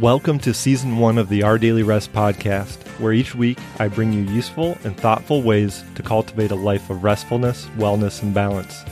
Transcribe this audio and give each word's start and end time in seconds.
Welcome 0.00 0.38
to 0.40 0.52
season 0.52 0.98
one 0.98 1.16
of 1.16 1.30
the 1.30 1.42
Our 1.42 1.56
Daily 1.56 1.82
Rest 1.82 2.12
podcast, 2.12 2.76
where 3.00 3.14
each 3.14 3.34
week 3.34 3.58
I 3.78 3.88
bring 3.88 4.12
you 4.12 4.24
useful 4.24 4.76
and 4.84 4.94
thoughtful 4.94 5.40
ways 5.40 5.82
to 5.94 6.02
cultivate 6.02 6.50
a 6.50 6.54
life 6.54 6.90
of 6.90 7.02
restfulness, 7.02 7.64
wellness, 7.78 8.22
and 8.22 8.34
balance. 8.34 8.84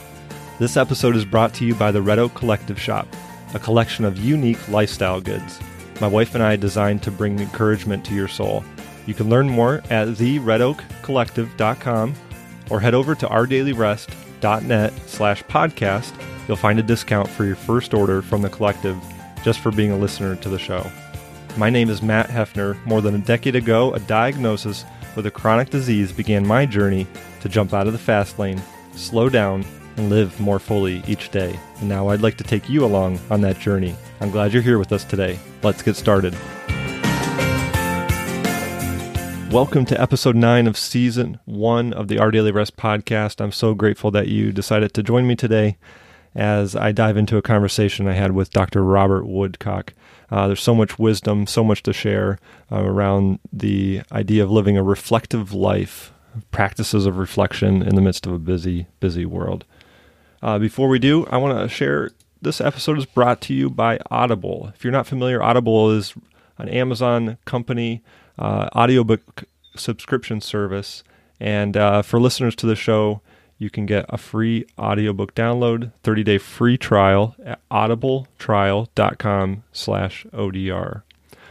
This 0.58 0.78
episode 0.78 1.14
is 1.14 1.26
brought 1.26 1.52
to 1.54 1.66
you 1.66 1.74
by 1.74 1.92
the 1.92 2.00
Red 2.00 2.18
Oak 2.18 2.32
Collective 2.32 2.80
Shop, 2.80 3.06
a 3.52 3.58
collection 3.58 4.06
of 4.06 4.16
unique 4.16 4.66
lifestyle 4.68 5.20
goods. 5.20 5.60
My 6.00 6.06
wife 6.06 6.34
and 6.34 6.42
I 6.42 6.56
designed 6.56 7.02
to 7.02 7.10
bring 7.10 7.38
encouragement 7.38 8.02
to 8.06 8.14
your 8.14 8.28
soul. 8.28 8.64
You 9.04 9.12
can 9.12 9.28
learn 9.28 9.46
more 9.46 9.82
at 9.90 10.08
theredoakcollective.com 10.08 12.14
or 12.70 12.80
head 12.80 12.94
over 12.94 13.14
to 13.14 13.26
ourdailyrest.net 13.26 14.92
slash 15.04 15.44
podcast. 15.44 16.14
You'll 16.48 16.56
find 16.56 16.78
a 16.78 16.82
discount 16.82 17.28
for 17.28 17.44
your 17.44 17.56
first 17.56 17.92
order 17.92 18.22
from 18.22 18.40
the 18.40 18.48
collective 18.48 18.96
just 19.44 19.60
for 19.60 19.70
being 19.70 19.90
a 19.90 19.98
listener 19.98 20.34
to 20.36 20.48
the 20.48 20.58
show. 20.58 20.90
My 21.58 21.68
name 21.68 21.90
is 21.90 22.00
Matt 22.00 22.30
Hefner. 22.30 22.82
More 22.86 23.02
than 23.02 23.14
a 23.14 23.18
decade 23.18 23.54
ago, 23.54 23.92
a 23.92 24.00
diagnosis 24.00 24.86
with 25.14 25.26
a 25.26 25.30
chronic 25.30 25.68
disease 25.68 26.12
began 26.12 26.46
my 26.46 26.64
journey 26.64 27.06
to 27.42 27.50
jump 27.50 27.74
out 27.74 27.86
of 27.86 27.92
the 27.92 27.98
fast 27.98 28.38
lane, 28.38 28.60
slow 28.94 29.28
down, 29.28 29.62
and 29.98 30.08
live 30.08 30.40
more 30.40 30.58
fully 30.58 31.04
each 31.06 31.30
day. 31.30 31.60
And 31.80 31.90
now 31.90 32.08
I'd 32.08 32.22
like 32.22 32.38
to 32.38 32.44
take 32.44 32.70
you 32.70 32.86
along 32.86 33.20
on 33.28 33.42
that 33.42 33.58
journey. 33.58 33.94
I'm 34.22 34.30
glad 34.30 34.54
you're 34.54 34.62
here 34.62 34.78
with 34.78 34.92
us 34.92 35.04
today. 35.04 35.38
Let's 35.62 35.82
get 35.82 35.94
started. 35.94 36.34
Welcome 39.52 39.84
to 39.84 40.00
episode 40.00 40.36
nine 40.36 40.66
of 40.66 40.78
season 40.78 41.38
one 41.44 41.92
of 41.92 42.08
the 42.08 42.18
Our 42.18 42.30
Daily 42.30 42.50
Rest 42.50 42.78
podcast. 42.78 43.42
I'm 43.42 43.52
so 43.52 43.74
grateful 43.74 44.10
that 44.10 44.28
you 44.28 44.52
decided 44.52 44.94
to 44.94 45.02
join 45.02 45.26
me 45.26 45.36
today 45.36 45.76
as 46.34 46.74
I 46.74 46.92
dive 46.92 47.16
into 47.16 47.36
a 47.36 47.42
conversation 47.42 48.08
I 48.08 48.14
had 48.14 48.32
with 48.32 48.50
Dr. 48.50 48.82
Robert 48.82 49.26
Woodcock. 49.26 49.92
Uh, 50.30 50.48
there's 50.48 50.62
so 50.62 50.74
much 50.74 50.98
wisdom, 50.98 51.46
so 51.46 51.62
much 51.62 51.82
to 51.84 51.92
share 51.92 52.38
uh, 52.72 52.82
around 52.82 53.38
the 53.52 54.02
idea 54.10 54.42
of 54.42 54.50
living 54.50 54.76
a 54.76 54.82
reflective 54.82 55.52
life, 55.52 56.12
practices 56.50 57.06
of 57.06 57.18
reflection 57.18 57.82
in 57.82 57.94
the 57.94 58.00
midst 58.00 58.26
of 58.26 58.32
a 58.32 58.38
busy, 58.38 58.86
busy 59.00 59.24
world. 59.24 59.64
Uh, 60.42 60.58
before 60.58 60.88
we 60.88 60.98
do, 60.98 61.26
I 61.26 61.36
want 61.36 61.58
to 61.58 61.74
share 61.74 62.10
this 62.42 62.60
episode 62.60 62.98
is 62.98 63.06
brought 63.06 63.40
to 63.42 63.54
you 63.54 63.70
by 63.70 63.98
Audible. 64.10 64.70
If 64.74 64.84
you're 64.84 64.92
not 64.92 65.06
familiar, 65.06 65.42
Audible 65.42 65.90
is 65.90 66.14
an 66.58 66.68
Amazon 66.68 67.38
company 67.44 68.02
uh, 68.38 68.68
audiobook 68.74 69.44
subscription 69.76 70.40
service. 70.40 71.02
And 71.40 71.76
uh, 71.76 72.02
for 72.02 72.20
listeners 72.20 72.54
to 72.56 72.66
the 72.66 72.76
show, 72.76 73.22
you 73.58 73.70
can 73.70 73.86
get 73.86 74.06
a 74.08 74.18
free 74.18 74.66
audiobook 74.78 75.34
download, 75.34 75.92
30-day 76.02 76.38
free 76.38 76.76
trial 76.76 77.34
at 77.44 77.60
audibletrial.com 77.70 79.64
slash 79.72 80.26
ODR. 80.32 81.02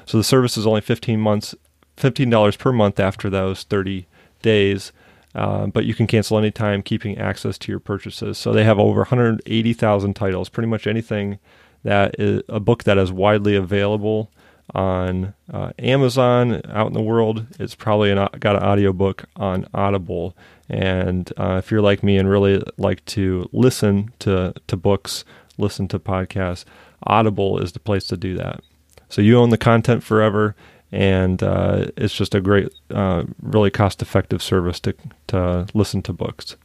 So 0.06 0.18
the 0.18 0.24
service 0.24 0.58
is 0.58 0.68
only 0.68 0.81
15 0.81 1.20
months, 1.20 1.56
$15 1.98 2.58
per 2.58 2.72
month 2.72 3.00
after 3.00 3.30
those 3.30 3.64
30 3.64 4.06
days, 4.42 4.92
uh, 5.34 5.68
but 5.68 5.86
you 5.86 5.96
can 5.96 6.08
cancel 6.08 6.38
anytime, 6.38 6.84
keeping 6.84 7.18
access 7.18 7.58
to 7.59 7.72
your 7.72 7.80
purchases. 7.80 8.38
So 8.38 8.52
they 8.52 8.64
have 8.64 8.80
over 8.80 9.00
180,000 9.00 10.14
titles, 10.14 10.50
pretty 10.50 10.68
much 10.68 10.86
anything 10.86 11.40
that 11.84 12.16
is 12.20 12.42
a 12.50 12.59
book 12.59 12.84
that 12.84 12.98
is 12.98 13.12
widely 13.12 13.56
available 13.56 14.31
on 14.74 15.34
uh, 15.52 15.72
Amazon 15.80 16.62
out 16.70 16.88
in 16.88 16.94
the 16.94 17.02
world. 17.02 17.46
It's 17.59 17.76
probably 17.76 18.12
an, 18.12 18.28
got 18.40 18.56
an 18.56 18.64
audiobook 18.64 19.26
on 19.36 19.68
Audible. 19.74 20.36
And 20.69 21.31
uh, 21.38 21.61
if 21.64 21.72
you're 21.72 21.81
like 21.81 22.03
me 22.03 22.17
and 22.17 22.30
really 22.30 22.64
like 22.78 23.03
to 23.06 23.50
listen 23.52 24.11
to, 24.19 24.53
to 24.67 24.78
books, 24.78 25.25
listen 25.58 25.88
to 25.89 26.00
podcasts, 26.00 26.66
Audible 27.03 27.59
is 27.59 27.73
the 27.73 27.80
place 27.80 28.08
to 28.08 28.17
do 28.17 28.36
that. 28.38 28.61
So 29.09 29.22
you 29.22 29.38
own 29.38 29.50
the 29.50 29.58
content 29.58 30.03
forever, 30.03 30.56
and 30.91 31.44
uh, 31.44 31.88
it's 31.97 32.16
just 32.16 32.34
a 32.34 32.41
great, 32.41 32.73
uh, 32.90 33.23
really 33.41 33.69
cost 33.69 34.02
effective 34.02 34.41
service 34.41 34.79
to, 34.81 34.96
to 35.28 35.68
listen 35.73 36.02
to 36.03 36.13
books. 36.13 36.56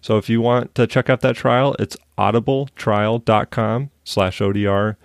So 0.00 0.16
if 0.16 0.28
you 0.28 0.40
want 0.40 0.74
to 0.76 0.86
check 0.86 1.10
out 1.10 1.22
that 1.22 1.36
trial, 1.36 1.74
it's 1.78 1.96
audibletrial.com 2.16 3.90
slash 4.04 4.38
ODR. 4.38 4.96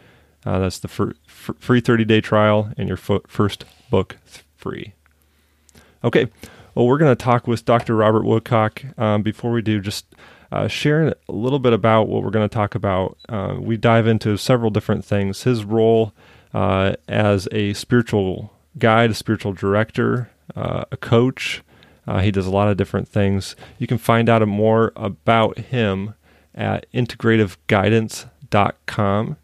Uh, 0.46 0.60
that's 0.60 0.80
the 0.80 0.88
free 0.88 1.82
30 1.82 2.06
day 2.06 2.22
trial 2.22 2.72
and 2.78 2.88
your 2.88 2.98
first 2.98 3.66
book 3.90 4.18
free. 4.56 4.94
Okay, 6.04 6.28
well, 6.76 6.88
we're 6.88 6.98
going 6.98 7.16
to 7.16 7.24
talk 7.24 7.48
with 7.48 7.66
Dr. 7.66 7.96
Robert 7.96 8.24
Woodcock. 8.24 8.84
Um, 8.98 9.22
before 9.22 9.52
we 9.52 9.62
do, 9.62 9.80
just 9.80 10.06
uh, 10.52 10.68
a 10.68 11.14
little 11.30 11.60
bit 11.60 11.74
about 11.74 12.08
what 12.08 12.24
we're 12.24 12.30
going 12.30 12.48
to 12.48 12.54
talk 12.54 12.76
about. 12.76 13.18
Uh, 13.28 13.56
we 13.60 13.78
dive 13.78 14.08
into 14.08 14.38
several 14.38 14.70
different 14.70 15.04
things. 15.04 15.44
His 15.44 15.64
role 15.64 16.14
uh, 16.54 16.96
as 17.08 17.48
a 17.52 17.74
spiritual 17.74 18.54
guide, 18.78 19.10
a 19.12 19.16
spiritual 19.16 19.54
director, 19.54 20.30
uh, 20.56 20.86
a 20.92 20.98
coach. 20.98 21.64
Uh, 22.06 22.20
he 22.20 22.32
does 22.32 22.46
a 22.46 22.52
lot 22.52 22.68
of 22.68 22.76
different 22.78 23.08
things. 23.08 23.56
You 23.80 23.88
can 23.88 23.98
find 23.98 24.30
out 24.30 24.48
more 24.48 24.92
about 24.96 25.58
him 25.58 26.14
at 26.54 26.86
integrativeguidance.com. 26.94 29.38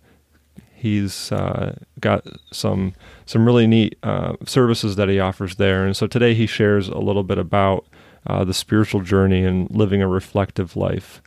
He's 0.80 1.32
uh, 1.34 1.78
got 2.00 2.26
some 2.54 2.94
some 3.26 3.46
really 3.46 3.68
neat 3.68 3.98
uh, 4.02 4.38
services 4.46 4.96
that 4.96 5.10
he 5.10 5.20
offers 5.20 5.56
there, 5.56 5.86
and 5.86 5.96
so 5.96 6.08
today 6.08 6.34
he 6.34 6.48
shares 6.48 6.88
a 6.88 7.00
little 7.00 7.24
bit 7.24 7.38
about 7.38 7.86
uh, 8.26 8.46
the 8.46 8.54
spiritual 8.54 9.02
journey 9.02 9.44
and 9.44 9.70
living 9.72 10.02
a 10.02 10.08
reflective 10.08 10.78
life. 10.78 11.22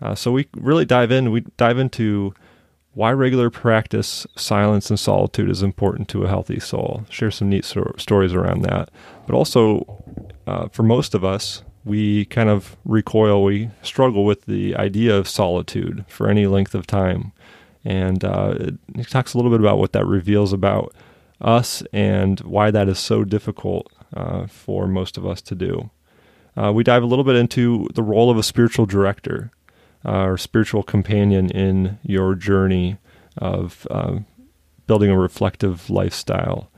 Uh, 0.00 0.14
so 0.14 0.30
we 0.30 0.46
really 0.54 0.84
dive 0.84 1.10
in. 1.10 1.32
We 1.32 1.40
dive 1.56 1.78
into 1.78 2.34
why 2.92 3.12
regular 3.12 3.50
practice, 3.50 4.28
silence, 4.36 4.90
and 4.90 5.00
solitude 5.00 5.50
is 5.50 5.62
important 5.62 6.08
to 6.10 6.22
a 6.22 6.28
healthy 6.28 6.60
soul. 6.60 7.04
Share 7.10 7.32
some 7.32 7.48
neat 7.48 7.64
so- 7.64 7.94
stories 7.98 8.32
around 8.32 8.62
that, 8.62 8.90
but 9.26 9.34
also 9.34 10.04
uh, 10.46 10.68
for 10.68 10.84
most 10.84 11.14
of 11.14 11.24
us, 11.24 11.64
we 11.84 12.26
kind 12.26 12.48
of 12.48 12.76
recoil. 12.84 13.42
We 13.42 13.70
struggle 13.82 14.24
with 14.24 14.44
the 14.46 14.76
idea 14.76 15.16
of 15.16 15.28
solitude 15.28 16.04
for 16.06 16.28
any 16.28 16.46
length 16.46 16.76
of 16.76 16.86
time 16.86 17.32
and 17.84 18.24
uh, 18.24 18.54
he 18.94 19.04
talks 19.04 19.34
a 19.34 19.38
little 19.38 19.50
bit 19.50 19.60
about 19.60 19.78
what 19.78 19.92
that 19.92 20.06
reveals 20.06 20.52
about 20.52 20.94
us 21.40 21.82
and 21.92 22.40
why 22.40 22.70
that 22.70 22.88
is 22.88 22.98
so 22.98 23.24
difficult 23.24 23.92
uh, 24.14 24.46
for 24.46 24.86
most 24.86 25.16
of 25.16 25.26
us 25.26 25.42
to 25.42 25.54
do. 25.54 25.90
Uh, 26.56 26.72
we 26.72 26.84
dive 26.84 27.02
a 27.02 27.06
little 27.06 27.24
bit 27.24 27.36
into 27.36 27.88
the 27.94 28.02
role 28.02 28.30
of 28.30 28.38
a 28.38 28.42
spiritual 28.42 28.86
director 28.86 29.50
uh, 30.04 30.22
or 30.22 30.38
spiritual 30.38 30.82
companion 30.82 31.50
in 31.50 31.98
your 32.02 32.34
journey 32.34 32.96
of 33.36 33.86
uh, 33.90 34.18
building 34.86 35.10
a 35.10 35.18
reflective 35.18 35.90
lifestyle 35.90 36.70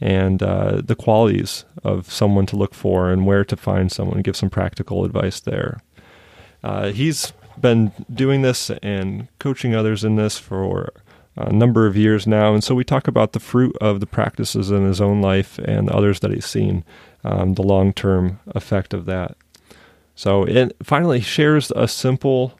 and 0.00 0.42
uh, 0.42 0.80
the 0.84 0.94
qualities 0.94 1.64
of 1.82 2.10
someone 2.10 2.46
to 2.46 2.56
look 2.56 2.74
for 2.74 3.10
and 3.10 3.26
where 3.26 3.44
to 3.44 3.56
find 3.56 3.90
someone 3.90 4.22
give 4.22 4.36
some 4.36 4.50
practical 4.50 5.04
advice 5.04 5.40
there. 5.40 5.80
he's 6.92 7.32
been 7.60 7.92
doing 8.12 8.42
this 8.42 8.70
and 8.82 9.28
coaching 9.38 9.74
others 9.74 10.04
in 10.04 10.16
this 10.16 10.38
for 10.38 10.92
a 11.36 11.52
number 11.52 11.86
of 11.86 11.96
years 11.96 12.26
now. 12.26 12.54
And 12.54 12.64
so 12.64 12.74
we 12.74 12.84
talk 12.84 13.08
about 13.08 13.32
the 13.32 13.40
fruit 13.40 13.76
of 13.80 14.00
the 14.00 14.06
practices 14.06 14.70
in 14.70 14.84
his 14.84 15.00
own 15.00 15.20
life 15.20 15.58
and 15.58 15.90
others 15.90 16.20
that 16.20 16.32
he's 16.32 16.46
seen, 16.46 16.84
um, 17.24 17.54
the 17.54 17.62
long 17.62 17.92
term 17.92 18.40
effect 18.48 18.94
of 18.94 19.04
that. 19.06 19.36
So, 20.14 20.44
it 20.44 20.74
finally 20.82 21.20
shares 21.20 21.70
a 21.76 21.86
simple 21.86 22.58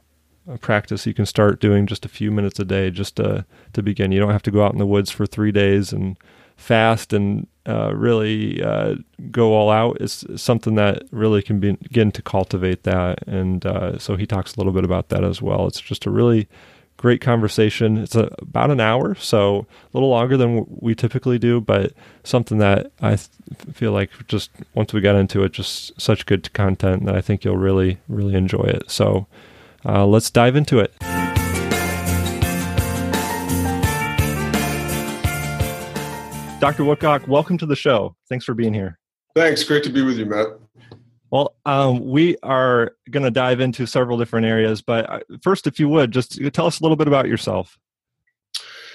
uh, 0.50 0.58
practice 0.58 1.06
you 1.06 1.14
can 1.14 1.24
start 1.24 1.58
doing 1.58 1.86
just 1.86 2.04
a 2.04 2.08
few 2.08 2.30
minutes 2.30 2.60
a 2.60 2.66
day 2.66 2.90
just 2.90 3.16
to, 3.16 3.46
to 3.72 3.82
begin. 3.82 4.12
You 4.12 4.20
don't 4.20 4.30
have 4.30 4.42
to 4.42 4.50
go 4.50 4.62
out 4.62 4.72
in 4.72 4.78
the 4.78 4.86
woods 4.86 5.10
for 5.10 5.24
three 5.24 5.52
days 5.52 5.90
and 5.90 6.18
fast 6.56 7.14
and 7.14 7.46
uh, 7.66 7.92
really 7.94 8.62
uh, 8.62 8.94
go 9.30 9.54
all 9.54 9.70
out 9.70 10.00
is 10.00 10.24
something 10.36 10.74
that 10.76 11.02
really 11.10 11.42
can 11.42 11.58
be, 11.58 11.72
begin 11.72 12.12
to 12.12 12.22
cultivate 12.22 12.84
that. 12.84 13.26
And 13.26 13.64
uh, 13.66 13.98
so 13.98 14.16
he 14.16 14.26
talks 14.26 14.54
a 14.54 14.60
little 14.60 14.72
bit 14.72 14.84
about 14.84 15.08
that 15.08 15.24
as 15.24 15.42
well. 15.42 15.66
It's 15.66 15.80
just 15.80 16.06
a 16.06 16.10
really 16.10 16.48
great 16.96 17.20
conversation. 17.20 17.98
It's 17.98 18.14
a, 18.14 18.34
about 18.38 18.70
an 18.70 18.80
hour, 18.80 19.14
so 19.16 19.66
a 19.92 19.96
little 19.96 20.08
longer 20.08 20.36
than 20.36 20.66
we 20.68 20.94
typically 20.94 21.38
do, 21.38 21.60
but 21.60 21.92
something 22.24 22.58
that 22.58 22.90
I 23.00 23.16
th- 23.16 23.28
feel 23.72 23.92
like 23.92 24.10
just 24.28 24.50
once 24.74 24.92
we 24.92 25.00
got 25.00 25.16
into 25.16 25.42
it, 25.42 25.52
just 25.52 26.00
such 26.00 26.26
good 26.26 26.52
content 26.52 27.04
that 27.04 27.14
I 27.14 27.20
think 27.20 27.44
you'll 27.44 27.56
really, 27.56 27.98
really 28.08 28.34
enjoy 28.34 28.64
it. 28.64 28.90
So 28.90 29.26
uh, 29.84 30.06
let's 30.06 30.30
dive 30.30 30.56
into 30.56 30.78
it. 30.78 30.94
Dr. 36.58 36.84
Woodcock, 36.84 37.28
welcome 37.28 37.58
to 37.58 37.66
the 37.66 37.76
show. 37.76 38.16
Thanks 38.30 38.44
for 38.46 38.54
being 38.54 38.72
here. 38.72 38.98
Thanks. 39.34 39.62
Great 39.62 39.84
to 39.84 39.90
be 39.90 40.00
with 40.02 40.16
you, 40.16 40.24
Matt. 40.24 40.46
Well, 41.30 41.54
um, 41.66 42.08
we 42.08 42.38
are 42.42 42.92
going 43.10 43.24
to 43.24 43.30
dive 43.30 43.60
into 43.60 43.86
several 43.86 44.16
different 44.16 44.46
areas, 44.46 44.80
but 44.80 45.10
uh, 45.10 45.20
first, 45.42 45.66
if 45.66 45.78
you 45.78 45.88
would, 45.90 46.12
just 46.12 46.40
tell 46.54 46.66
us 46.66 46.80
a 46.80 46.82
little 46.82 46.96
bit 46.96 47.08
about 47.08 47.28
yourself. 47.28 47.76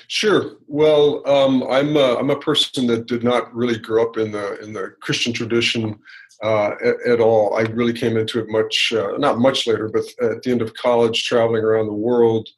Sure. 0.07 0.57
Well, 0.67 1.21
um, 1.29 1.63
I'm 1.69 1.95
a, 1.95 2.15
I'm 2.15 2.31
a 2.31 2.39
person 2.39 2.87
that 2.87 3.05
did 3.05 3.23
not 3.23 3.53
really 3.53 3.77
grow 3.77 4.09
up 4.09 4.17
in 4.17 4.31
the 4.31 4.59
in 4.61 4.73
the 4.73 4.95
Christian 4.99 5.31
tradition 5.31 5.99
uh, 6.43 6.71
at, 6.83 6.95
at, 7.07 7.19
all. 7.21 7.55
I 7.55 7.61
really 7.61 7.93
came 7.93 8.17
into 8.17 8.39
it 8.39 8.49
much 8.49 8.91
uh, 8.93 9.17
not 9.17 9.39
much 9.39 9.67
later, 9.67 9.87
but 9.87 10.03
at 10.21 10.41
the 10.41 10.51
end 10.51 10.61
of 10.61 10.73
college, 10.73 11.23
traveling 11.23 11.63
around 11.63 11.85
the 11.85 11.93
world, 11.93 12.49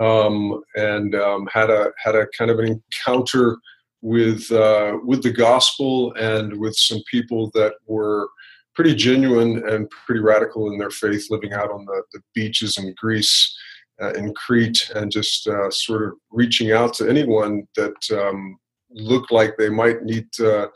um, 0.00 0.62
and 0.76 1.14
um, 1.14 1.46
had 1.52 1.68
a 1.68 1.90
had 2.02 2.14
a 2.14 2.26
kind 2.38 2.50
of 2.50 2.58
an 2.58 2.68
encounter 2.68 3.58
with 4.04 4.52
uh, 4.52 4.98
with 5.02 5.22
the 5.22 5.32
gospel 5.32 6.12
and 6.12 6.60
with 6.60 6.76
some 6.76 7.00
people 7.10 7.50
that 7.54 7.72
were 7.86 8.28
pretty 8.74 8.94
genuine 8.94 9.66
and 9.66 9.88
pretty 9.88 10.20
radical 10.20 10.70
in 10.70 10.78
their 10.78 10.90
faith, 10.90 11.26
living 11.30 11.54
out 11.54 11.70
on 11.70 11.86
the, 11.86 12.02
the 12.12 12.20
beaches 12.34 12.76
in 12.76 12.94
Greece, 12.98 13.56
uh, 14.02 14.12
in 14.12 14.34
Crete, 14.34 14.90
and 14.94 15.10
just 15.10 15.46
uh, 15.46 15.70
sort 15.70 16.02
of 16.02 16.12
reaching 16.30 16.70
out 16.70 16.92
to 16.94 17.08
anyone 17.08 17.66
that 17.76 17.94
um, 18.12 18.58
looked 18.90 19.32
like 19.32 19.56
they 19.56 19.70
might 19.70 20.02
need 20.02 20.28
uh, 20.38 20.66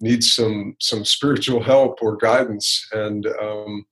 need 0.00 0.24
some 0.24 0.74
some 0.80 1.04
spiritual 1.04 1.62
help 1.62 1.98
or 2.00 2.16
guidance. 2.16 2.88
And 2.92 3.26
um, 3.42 3.84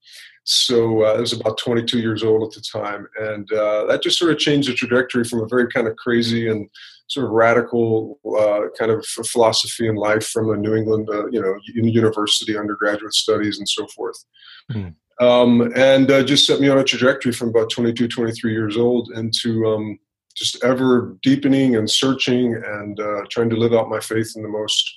so 0.44 1.04
uh, 1.04 1.12
I 1.12 1.20
was 1.20 1.34
about 1.34 1.58
22 1.58 1.98
years 2.00 2.22
old 2.22 2.42
at 2.42 2.54
the 2.54 2.62
time, 2.62 3.06
and 3.20 3.52
uh, 3.52 3.84
that 3.84 4.02
just 4.02 4.18
sort 4.18 4.32
of 4.32 4.38
changed 4.38 4.70
the 4.70 4.72
trajectory 4.72 5.24
from 5.24 5.42
a 5.42 5.48
very 5.48 5.68
kind 5.68 5.86
of 5.86 5.96
crazy 5.96 6.48
and 6.48 6.70
sort 7.08 7.26
of 7.26 7.32
radical 7.32 8.18
uh, 8.38 8.68
kind 8.78 8.90
of 8.90 9.04
philosophy 9.06 9.88
in 9.88 9.96
life 9.96 10.26
from 10.28 10.50
a 10.50 10.56
New 10.56 10.74
England, 10.74 11.08
uh, 11.10 11.26
you 11.28 11.40
know, 11.40 11.58
university 11.74 12.56
undergraduate 12.56 13.14
studies 13.14 13.58
and 13.58 13.68
so 13.68 13.86
forth. 13.88 14.24
Mm. 14.70 14.94
Um, 15.20 15.72
and 15.74 16.10
uh, 16.10 16.22
just 16.22 16.46
set 16.46 16.60
me 16.60 16.68
on 16.68 16.78
a 16.78 16.84
trajectory 16.84 17.32
from 17.32 17.48
about 17.48 17.70
22, 17.70 18.08
23 18.08 18.52
years 18.52 18.76
old 18.76 19.10
into 19.14 19.66
um, 19.66 19.98
just 20.36 20.62
ever 20.62 21.16
deepening 21.22 21.76
and 21.76 21.90
searching 21.90 22.54
and 22.54 23.00
uh, 23.00 23.22
trying 23.30 23.50
to 23.50 23.56
live 23.56 23.72
out 23.72 23.88
my 23.88 23.98
faith 23.98 24.34
in 24.36 24.42
the 24.42 24.48
most 24.48 24.88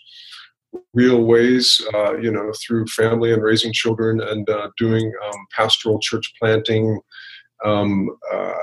real 0.93 1.23
ways, 1.23 1.81
uh, 1.93 2.17
you 2.17 2.31
know, 2.31 2.51
through 2.61 2.85
family 2.87 3.33
and 3.33 3.41
raising 3.41 3.73
children 3.73 4.21
and 4.21 4.49
uh, 4.49 4.69
doing 4.77 5.11
um, 5.25 5.47
pastoral 5.55 5.99
church 5.99 6.31
planting, 6.39 6.99
um, 7.65 8.09
uh, 8.31 8.53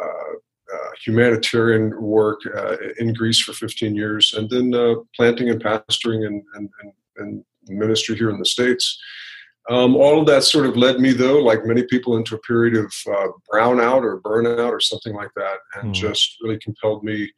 humanitarian 1.05 2.01
work 2.01 2.41
uh, 2.55 2.77
in 2.99 3.13
Greece 3.13 3.41
for 3.41 3.53
15 3.53 3.95
years, 3.95 4.35
and 4.37 4.49
then 4.51 4.75
uh, 4.75 4.95
planting 5.15 5.51
and 5.51 5.63
pastoring 5.63 6.27
and, 6.27 6.43
and, 6.55 6.69
and, 6.83 6.93
and, 7.17 7.45
ministry 7.71 8.17
here 8.17 8.31
in 8.31 8.39
the 8.39 8.47
States. 8.47 8.99
Um, 9.69 9.95
all 9.95 10.19
of 10.19 10.27
that 10.27 10.43
sort 10.43 10.65
of 10.65 10.79
led 10.79 11.01
me, 11.01 11.13
though, 11.13 11.39
like 11.39 11.67
many 11.67 11.83
people, 11.83 12.17
into 12.17 12.35
a 12.35 12.41
period 12.41 12.75
of 12.75 12.91
uh, 13.07 13.29
brownout 13.53 14.03
or 14.03 14.23
burnout 14.23 14.71
or 14.71 14.81
something 14.81 15.15
like 15.15 15.31
that, 15.37 15.59
and 15.75 15.91
mm. 15.91 15.95
just 15.95 16.39
really 16.41 16.59
compelled 16.61 17.05
me 17.05 17.31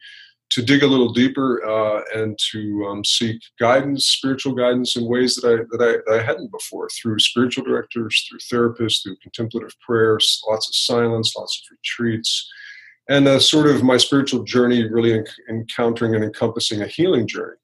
to 0.51 0.63
dig 0.63 0.83
a 0.83 0.87
little 0.87 1.13
deeper 1.13 1.65
uh, 1.65 2.03
and 2.15 2.39
to 2.53 2.87
um, 2.89 3.05
seek 3.05 3.41
guidance, 3.59 4.07
spiritual 4.07 4.53
guidance, 4.53 4.97
in 4.97 5.07
ways 5.07 5.37
that 5.37 5.47
I 5.47 5.77
that 5.77 5.83
I, 5.83 6.11
that 6.11 6.21
I 6.21 6.23
hadn't 6.23 6.51
before, 6.51 6.89
through 6.91 7.19
spiritual 7.21 7.65
directors, 7.65 8.29
through 8.29 8.41
therapists, 8.41 9.03
through 9.03 9.17
contemplative 9.23 9.75
prayers, 9.81 10.43
lots 10.49 10.69
of 10.69 10.75
silence, 10.75 11.35
lots 11.37 11.63
of 11.63 11.77
retreats, 11.77 12.49
and 13.11 13.29
uh, 13.29 13.39
sort 13.39 13.67
of 13.67 13.83
my 13.83 13.99
spiritual 13.99 14.43
journey 14.45 14.89
really 14.89 15.13
en- 15.13 15.27
encountering 15.51 16.15
and 16.15 16.25
encompassing 16.25 16.81
a 16.81 16.87
healing 16.87 17.27
journey 17.27 17.57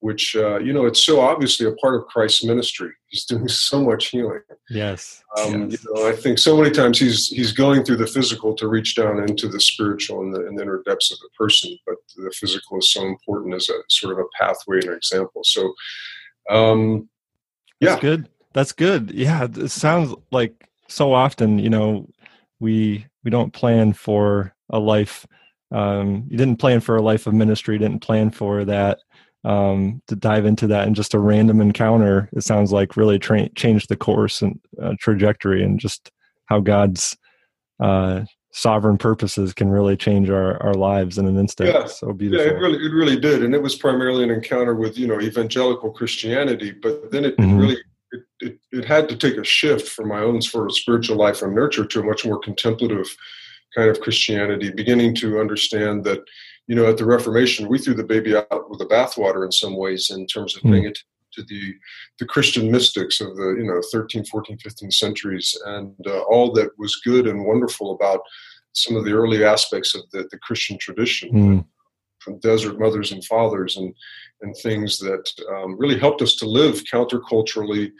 which 0.00 0.36
uh, 0.36 0.58
you 0.58 0.72
know 0.72 0.86
it's 0.86 1.04
so 1.04 1.20
obviously 1.20 1.66
a 1.66 1.72
part 1.72 1.94
of 1.96 2.06
christ's 2.06 2.44
ministry. 2.44 2.90
He's 3.08 3.24
doing 3.24 3.48
so 3.70 3.82
much 3.82 4.06
healing. 4.06 4.40
Yes, 4.70 5.22
um, 5.38 5.70
yes. 5.70 5.82
you 5.84 5.94
know 5.94 6.08
i 6.08 6.12
think 6.12 6.38
so 6.38 6.56
many 6.56 6.70
times 6.70 6.98
he's 6.98 7.28
he's 7.28 7.52
going 7.52 7.84
through 7.84 7.96
the 7.96 8.06
physical 8.06 8.54
to 8.54 8.68
reach 8.68 8.94
down 8.94 9.20
into 9.28 9.48
the 9.48 9.60
spiritual 9.60 10.22
and 10.22 10.34
the, 10.34 10.46
and 10.46 10.58
the 10.58 10.62
inner 10.62 10.82
depths 10.86 11.12
of 11.12 11.18
the 11.18 11.28
person 11.36 11.76
but 11.86 11.96
the 12.16 12.32
physical 12.34 12.78
is 12.78 12.92
so 12.92 13.04
important 13.06 13.54
as 13.54 13.68
a 13.68 13.78
sort 13.88 14.12
of 14.12 14.20
a 14.20 14.28
pathway 14.38 14.76
and 14.76 14.90
an 14.90 14.94
example. 14.96 15.42
So 15.44 15.74
um 16.50 17.08
yeah. 17.80 17.90
that's 17.90 18.00
good. 18.00 18.28
That's 18.52 18.72
good. 18.72 19.10
Yeah 19.10 19.44
it 19.44 19.70
sounds 19.70 20.14
like 20.30 20.68
so 20.88 21.12
often 21.12 21.58
you 21.58 21.70
know 21.70 22.08
we 22.60 23.06
we 23.24 23.30
don't 23.30 23.52
plan 23.52 23.92
for 23.92 24.54
a 24.70 24.78
life 24.78 25.26
um, 25.70 26.26
you 26.28 26.38
didn't 26.38 26.56
plan 26.56 26.80
for 26.80 26.96
a 26.96 27.02
life 27.02 27.26
of 27.26 27.34
ministry 27.34 27.78
didn't 27.78 28.00
plan 28.00 28.30
for 28.30 28.64
that 28.64 28.98
um, 29.44 30.02
to 30.08 30.16
dive 30.16 30.46
into 30.46 30.66
that 30.66 30.86
and 30.86 30.96
just 30.96 31.14
a 31.14 31.18
random 31.18 31.60
encounter 31.60 32.28
it 32.32 32.42
sounds 32.42 32.72
like 32.72 32.96
really 32.96 33.18
tra- 33.18 33.48
changed 33.50 33.88
the 33.88 33.96
course 33.96 34.42
and 34.42 34.58
uh, 34.82 34.94
trajectory 34.98 35.62
and 35.62 35.78
just 35.78 36.10
how 36.46 36.60
god's 36.60 37.16
uh, 37.80 38.24
sovereign 38.50 38.98
purposes 38.98 39.52
can 39.52 39.68
really 39.68 39.96
change 39.96 40.30
our, 40.30 40.60
our 40.62 40.74
lives 40.74 41.18
in 41.18 41.26
an 41.26 41.38
instant 41.38 41.68
yeah. 41.72 41.86
so 41.86 42.12
beautiful 42.12 42.44
yeah 42.44 42.52
it 42.52 42.56
really 42.56 42.78
it 42.78 42.92
really 42.92 43.18
did 43.18 43.44
and 43.44 43.54
it 43.54 43.62
was 43.62 43.76
primarily 43.76 44.24
an 44.24 44.30
encounter 44.30 44.74
with 44.74 44.98
you 44.98 45.06
know 45.06 45.20
evangelical 45.20 45.90
christianity 45.90 46.72
but 46.72 47.10
then 47.10 47.24
it, 47.24 47.36
mm-hmm. 47.36 47.58
really 47.58 47.76
it, 48.10 48.22
it, 48.40 48.58
it 48.72 48.84
had 48.84 49.08
to 49.08 49.16
take 49.16 49.36
a 49.36 49.44
shift 49.44 49.88
from 49.88 50.08
my 50.08 50.20
own 50.20 50.40
sort 50.40 50.66
of 50.66 50.76
spiritual 50.76 51.16
life 51.16 51.42
and 51.42 51.54
nurture 51.54 51.84
to 51.84 52.00
a 52.00 52.02
much 52.02 52.24
more 52.24 52.38
contemplative 52.38 53.14
kind 53.74 53.90
of 53.90 54.00
Christianity, 54.00 54.70
beginning 54.70 55.14
to 55.16 55.40
understand 55.40 56.04
that, 56.04 56.20
you 56.66 56.74
know, 56.74 56.86
at 56.86 56.96
the 56.96 57.04
Reformation, 57.04 57.68
we 57.68 57.78
threw 57.78 57.94
the 57.94 58.04
baby 58.04 58.36
out 58.36 58.70
with 58.70 58.78
the 58.78 58.86
bathwater 58.86 59.44
in 59.44 59.52
some 59.52 59.76
ways 59.76 60.10
in 60.10 60.26
terms 60.26 60.56
of 60.56 60.62
mm. 60.62 60.72
paying 60.72 60.84
it 60.84 60.98
to 61.32 61.42
the 61.44 61.74
the 62.18 62.26
Christian 62.26 62.70
mystics 62.70 63.20
of 63.20 63.36
the 63.36 63.56
you 63.58 63.64
know 63.64 63.80
13, 63.92 64.24
14, 64.24 64.58
15 64.58 64.90
centuries, 64.90 65.56
and 65.66 65.94
uh, 66.06 66.20
all 66.22 66.52
that 66.52 66.70
was 66.78 67.00
good 67.04 67.26
and 67.26 67.44
wonderful 67.44 67.94
about 67.94 68.20
some 68.72 68.96
of 68.96 69.04
the 69.04 69.12
early 69.12 69.44
aspects 69.44 69.94
of 69.94 70.02
the, 70.12 70.28
the 70.30 70.38
Christian 70.38 70.78
tradition. 70.78 71.30
Mm. 71.32 71.64
From 72.20 72.40
desert 72.40 72.80
mothers 72.80 73.12
and 73.12 73.24
fathers, 73.24 73.76
and 73.76 73.94
and 74.42 74.54
things 74.56 74.98
that 74.98 75.30
um, 75.50 75.78
really 75.78 75.98
helped 75.98 76.20
us 76.20 76.34
to 76.36 76.46
live 76.46 76.82
counterculturally 76.92 77.90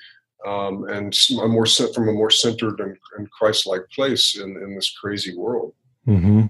um, 0.46 0.85
and 0.88 1.14
a 1.43 1.49
more 1.49 1.67
from 1.67 2.08
a 2.08 2.12
more 2.12 2.31
centered 2.31 2.81
and, 2.81 2.96
and 3.17 3.31
Christ-like 3.31 3.82
place 3.94 4.37
in, 4.37 4.56
in 4.62 4.75
this 4.75 4.90
crazy 4.90 5.37
world. 5.37 5.73
Mm-hmm. 6.06 6.46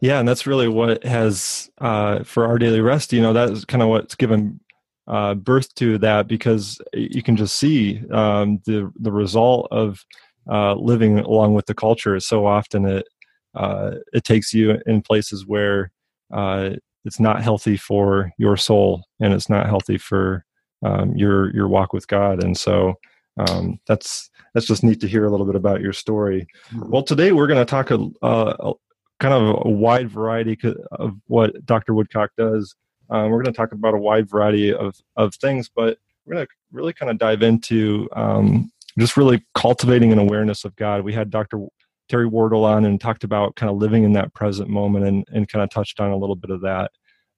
Yeah, 0.00 0.18
and 0.18 0.28
that's 0.28 0.46
really 0.46 0.68
what 0.68 1.04
has 1.04 1.70
uh, 1.78 2.24
for 2.24 2.46
our 2.46 2.58
daily 2.58 2.80
rest. 2.80 3.12
You 3.12 3.22
know, 3.22 3.32
that 3.32 3.50
is 3.50 3.64
kind 3.64 3.82
of 3.82 3.88
what's 3.88 4.14
given 4.14 4.60
uh, 5.06 5.34
birth 5.34 5.74
to 5.74 5.98
that 5.98 6.28
because 6.28 6.80
you 6.92 7.22
can 7.22 7.36
just 7.36 7.56
see 7.56 8.02
um, 8.10 8.60
the 8.64 8.90
the 9.00 9.12
result 9.12 9.68
of 9.70 10.04
uh, 10.50 10.74
living 10.74 11.18
along 11.18 11.54
with 11.54 11.66
the 11.66 11.74
culture. 11.74 12.18
So 12.20 12.46
often 12.46 12.86
it 12.86 13.06
uh, 13.54 13.96
it 14.12 14.24
takes 14.24 14.54
you 14.54 14.78
in 14.86 15.02
places 15.02 15.46
where 15.46 15.90
uh, 16.32 16.70
it's 17.04 17.20
not 17.20 17.42
healthy 17.42 17.76
for 17.76 18.32
your 18.38 18.56
soul 18.56 19.04
and 19.20 19.34
it's 19.34 19.50
not 19.50 19.66
healthy 19.66 19.98
for 19.98 20.44
um, 20.82 21.14
your 21.16 21.54
your 21.54 21.68
walk 21.68 21.92
with 21.92 22.06
God. 22.06 22.42
And 22.42 22.56
so 22.56 22.94
um, 23.36 23.78
that's 23.86 24.30
that's 24.54 24.66
just 24.66 24.84
neat 24.84 25.00
to 25.00 25.08
hear 25.08 25.24
a 25.24 25.30
little 25.30 25.46
bit 25.46 25.56
about 25.56 25.80
your 25.80 25.92
story. 25.92 26.46
Mm-hmm. 26.70 26.90
Well, 26.90 27.02
today 27.02 27.32
we're 27.32 27.46
going 27.46 27.64
to 27.64 27.64
talk 27.64 27.90
a, 27.90 28.74
kind 29.20 29.34
of 29.34 29.62
a 29.64 29.70
wide 29.70 30.10
variety 30.10 30.58
of 30.92 31.16
what 31.26 31.64
Dr. 31.64 31.94
Woodcock 31.94 32.30
does. 32.36 32.74
Um, 33.08 33.30
we're 33.30 33.42
going 33.42 33.52
to 33.52 33.56
talk 33.56 33.72
about 33.72 33.94
a 33.94 33.98
wide 33.98 34.28
variety 34.28 34.72
of 34.72 34.96
of 35.16 35.34
things, 35.36 35.70
but 35.74 35.98
we're 36.24 36.34
going 36.34 36.46
to 36.46 36.52
really 36.70 36.92
kind 36.92 37.10
of 37.10 37.18
dive 37.18 37.42
into 37.42 38.08
um, 38.14 38.70
just 38.98 39.16
really 39.16 39.44
cultivating 39.54 40.12
an 40.12 40.18
awareness 40.18 40.64
of 40.64 40.76
God. 40.76 41.02
We 41.02 41.12
had 41.12 41.30
Dr. 41.30 41.66
Terry 42.08 42.26
Wardle 42.26 42.64
on 42.64 42.84
and 42.84 43.00
talked 43.00 43.24
about 43.24 43.56
kind 43.56 43.70
of 43.70 43.78
living 43.78 44.04
in 44.04 44.12
that 44.12 44.34
present 44.34 44.68
moment 44.68 45.06
and, 45.06 45.24
and 45.32 45.48
kind 45.48 45.62
of 45.62 45.70
touched 45.70 46.00
on 46.00 46.10
a 46.10 46.16
little 46.16 46.36
bit 46.36 46.50
of 46.50 46.60
that. 46.60 46.90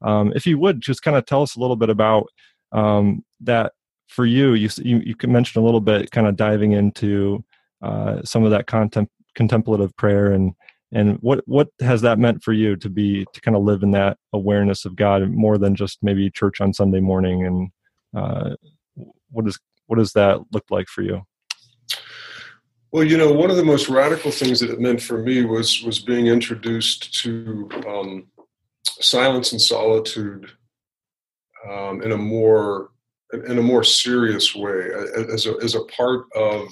Um, 0.03 0.33
if 0.35 0.47
you 0.47 0.59
would 0.59 0.81
just 0.81 1.03
kind 1.03 1.17
of 1.17 1.25
tell 1.25 1.43
us 1.43 1.57
a 1.57 1.61
little 1.61 1.77
bit 1.77 1.91
about 1.91 2.27
um, 2.73 3.25
that 3.41 3.73
for 4.09 4.27
you, 4.27 4.55
you 4.55 4.69
you, 4.79 5.03
you 5.05 5.15
mentioned 5.29 5.63
a 5.63 5.65
little 5.65 5.81
bit, 5.81 6.11
kind 6.11 6.27
of 6.27 6.37
diving 6.37 6.73
into 6.73 7.45
uh, 7.83 8.23
some 8.25 8.45
of 8.45 8.51
that 8.51 8.67
content, 8.67 9.11
contemplative 9.35 9.97
prayer, 9.97 10.33
and 10.33 10.53
and 10.93 11.19
what 11.21 11.43
what 11.47 11.69
has 11.81 12.03
that 12.03 12.19
meant 12.19 12.43
for 12.43 12.53
you 12.53 12.77
to 12.77 12.89
be 12.89 13.27
to 13.33 13.41
kind 13.41 13.57
of 13.57 13.63
live 13.63 13.83
in 13.83 13.91
that 13.93 14.19
awareness 14.33 14.85
of 14.85 14.97
God 14.97 15.31
more 15.31 15.59
than 15.59 15.75
just 15.75 15.99
maybe 16.03 16.31
church 16.31 16.61
on 16.61 16.73
Sunday 16.73 17.01
morning, 17.01 17.45
and 17.47 17.71
uh, 18.17 18.55
what 19.31 19.47
is 19.47 19.59
what 19.87 19.99
does 19.99 20.13
that 20.13 20.41
look 20.53 20.65
like 20.71 20.89
for 20.89 21.03
you? 21.03 21.23
Well, 22.93 23.05
you 23.05 23.19
know, 23.19 23.33
one 23.33 23.51
of 23.51 23.57
the 23.57 23.65
most 23.65 23.89
radical 23.89 24.31
things 24.31 24.61
that 24.61 24.71
it 24.71 24.81
meant 24.81 25.03
for 25.03 25.19
me 25.19 25.45
was 25.45 25.83
was 25.83 25.99
being 25.99 26.29
introduced 26.29 27.21
to 27.23 27.69
um, 27.89 28.29
silence 29.01 29.51
and 29.51 29.61
solitude 29.61 30.51
um, 31.69 32.03
in 32.03 32.13
a 32.13 32.17
more 32.17 32.91
in 33.47 33.59
a 33.59 33.63
more 33.63 33.85
serious 33.85 34.55
way 34.55 34.89
as 35.33 35.47
a, 35.47 35.55
as 35.63 35.75
a 35.75 35.85
part 35.85 36.27
of 36.35 36.69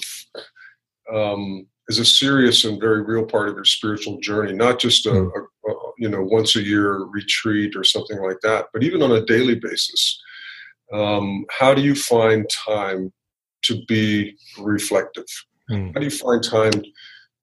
um, 1.12 1.66
as 1.90 1.98
a 1.98 2.04
serious 2.04 2.64
and 2.64 2.80
very 2.80 3.02
real 3.02 3.24
part 3.24 3.48
of 3.48 3.54
your 3.54 3.64
spiritual 3.64 4.18
journey 4.20 4.52
not 4.52 4.78
just 4.78 5.06
a, 5.06 5.10
hmm. 5.10 5.28
a, 5.66 5.70
a, 5.70 5.74
you 5.98 6.08
know 6.08 6.22
once 6.22 6.56
a 6.56 6.62
year 6.62 7.04
retreat 7.04 7.74
or 7.76 7.84
something 7.84 8.20
like 8.22 8.38
that 8.42 8.66
but 8.72 8.82
even 8.82 9.02
on 9.02 9.12
a 9.12 9.24
daily 9.26 9.54
basis 9.54 10.20
um, 10.92 11.44
how 11.50 11.74
do 11.74 11.82
you 11.82 11.94
find 11.94 12.48
time 12.66 13.12
to 13.62 13.82
be 13.86 14.36
reflective 14.58 15.26
mm. 15.70 15.92
how 15.94 16.00
do 16.00 16.04
you 16.04 16.10
find 16.10 16.42
time 16.42 16.82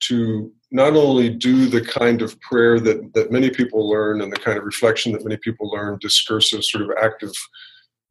to 0.01 0.51
not 0.71 0.95
only 0.95 1.29
do 1.29 1.65
the 1.65 1.81
kind 1.81 2.21
of 2.21 2.39
prayer 2.41 2.79
that, 2.79 3.13
that 3.13 3.31
many 3.31 3.49
people 3.49 3.89
learn 3.89 4.21
and 4.21 4.31
the 4.31 4.37
kind 4.37 4.57
of 4.57 4.63
reflection 4.63 5.11
that 5.11 5.23
many 5.23 5.37
people 5.37 5.69
learn 5.69 5.97
discursive 5.99 6.63
sort 6.63 6.83
of 6.83 6.91
active 7.01 7.33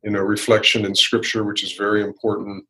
you 0.03 0.11
know 0.11 0.21
reflection 0.21 0.85
in 0.85 0.95
scripture 0.95 1.45
which 1.45 1.63
is 1.63 1.73
very 1.73 2.03
important 2.03 2.65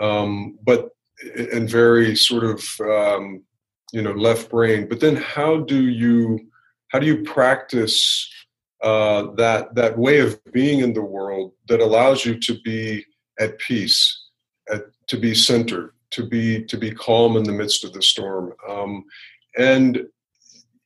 um, 0.00 0.58
but 0.64 0.90
and 1.36 1.68
very 1.68 2.16
sort 2.16 2.44
of 2.44 2.64
um, 2.80 3.42
you 3.92 4.02
know 4.02 4.12
left 4.12 4.50
brain 4.50 4.88
but 4.88 5.00
then 5.00 5.16
how 5.16 5.58
do 5.58 5.88
you 5.88 6.38
how 6.88 6.98
do 6.98 7.06
you 7.06 7.22
practice 7.22 8.28
uh, 8.82 9.30
that 9.36 9.74
that 9.74 9.96
way 9.96 10.18
of 10.18 10.38
being 10.52 10.80
in 10.80 10.92
the 10.92 11.02
world 11.02 11.52
that 11.68 11.80
allows 11.80 12.24
you 12.24 12.38
to 12.38 12.60
be 12.62 13.04
at 13.38 13.58
peace, 13.58 14.26
at, 14.70 14.82
to 15.08 15.16
be 15.16 15.34
centered, 15.34 15.94
to 16.10 16.26
be 16.26 16.64
to 16.64 16.76
be 16.76 16.90
calm 16.90 17.36
in 17.36 17.44
the 17.44 17.52
midst 17.52 17.84
of 17.84 17.92
the 17.92 18.02
storm. 18.02 18.52
Um, 18.68 19.04
and 19.56 20.06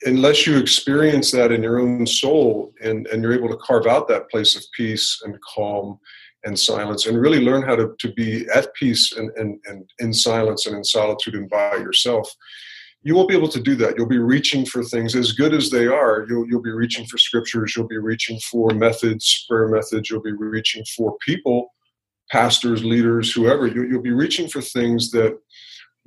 unless 0.03 0.47
you 0.47 0.59
experience 0.59 1.31
that 1.31 1.53
in 1.53 1.63
your 1.63 1.79
own 1.79 2.07
soul 2.07 2.73
and, 2.83 3.07
and 3.09 3.23
you're 3.23 3.33
able 3.33 3.49
to 3.49 3.57
carve 3.57 3.87
out 3.87 4.09
that 4.09 4.31
place 4.31 4.55
of 4.57 4.63
peace 4.77 5.21
and 5.25 5.39
calm 5.43 5.99
and 6.45 6.59
silence 6.59 7.07
and 7.07 7.21
really 7.21 7.41
learn 7.41 7.63
how 7.63 7.75
to, 7.75 7.95
to 7.99 8.13
be 8.13 8.47
at 8.55 8.73
peace 8.75 9.13
and, 9.17 9.31
and, 9.37 9.59
and 9.67 9.89
in 9.99 10.13
silence 10.13 10.67
and 10.67 10.77
in 10.77 10.85
solitude 10.85 11.35
and 11.35 11.49
by 11.49 11.77
yourself 11.77 12.31
you 13.03 13.15
won't 13.15 13.29
be 13.29 13.37
able 13.37 13.49
to 13.49 13.63
do 13.63 13.77
that. 13.77 13.97
You'll 13.97 14.09
be 14.09 14.19
reaching 14.19 14.67
for 14.67 14.83
things. 14.83 15.15
As 15.15 15.31
good 15.31 15.55
as 15.55 15.71
they 15.71 15.87
are 15.87 16.27
you'll, 16.29 16.45
you'll 16.49 16.61
be 16.61 16.73
reaching 16.73 17.07
for 17.07 17.19
scriptures. 17.19 17.77
You'll 17.77 17.87
be 17.87 17.99
reaching 17.99 18.37
for 18.41 18.71
methods 18.71 19.47
prayer 19.49 19.69
methods. 19.69 20.11
You'll 20.11 20.23
be 20.23 20.33
reaching 20.33 20.85
for 20.97 21.17
people 21.25 21.73
pastors 22.33 22.85
leaders 22.85 23.33
whoever. 23.33 23.69
You, 23.69 23.85
you'll 23.85 24.03
be 24.03 24.11
reaching 24.11 24.49
for 24.49 24.61
things 24.61 25.13
that 25.13 25.39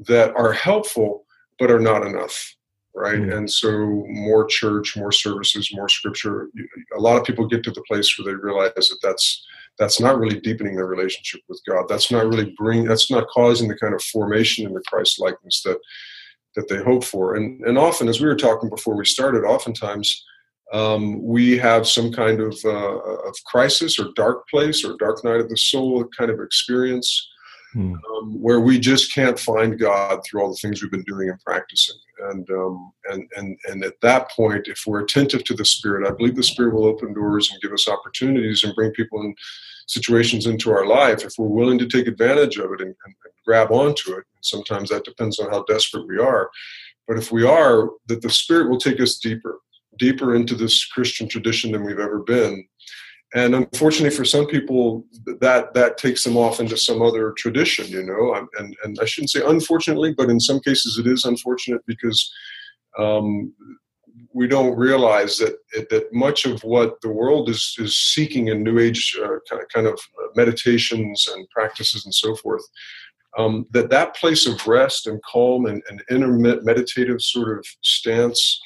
that 0.07 0.35
are 0.35 0.51
helpful 0.51 1.25
but 1.57 1.71
are 1.71 1.79
not 1.79 2.05
enough 2.05 2.55
right? 2.99 3.19
Mm-hmm. 3.19 3.31
And 3.31 3.49
so 3.49 4.05
more 4.09 4.45
church, 4.45 4.97
more 4.97 5.11
services, 5.11 5.71
more 5.73 5.87
scripture. 5.87 6.49
A 6.95 6.99
lot 6.99 7.17
of 7.17 7.23
people 7.23 7.47
get 7.47 7.63
to 7.63 7.71
the 7.71 7.83
place 7.87 8.17
where 8.17 8.25
they 8.25 8.35
realize 8.35 8.73
that 8.75 8.99
that's 9.01 9.45
that's 9.77 10.01
not 10.01 10.19
really 10.19 10.41
deepening 10.41 10.75
their 10.75 10.87
relationship 10.87 11.39
with 11.47 11.61
God. 11.65 11.85
That's 11.87 12.11
not 12.11 12.27
really 12.27 12.53
bring. 12.57 12.83
That's 12.83 13.09
not 13.09 13.29
causing 13.29 13.69
the 13.69 13.77
kind 13.77 13.93
of 13.93 14.03
formation 14.03 14.67
in 14.67 14.73
the 14.73 14.83
Christ 14.87 15.21
likeness 15.21 15.61
that 15.63 15.79
that 16.55 16.67
they 16.67 16.83
hope 16.83 17.05
for. 17.05 17.35
And 17.35 17.61
and 17.61 17.77
often, 17.77 18.09
as 18.09 18.19
we 18.19 18.27
were 18.27 18.35
talking 18.35 18.69
before 18.69 18.95
we 18.95 19.05
started, 19.05 19.43
oftentimes. 19.43 20.25
Um, 20.71 21.23
we 21.23 21.57
have 21.57 21.87
some 21.87 22.11
kind 22.11 22.39
of, 22.39 22.55
uh, 22.63 22.99
of 23.27 23.33
crisis 23.47 23.97
or 23.97 24.09
dark 24.15 24.47
place 24.47 24.85
or 24.85 24.97
dark 24.99 25.23
night 25.23 25.39
of 25.39 25.49
the 25.49 25.57
soul 25.57 25.99
a 25.99 26.07
kind 26.09 26.29
of 26.29 26.39
experience 26.39 27.27
hmm. 27.73 27.93
um, 27.93 28.41
where 28.41 28.59
we 28.59 28.79
just 28.79 29.13
can't 29.13 29.39
find 29.39 29.79
God 29.79 30.21
through 30.23 30.41
all 30.41 30.49
the 30.49 30.55
things 30.55 30.81
we've 30.81 30.91
been 30.91 31.03
doing 31.03 31.29
and 31.29 31.39
practicing. 31.41 31.95
And, 32.29 32.49
um, 32.49 32.91
and, 33.05 33.29
and, 33.37 33.57
and 33.65 33.83
at 33.83 33.99
that 34.01 34.31
point, 34.31 34.67
if 34.67 34.83
we're 34.85 35.03
attentive 35.03 35.43
to 35.45 35.53
the 35.53 35.65
Spirit, 35.65 36.07
I 36.07 36.15
believe 36.15 36.35
the 36.35 36.43
Spirit 36.43 36.73
will 36.73 36.85
open 36.85 37.13
doors 37.13 37.49
and 37.51 37.61
give 37.61 37.71
us 37.71 37.87
opportunities 37.87 38.63
and 38.63 38.75
bring 38.75 38.91
people 38.91 39.21
in 39.21 39.33
situations 39.87 40.45
into 40.45 40.71
our 40.71 40.85
life 40.85 41.23
if 41.23 41.33
we're 41.37 41.47
willing 41.47 41.79
to 41.79 41.87
take 41.87 42.07
advantage 42.07 42.57
of 42.57 42.71
it 42.73 42.81
and, 42.81 42.95
and, 43.05 43.15
and 43.25 43.33
grab 43.45 43.71
onto 43.71 44.11
it. 44.11 44.25
And 44.35 44.43
sometimes 44.43 44.89
that 44.89 45.05
depends 45.05 45.39
on 45.39 45.49
how 45.49 45.63
desperate 45.63 46.07
we 46.07 46.19
are. 46.19 46.49
But 47.07 47.17
if 47.17 47.31
we 47.31 47.43
are, 47.43 47.89
that 48.07 48.21
the 48.21 48.29
Spirit 48.29 48.69
will 48.69 48.79
take 48.79 48.99
us 48.99 49.17
deeper, 49.17 49.59
deeper 49.97 50.35
into 50.35 50.55
this 50.55 50.85
Christian 50.85 51.27
tradition 51.27 51.71
than 51.71 51.83
we've 51.83 51.99
ever 51.99 52.19
been 52.19 52.67
and 53.35 53.53
unfortunately 53.53 54.15
for 54.15 54.25
some 54.25 54.47
people 54.47 55.05
that 55.39 55.73
that 55.73 55.97
takes 55.97 56.23
them 56.23 56.37
off 56.37 56.59
into 56.59 56.77
some 56.77 57.01
other 57.01 57.31
tradition 57.37 57.85
you 57.87 58.03
know? 58.03 58.47
And 58.57 58.75
and 58.83 58.97
i 59.01 59.05
shouldn't 59.05 59.31
say 59.31 59.41
unfortunately 59.45 60.13
but 60.13 60.29
in 60.29 60.39
some 60.39 60.59
cases 60.59 60.97
it 60.97 61.07
is 61.07 61.25
unfortunate 61.25 61.81
because 61.85 62.31
um, 62.97 63.53
we 64.33 64.47
don't 64.47 64.75
realize 64.77 65.37
that 65.37 65.55
that 65.89 66.11
much 66.11 66.45
of 66.45 66.63
what 66.63 66.99
the 67.01 67.09
world 67.09 67.49
is 67.49 67.75
is 67.79 67.95
seeking 67.95 68.47
in 68.47 68.63
new 68.63 68.79
age 68.79 69.17
uh, 69.21 69.37
kind, 69.49 69.61
of, 69.61 69.69
kind 69.69 69.87
of 69.87 69.99
meditations 70.35 71.27
and 71.33 71.49
practices 71.49 72.05
and 72.05 72.13
so 72.13 72.35
forth 72.35 72.63
um, 73.37 73.65
that 73.71 73.89
that 73.89 74.15
place 74.15 74.47
of 74.47 74.67
rest 74.67 75.07
and 75.07 75.21
calm 75.23 75.65
and, 75.67 75.83
and 75.89 76.03
inner 76.09 76.31
meditative 76.61 77.21
sort 77.21 77.57
of 77.57 77.65
stance 77.81 78.59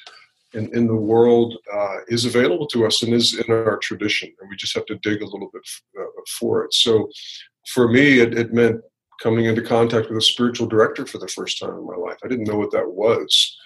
in, 0.53 0.75
in 0.75 0.88
the 0.88 0.95
world 0.95 1.57
uh, 1.74 1.98
is 2.07 2.25
available 2.25 2.67
to 2.67 2.86
us 2.86 3.03
and 3.03 3.13
is 3.13 3.39
in 3.39 3.51
our 3.53 3.77
tradition, 3.77 4.31
and 4.39 4.50
we 4.50 4.55
just 4.55 4.75
have 4.75 4.86
to 4.88 5.00
dig 5.03 5.22
a 5.22 5.25
little 5.25 5.50
bit 5.53 5.63
uh, 6.00 6.05
for 6.39 6.63
it. 6.63 6.74
So, 6.74 7.10
for 7.74 7.88
me, 7.88 8.19
it, 8.19 8.38
it, 8.38 8.53
meant 8.53 8.81
coming 9.22 9.45
into 9.45 9.62
contact 9.62 10.10
with 10.10 10.17
a 10.17 10.22
spiritual 10.22 10.67
director 10.67 11.05
for 11.05 11.17
the 11.17 11.27
first 11.27 11.60
time 11.60 11.69
in 11.69 11.86
my 11.86 11.95
life. 11.95 12.17
I 12.24 12.27
didn't 12.27 12.48
know 12.48 12.57
what 12.57 12.72
that 12.72 12.91
was, 12.91 13.57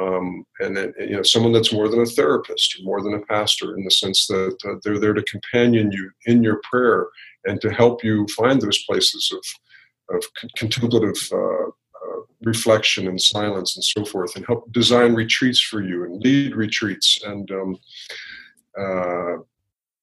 um, 0.00 0.44
and 0.60 0.76
then, 0.76 0.92
you 1.00 1.16
know, 1.16 1.22
someone 1.22 1.52
that's 1.52 1.72
more 1.72 1.88
than 1.88 2.00
a 2.00 2.06
therapist 2.06 2.78
or 2.78 2.84
more 2.84 3.02
than 3.02 3.14
a 3.14 3.26
pastor, 3.26 3.76
in 3.76 3.84
the 3.84 3.90
sense 3.90 4.26
that 4.28 4.56
uh, 4.68 4.74
they're 4.84 5.00
there 5.00 5.14
to 5.14 5.22
companion 5.24 5.90
you 5.90 6.10
in 6.26 6.42
your 6.42 6.60
prayer 6.70 7.08
and 7.44 7.60
to 7.60 7.70
help 7.70 8.04
you 8.04 8.26
find 8.36 8.60
those 8.60 8.84
places 8.84 9.32
of 9.34 9.42
of 10.16 10.24
contemplative 10.56 11.16
reflection 12.42 13.06
and 13.08 13.20
silence 13.20 13.76
and 13.76 13.84
so 13.84 14.04
forth, 14.04 14.36
and 14.36 14.46
help 14.46 14.70
design 14.72 15.14
retreats 15.14 15.60
for 15.60 15.82
you 15.82 16.04
and 16.04 16.22
lead 16.22 16.54
retreats. 16.54 17.18
And 17.24 17.50
um, 17.50 17.78
uh, 18.78 19.36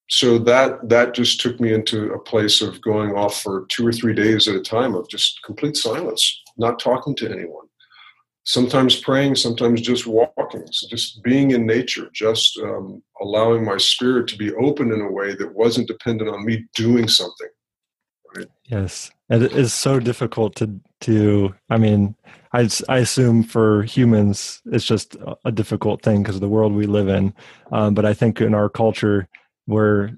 so 0.09 0.37
that 0.39 0.87
that 0.87 1.13
just 1.13 1.41
took 1.41 1.59
me 1.59 1.73
into 1.73 2.13
a 2.13 2.19
place 2.19 2.61
of 2.61 2.81
going 2.81 3.11
off 3.11 3.41
for 3.41 3.65
two 3.69 3.85
or 3.85 3.91
three 3.91 4.13
days 4.13 4.47
at 4.47 4.55
a 4.55 4.61
time 4.61 4.95
of 4.95 5.09
just 5.09 5.41
complete 5.43 5.75
silence, 5.75 6.43
not 6.57 6.79
talking 6.79 7.15
to 7.15 7.29
anyone. 7.29 7.65
Sometimes 8.45 8.95
praying, 8.95 9.35
sometimes 9.35 9.81
just 9.81 10.07
walking, 10.07 10.65
so 10.71 10.87
just 10.87 11.21
being 11.21 11.51
in 11.51 11.65
nature, 11.65 12.09
just 12.13 12.57
um, 12.63 13.03
allowing 13.19 13.65
my 13.65 13.75
spirit 13.75 14.25
to 14.29 14.37
be 14.37 14.53
open 14.53 14.93
in 14.93 15.01
a 15.01 15.11
way 15.11 15.35
that 15.35 15.53
wasn't 15.53 15.89
dependent 15.89 16.29
on 16.29 16.45
me 16.45 16.65
doing 16.73 17.09
something. 17.09 17.49
Right? 18.33 18.47
Yes, 18.63 19.11
it 19.29 19.43
is 19.53 19.73
so 19.73 19.99
difficult 19.99 20.55
to 20.55 20.79
to. 21.01 21.53
I 21.69 21.77
mean, 21.77 22.15
I 22.53 22.69
I 22.87 22.99
assume 22.99 23.43
for 23.43 23.83
humans 23.83 24.61
it's 24.65 24.85
just 24.85 25.15
a 25.45 25.51
difficult 25.51 26.01
thing 26.01 26.23
because 26.23 26.35
of 26.35 26.41
the 26.41 26.49
world 26.49 26.73
we 26.73 26.85
live 26.85 27.09
in. 27.09 27.33
Um, 27.71 27.93
but 27.93 28.05
I 28.05 28.13
think 28.13 28.41
in 28.41 28.53
our 28.53 28.69
culture, 28.69 29.27
we're 29.67 30.11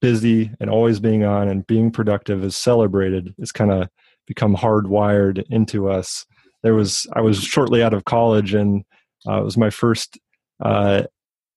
busy 0.00 0.50
and 0.60 0.70
always 0.70 1.00
being 1.00 1.24
on 1.24 1.48
and 1.48 1.66
being 1.66 1.90
productive 1.90 2.44
is 2.44 2.56
celebrated. 2.56 3.34
It's 3.38 3.52
kind 3.52 3.72
of 3.72 3.88
become 4.26 4.54
hardwired 4.56 5.44
into 5.50 5.88
us. 5.88 6.26
There 6.62 6.74
was 6.74 7.06
I 7.14 7.20
was 7.20 7.42
shortly 7.42 7.82
out 7.82 7.94
of 7.94 8.04
college 8.04 8.54
and 8.54 8.84
uh, 9.26 9.40
it 9.40 9.44
was 9.44 9.56
my 9.56 9.70
first 9.70 10.18
uh, 10.62 11.04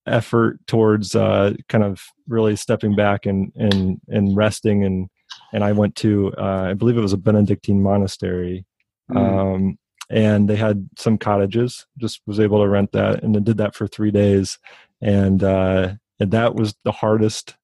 effort 0.07 0.59
towards 0.65 1.15
uh, 1.15 1.53
kind 1.69 1.83
of 1.83 2.01
really 2.27 2.55
stepping 2.55 2.95
back 2.95 3.25
and 3.25 3.51
and 3.55 3.99
and 4.07 4.35
resting 4.35 4.83
and 4.83 5.09
and 5.53 5.63
I 5.63 5.71
went 5.71 5.95
to 5.97 6.33
uh, 6.37 6.67
I 6.69 6.73
believe 6.73 6.97
it 6.97 7.01
was 7.01 7.13
a 7.13 7.17
Benedictine 7.17 7.81
monastery, 7.81 8.65
mm. 9.11 9.17
um, 9.17 9.77
and 10.09 10.49
they 10.49 10.55
had 10.55 10.89
some 10.97 11.17
cottages. 11.17 11.85
Just 11.97 12.21
was 12.25 12.39
able 12.39 12.61
to 12.61 12.67
rent 12.67 12.91
that, 12.93 13.23
and 13.23 13.35
then 13.35 13.43
did 13.43 13.57
that 13.57 13.75
for 13.75 13.87
three 13.87 14.11
days, 14.11 14.57
and 15.01 15.43
uh, 15.43 15.93
and 16.19 16.31
that 16.31 16.55
was 16.55 16.75
the 16.83 16.91
hardest. 16.91 17.55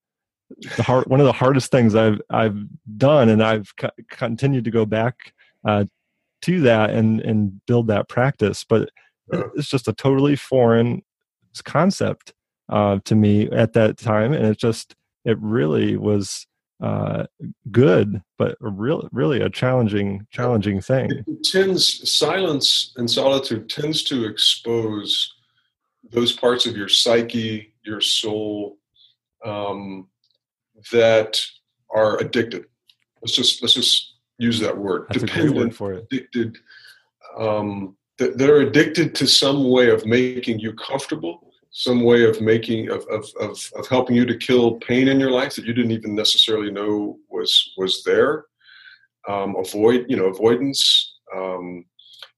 The 0.78 0.84
hard 0.84 1.08
one 1.08 1.20
of 1.20 1.26
the 1.26 1.34
hardest 1.34 1.72
things 1.72 1.96
I've 1.96 2.22
I've 2.30 2.58
done, 2.98 3.30
and 3.30 3.44
I've 3.44 3.76
co- 3.76 3.90
continued 4.10 4.66
to 4.66 4.72
go 4.72 4.86
back 4.86 5.34
uh, 5.68 5.86
to 6.44 6.62
that 6.62 6.92
and 6.92 7.22
and 7.22 7.62
build 7.66 7.88
that 7.88 8.08
practice. 8.08 8.64
But 8.64 8.90
it's 9.56 9.70
just 9.70 9.88
a 9.88 9.94
totally 9.94 10.36
foreign 10.36 11.02
concept 11.64 12.34
uh, 12.70 13.00
to 13.06 13.16
me 13.16 13.50
at 13.52 13.74
that 13.74 13.98
time, 13.98 14.34
and 14.34 14.46
it 14.46 14.58
just 14.58 14.96
it 15.26 15.38
really 15.40 15.96
was 15.98 16.46
uh, 16.82 17.26
good, 17.72 18.22
but 18.38 18.58
a 18.62 18.70
real, 18.70 19.08
really 19.12 19.42
a 19.42 19.50
challenging, 19.50 20.28
challenging 20.32 20.82
thing. 20.82 21.12
It 21.12 21.44
tends 21.44 22.12
silence 22.12 22.94
and 22.98 23.10
solitude 23.10 23.70
tends 23.70 24.04
to 24.04 24.26
expose 24.26 25.34
those 26.12 26.34
parts 26.34 26.66
of 26.66 26.76
your 26.76 26.90
psyche, 26.90 27.74
your 27.84 28.02
soul, 28.02 28.78
um, 29.46 30.08
that 30.92 31.40
are 31.94 32.18
addicted. 32.20 32.66
Let's 33.22 33.36
just 33.36 33.62
let's 33.62 33.74
just 33.74 34.16
use 34.38 34.60
that 34.60 34.78
word. 34.78 35.08
That's 35.10 35.22
Dependent, 35.22 35.56
word 35.56 35.76
for 35.76 35.94
it. 35.94 36.08
Addicted. 36.12 36.58
Um, 37.38 37.96
that, 38.20 38.38
that 38.38 38.50
are 38.50 38.62
addicted 38.62 39.16
to 39.16 39.28
some 39.28 39.70
way 39.70 39.90
of 39.90 40.06
making 40.06 40.60
you 40.60 40.74
comfortable 40.74 41.53
some 41.74 42.04
way 42.04 42.24
of 42.24 42.40
making 42.40 42.90
of, 42.90 43.04
of, 43.10 43.26
of, 43.40 43.72
of, 43.76 43.88
helping 43.88 44.16
you 44.16 44.26
to 44.26 44.38
kill 44.38 44.76
pain 44.76 45.08
in 45.08 45.20
your 45.20 45.32
life 45.32 45.56
that 45.56 45.66
you 45.66 45.74
didn't 45.74 45.92
even 45.92 46.14
necessarily 46.14 46.72
know 46.72 47.18
was 47.30 47.74
was 47.78 48.04
there. 48.04 48.46
Um, 49.28 49.56
avoid 49.58 50.06
you 50.08 50.16
know 50.16 50.26
avoidance. 50.26 51.16
Um, 51.36 51.86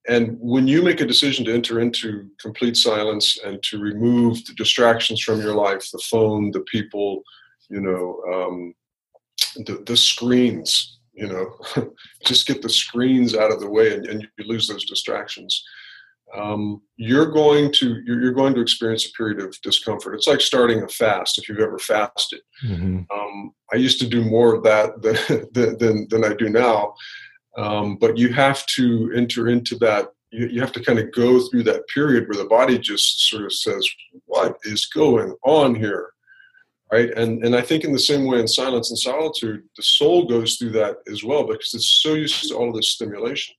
and 0.07 0.37
when 0.39 0.67
you 0.67 0.81
make 0.81 1.01
a 1.01 1.05
decision 1.05 1.43
to 1.45 1.53
enter 1.53 1.81
into 1.81 2.29
complete 2.39 2.77
silence 2.77 3.37
and 3.43 3.61
to 3.63 3.79
remove 3.79 4.45
the 4.45 4.53
distractions 4.53 5.21
from 5.21 5.41
your 5.41 5.55
life 5.55 5.89
the 5.91 6.01
phone 6.09 6.51
the 6.51 6.61
people 6.61 7.21
you 7.69 7.81
know 7.81 8.21
um, 8.33 8.73
the, 9.65 9.83
the 9.85 9.97
screens 9.97 10.99
you 11.13 11.27
know 11.27 11.91
just 12.25 12.47
get 12.47 12.61
the 12.61 12.69
screens 12.69 13.35
out 13.35 13.51
of 13.51 13.59
the 13.59 13.69
way 13.69 13.93
and, 13.93 14.05
and 14.05 14.27
you 14.37 14.45
lose 14.45 14.67
those 14.67 14.85
distractions 14.85 15.63
um, 16.35 16.81
you're 16.97 17.31
going 17.31 17.71
to 17.73 18.01
you're, 18.05 18.31
going 18.31 18.53
to 18.55 18.61
experience 18.61 19.05
a 19.05 19.11
period 19.11 19.39
of 19.39 19.59
discomfort. 19.61 20.15
It's 20.15 20.27
like 20.27 20.41
starting 20.41 20.83
a 20.83 20.87
fast 20.87 21.37
if 21.37 21.47
you've 21.47 21.59
ever 21.59 21.79
fasted. 21.79 22.41
Mm-hmm. 22.63 23.01
Um, 23.13 23.51
I 23.73 23.77
used 23.77 23.99
to 23.99 24.07
do 24.07 24.23
more 24.23 24.53
of 24.55 24.63
that 24.63 25.01
than 25.53 25.77
than, 25.77 26.07
than 26.09 26.25
I 26.25 26.33
do 26.33 26.49
now, 26.49 26.93
um, 27.57 27.97
but 27.97 28.17
you 28.17 28.33
have 28.33 28.65
to 28.77 29.11
enter 29.15 29.49
into 29.49 29.75
that. 29.79 30.09
You, 30.31 30.47
you 30.47 30.61
have 30.61 30.73
to 30.73 30.83
kind 30.83 30.99
of 30.99 31.13
go 31.13 31.39
through 31.39 31.63
that 31.63 31.87
period 31.93 32.27
where 32.27 32.37
the 32.37 32.49
body 32.49 32.77
just 32.77 33.29
sort 33.29 33.45
of 33.45 33.53
says, 33.53 33.87
"What 34.25 34.57
is 34.63 34.85
going 34.87 35.35
on 35.43 35.75
here?" 35.75 36.09
right 36.91 37.11
and 37.17 37.43
and 37.43 37.55
i 37.55 37.61
think 37.61 37.83
in 37.83 37.91
the 37.91 37.99
same 37.99 38.25
way 38.25 38.39
in 38.39 38.47
silence 38.47 38.91
and 38.91 38.99
solitude 38.99 39.63
the 39.75 39.81
soul 39.81 40.27
goes 40.27 40.55
through 40.55 40.69
that 40.69 40.97
as 41.11 41.23
well 41.23 41.43
because 41.43 41.73
it's 41.73 41.99
so 42.03 42.13
used 42.13 42.47
to 42.47 42.55
all 42.55 42.69
of 42.69 42.75
this 42.75 42.91
stimulation 42.91 43.55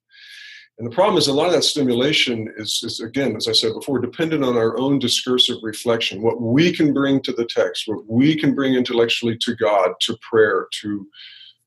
and 0.79 0.87
the 0.87 0.95
problem 0.95 1.17
is 1.17 1.29
a 1.29 1.33
lot 1.33 1.47
of 1.47 1.53
that 1.53 1.65
stimulation 1.65 2.53
is, 2.57 2.81
is 2.83 3.01
again 3.01 3.37
as 3.37 3.49
i 3.49 3.53
said 3.53 3.73
before 3.75 3.99
dependent 3.99 4.45
on 4.45 4.57
our 4.57 4.79
own 4.79 4.99
discursive 4.99 5.57
reflection 5.63 6.23
what 6.23 6.41
we 6.41 6.73
can 6.73 6.93
bring 6.93 7.21
to 7.23 7.33
the 7.33 7.47
text 7.47 7.85
what 7.87 8.07
we 8.07 8.37
can 8.37 8.55
bring 8.55 8.75
intellectually 8.75 9.37
to 9.41 9.55
god 9.57 9.91
to 10.01 10.17
prayer 10.29 10.69
to 10.81 11.07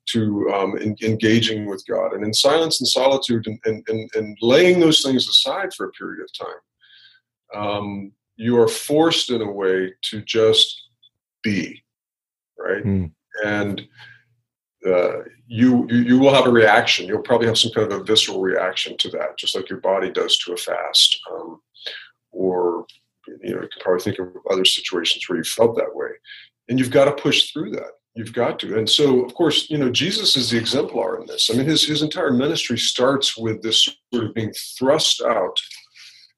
to 0.08 0.50
um, 0.54 0.76
in, 0.78 0.96
engaging 1.04 1.68
with 1.68 1.84
god 1.88 2.14
and 2.14 2.24
in 2.24 2.34
silence 2.34 2.80
and 2.80 2.88
solitude 2.88 3.46
and, 3.46 3.60
and, 3.66 3.84
and, 3.90 4.10
and 4.16 4.38
laying 4.42 4.80
those 4.80 5.02
things 5.02 5.28
aside 5.28 5.74
for 5.76 5.86
a 5.86 5.92
period 5.92 6.22
of 6.22 6.48
time 6.48 6.60
um, 7.54 8.12
you 8.40 8.58
are 8.58 8.70
forced 8.70 9.32
in 9.32 9.42
a 9.42 9.52
way 9.52 9.94
to 10.02 10.22
just 10.22 10.82
be, 11.44 11.84
right? 12.58 12.84
Mm. 12.84 13.12
And 13.44 13.82
uh, 14.86 15.24
you, 15.48 15.86
you 15.90 15.98
you 15.98 16.20
will 16.20 16.34
have 16.34 16.48
a 16.48 16.52
reaction. 16.52 17.06
You'll 17.06 17.22
probably 17.22 17.48
have 17.48 17.58
some 17.58 17.72
kind 17.72 17.92
of 17.92 18.00
a 18.00 18.04
visceral 18.04 18.42
reaction 18.42 18.98
to 18.98 19.10
that, 19.10 19.38
just 19.38 19.56
like 19.56 19.70
your 19.70 19.82
body 19.82 20.10
does 20.10 20.38
to 20.40 20.54
a 20.54 20.58
fast. 20.58 21.20
Um, 21.32 21.60
or 22.32 22.86
you 23.28 23.56
know, 23.56 23.62
you 23.62 23.70
can 23.70 23.82
probably 23.82 24.02
think 24.02 24.20
of 24.20 24.30
other 24.50 24.66
situations 24.66 25.28
where 25.28 25.38
you 25.38 25.44
felt 25.44 25.76
that 25.76 25.94
way, 25.96 26.10
and 26.70 26.80
you've 26.80 26.92
got 26.92 27.06
to 27.06 27.22
push 27.22 27.52
through 27.52 27.72
that. 27.72 27.92
You've 28.16 28.34
got 28.34 28.60
to. 28.60 28.78
And 28.78 28.90
so, 28.90 29.24
of 29.24 29.34
course, 29.34 29.70
you 29.70 29.78
know, 29.78 29.90
Jesus 29.90 30.36
is 30.36 30.50
the 30.50 30.58
exemplar 30.58 31.20
in 31.20 31.28
this. 31.28 31.50
I 31.52 31.56
mean, 31.56 31.66
his 31.66 31.86
his 31.86 32.02
entire 32.02 32.32
ministry 32.32 32.78
starts 32.78 33.38
with 33.38 33.62
this 33.62 33.90
sort 34.14 34.26
of 34.26 34.34
being 34.34 34.54
thrust 34.78 35.22
out 35.22 35.58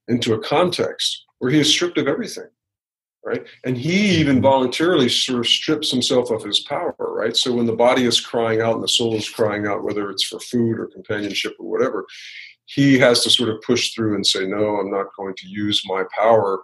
into 0.08 0.34
a 0.34 0.40
context 0.40 1.26
where 1.40 1.52
he 1.52 1.60
is 1.60 1.70
stripped 1.70 1.98
of 1.98 2.08
everything 2.08 2.48
right? 3.24 3.46
And 3.64 3.78
he 3.78 4.20
even 4.20 4.42
voluntarily 4.42 5.10
sort 5.10 5.40
of 5.40 5.48
strips 5.48 5.92
himself 5.92 6.32
of 6.32 6.44
his 6.44 6.62
power 6.62 6.96
right? 7.00 7.36
So 7.36 7.54
when 7.54 7.66
the 7.66 7.74
body 7.74 8.06
is 8.06 8.20
crying 8.20 8.62
out 8.62 8.76
and 8.76 8.84
the 8.84 8.88
soul 8.88 9.16
is 9.16 9.30
crying 9.30 9.68
out 9.68 9.84
whether 9.84 10.10
it's 10.10 10.24
for 10.24 10.40
food 10.40 10.80
or 10.80 10.88
companionship 10.88 11.54
or 11.60 11.70
whatever 11.70 12.06
he 12.66 12.98
has 13.00 13.22
to 13.24 13.30
sort 13.30 13.50
of 13.50 13.62
push 13.62 13.94
through 13.94 14.16
and 14.16 14.26
say 14.26 14.46
no 14.46 14.78
i'm 14.78 14.90
not 14.90 15.08
going 15.18 15.34
to 15.36 15.48
use 15.48 15.82
my 15.86 16.04
power 16.18 16.64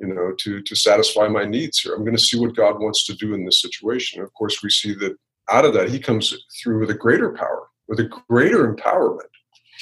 you 0.00 0.08
know 0.08 0.32
to 0.38 0.62
to 0.62 0.74
satisfy 0.74 1.28
my 1.28 1.44
needs 1.44 1.80
here. 1.80 1.94
I'm 1.94 2.04
going 2.04 2.16
to 2.16 2.22
see 2.22 2.38
what 2.38 2.56
god 2.56 2.80
wants 2.80 3.04
to 3.06 3.14
do 3.14 3.34
in 3.34 3.44
this 3.44 3.60
situation. 3.60 4.20
And 4.20 4.26
of 4.26 4.34
course 4.34 4.62
we 4.62 4.70
see 4.70 4.94
that 4.94 5.16
out 5.50 5.64
of 5.64 5.74
that 5.74 5.88
he 5.88 5.98
comes 5.98 6.34
through 6.60 6.80
with 6.80 6.90
a 6.90 6.94
greater 6.94 7.32
power 7.32 7.68
with 7.88 8.00
a 8.00 8.10
greater 8.28 8.72
empowerment 8.72 9.30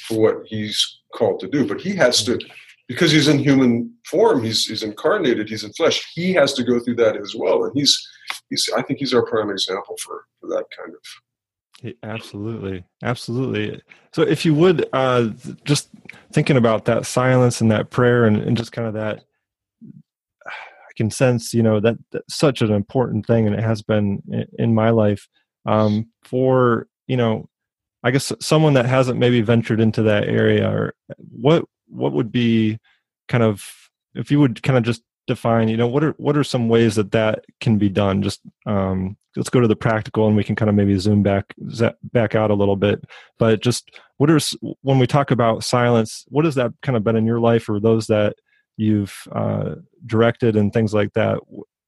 for 0.07 0.19
what 0.19 0.45
he's 0.45 0.99
called 1.15 1.39
to 1.39 1.47
do. 1.47 1.67
But 1.67 1.81
he 1.81 1.95
has 1.95 2.23
to 2.25 2.39
because 2.87 3.11
he's 3.11 3.27
in 3.27 3.39
human 3.39 3.93
form, 4.05 4.43
he's 4.43 4.65
he's 4.65 4.83
incarnated, 4.83 5.49
he's 5.49 5.63
in 5.63 5.73
flesh. 5.73 6.05
He 6.13 6.33
has 6.33 6.53
to 6.53 6.63
go 6.63 6.79
through 6.79 6.95
that 6.95 7.17
as 7.17 7.35
well, 7.35 7.65
and 7.65 7.73
he's 7.75 7.97
he's. 8.49 8.69
I 8.75 8.81
think 8.81 8.99
he's 8.99 9.13
our 9.13 9.25
prime 9.25 9.49
example 9.49 9.95
for 10.03 10.25
for 10.39 10.47
that 10.47 10.65
kind 10.77 10.93
of. 10.93 10.99
absolutely, 12.03 12.83
absolutely. 13.03 13.81
So, 14.13 14.21
if 14.21 14.45
you 14.45 14.53
would, 14.53 14.87
uh, 14.93 15.29
just 15.65 15.89
thinking 16.31 16.57
about 16.57 16.85
that 16.85 17.05
silence 17.05 17.61
and 17.61 17.69
that 17.71 17.89
prayer, 17.89 18.25
and, 18.25 18.37
and 18.37 18.55
just 18.55 18.71
kind 18.71 18.87
of 18.87 18.93
that, 18.93 19.23
I 20.47 20.93
can 20.95 21.11
sense, 21.11 21.53
you 21.53 21.63
know, 21.63 21.79
that 21.79 21.97
that's 22.11 22.37
such 22.37 22.61
an 22.61 22.71
important 22.71 23.25
thing, 23.25 23.45
and 23.45 23.55
it 23.55 23.63
has 23.63 23.81
been 23.81 24.21
in, 24.57 24.73
my 24.73 24.91
life. 24.91 25.27
Um, 25.65 26.09
for 26.23 26.87
you 27.07 27.17
know, 27.17 27.49
I 28.03 28.11
guess 28.11 28.31
someone 28.39 28.75
that 28.75 28.85
hasn't 28.85 29.19
maybe 29.19 29.41
ventured 29.41 29.81
into 29.81 30.03
that 30.03 30.29
area, 30.29 30.69
or 30.69 30.93
what 31.17 31.65
what 31.87 32.13
would 32.13 32.31
be 32.31 32.79
kind 33.27 33.43
of 33.43 33.65
if 34.13 34.31
you 34.31 34.39
would 34.39 34.61
kind 34.63 34.77
of 34.77 34.83
just 34.83 35.03
define 35.27 35.67
you 35.67 35.77
know 35.77 35.87
what 35.87 36.03
are 36.03 36.11
what 36.17 36.37
are 36.37 36.43
some 36.43 36.69
ways 36.69 36.95
that 36.95 37.11
that 37.11 37.45
can 37.59 37.77
be 37.77 37.89
done? 37.89 38.21
Just 38.21 38.41
um 38.65 39.17
let's 39.35 39.49
go 39.49 39.59
to 39.59 39.67
the 39.67 39.75
practical 39.75 40.27
and 40.27 40.35
we 40.35 40.43
can 40.43 40.55
kind 40.55 40.69
of 40.69 40.75
maybe 40.75 40.97
zoom 40.97 41.23
back 41.23 41.53
back 42.13 42.35
out 42.35 42.51
a 42.51 42.55
little 42.55 42.75
bit. 42.75 43.03
But 43.37 43.61
just 43.61 43.89
what 44.17 44.29
are 44.29 44.39
when 44.81 44.99
we 44.99 45.07
talk 45.07 45.31
about 45.31 45.63
silence 45.63 46.25
what 46.29 46.45
has 46.45 46.55
that 46.55 46.71
kind 46.81 46.95
of 46.95 47.03
been 47.03 47.15
in 47.15 47.25
your 47.25 47.39
life 47.39 47.69
or 47.69 47.79
those 47.79 48.07
that 48.07 48.35
you've 48.77 49.15
uh, 49.31 49.75
directed 50.05 50.55
and 50.55 50.71
things 50.71 50.93
like 50.93 51.13
that? 51.13 51.39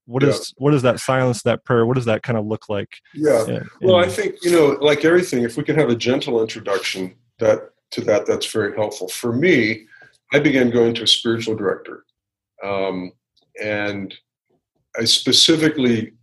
What 0.05 0.23
yeah. 0.23 0.29
is 0.29 0.53
what 0.57 0.73
is 0.73 0.81
that 0.83 0.99
silence 0.99 1.43
that 1.43 1.63
prayer? 1.65 1.86
What 1.86 1.95
does 1.95 2.05
that 2.05 2.23
kind 2.23 2.38
of 2.38 2.45
look 2.45 2.69
like 2.69 2.97
yeah. 3.13 3.45
in, 3.45 3.69
well 3.81 3.97
i 3.97 4.07
think 4.07 4.36
you 4.41 4.51
know 4.51 4.77
like 4.79 5.03
everything 5.03 5.43
if 5.43 5.57
we 5.57 5.63
can 5.63 5.75
have 5.75 5.89
a 5.89 5.95
gentle 5.95 6.41
introduction 6.41 7.13
that 7.39 7.71
to 7.91 8.02
that, 8.02 8.26
that's 8.26 8.52
very 8.52 8.76
helpful. 8.76 9.08
For 9.08 9.32
me, 9.34 9.86
I 10.34 10.39
began 10.39 10.69
going 10.69 10.93
to 10.95 11.04
a 11.04 11.08
spiritual 11.08 11.56
director. 11.56 12.06
Um, 12.63 13.12
and 13.62 14.13
I 15.00 15.06
specifically, 15.06 16.13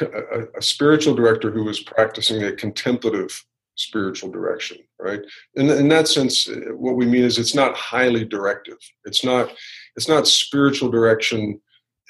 a, 0.00 0.42
a, 0.56 0.62
spiritual 0.62 1.14
director 1.14 1.50
who 1.50 1.64
was 1.64 1.80
practicing 1.80 2.42
a 2.42 2.52
contemplative 2.52 3.44
spiritual 3.76 4.30
direction, 4.30 4.78
right? 4.98 5.20
In, 5.54 5.68
in 5.70 5.88
that 5.88 6.08
sense, 6.08 6.48
what 6.70 6.96
we 6.96 7.06
mean 7.06 7.22
is 7.22 7.38
it's 7.38 7.54
not 7.54 7.76
highly 7.76 8.24
directive. 8.24 8.78
It's 9.04 9.24
not, 9.24 9.52
it's 9.96 10.08
not 10.08 10.26
spiritual 10.26 10.90
direction 10.90 11.60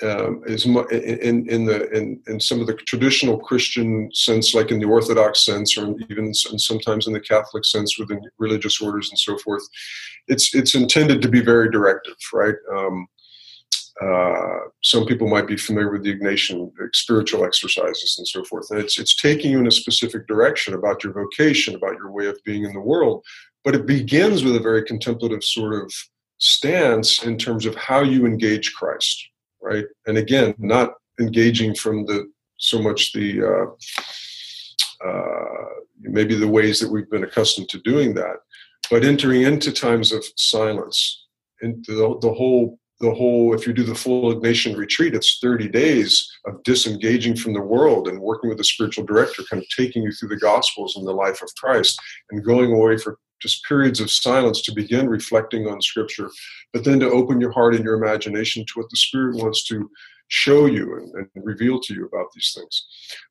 um, 0.03 0.43
is 0.47 0.67
in 0.67 1.49
in 1.49 1.65
the 1.65 1.89
in, 1.91 2.21
in 2.27 2.41
some 2.41 2.61
of 2.61 2.67
the 2.67 2.75
traditional 2.75 3.39
Christian 3.39 4.11
sense, 4.13 4.55
like 4.55 4.71
in 4.71 4.81
the 4.81 4.87
Orthodox 4.87 5.45
sense, 5.45 5.79
or 5.79 5.95
even 6.11 6.35
sometimes 6.35 7.07
in 7.07 7.13
the 7.13 7.21
Catholic 7.21 7.65
sense 7.65 7.99
within 7.99 8.21
religious 8.39 8.81
orders 8.81 9.11
and 9.11 9.19
so 9.19 9.39
forth. 9.39 9.63
It's 10.27 10.55
it's 10.55 10.75
intended 10.75 11.23
to 11.23 11.29
be 11.29 11.41
very 11.41 11.71
directive, 11.71 12.17
right? 12.33 12.57
Um, 12.75 13.07
uh, 14.03 14.59
some 14.83 15.07
people 15.07 15.29
might 15.29 15.47
be 15.47 15.57
familiar 15.57 15.93
with 15.93 16.03
the 16.03 16.19
Ignatian 16.19 16.73
spiritual 16.93 17.45
exercises 17.45 18.17
and 18.19 18.27
so 18.27 18.43
forth. 18.45 18.69
And 18.71 18.81
it's 18.81 18.99
it's 18.99 19.15
taking 19.15 19.53
you 19.53 19.61
in 19.61 19.69
a 19.69 19.73
specific 19.73 20.27
direction 20.27 20.75
about 20.75 21.05
your 21.05 21.13
vocation, 21.13 21.77
about 21.77 21.97
your 21.99 22.11
way 22.11 22.27
of 22.27 22.37
being 22.45 22.65
in 22.65 22.73
the 22.73 22.81
world. 22.81 23.25
But 23.63 23.77
it 23.77 23.87
begins 23.87 24.43
with 24.43 24.57
a 24.57 24.61
very 24.61 24.83
contemplative 24.83 25.45
sort 25.45 25.81
of 25.81 25.93
stance 26.39 27.23
in 27.23 27.39
terms 27.39 27.65
of 27.65 27.77
how 27.77 28.03
you 28.03 28.27
engage 28.27 28.75
Christ 28.75 29.29
right? 29.65 29.87
And 30.07 30.19
again, 30.19 30.55
not 30.59 30.93
engaging 31.19 31.75
from 31.75 32.05
the 32.07 32.31
so 32.59 32.81
much 32.81 33.13
the 33.13 33.43
uh, 33.43 35.07
uh, 35.09 35.69
maybe 36.01 36.35
the 36.35 36.49
ways 36.49 36.79
that 36.81 36.91
we've 36.91 37.11
been 37.11 37.25
accustomed 37.25 37.69
to 37.71 37.81
doing 37.81 38.15
that, 38.15 38.37
but 38.91 39.05
entering 39.05 39.43
into 39.43 39.73
times 39.73 40.13
of 40.13 40.25
silence, 40.37 41.27
into 41.63 41.95
the, 41.95 42.19
the 42.21 42.33
whole 42.33 42.79
the 43.01 43.13
whole 43.13 43.55
if 43.55 43.67
you 43.67 43.73
do 43.73 43.83
the 43.83 43.95
full 43.95 44.35
Ignatian 44.35 44.77
retreat 44.77 45.15
it's 45.15 45.39
30 45.41 45.69
days 45.69 46.31
of 46.47 46.63
disengaging 46.63 47.37
from 47.37 47.53
the 47.53 47.61
world 47.61 48.09
and 48.09 48.21
working 48.21 48.49
with 48.49 48.59
the 48.59 48.65
spiritual 48.65 49.05
director 49.05 49.43
kind 49.51 49.63
of 49.63 49.69
taking 49.77 50.03
you 50.03 50.13
through 50.13 50.29
the 50.29 50.37
gospels 50.37 50.97
and 50.97 51.07
the 51.07 51.13
life 51.13 51.43
of 51.43 51.49
christ 51.57 52.01
and 52.31 52.45
going 52.45 52.73
away 52.73 52.97
for 52.97 53.19
just 53.43 53.65
periods 53.65 54.01
of 54.01 54.11
silence 54.11 54.63
to 54.63 54.73
begin 54.73 55.09
reflecting 55.09 55.67
on 55.67 55.83
scripture 55.83 56.31
but 56.73 56.85
then 56.85 57.01
to 57.01 57.11
open 57.11 57.41
your 57.41 57.53
heart 57.53 57.75
and 57.75 57.85
your 57.85 57.95
imagination 57.95 58.65
to 58.67 58.81
what 58.81 58.91
the 58.91 58.97
spirit 58.97 59.37
wants 59.37 59.65
to 59.65 59.91
show 60.29 60.67
you 60.67 60.97
and, 60.97 61.29
and 61.35 61.45
reveal 61.45 61.79
to 61.81 61.95
you 61.95 62.07
about 62.07 62.33
these 62.35 62.53
things. 62.57 62.87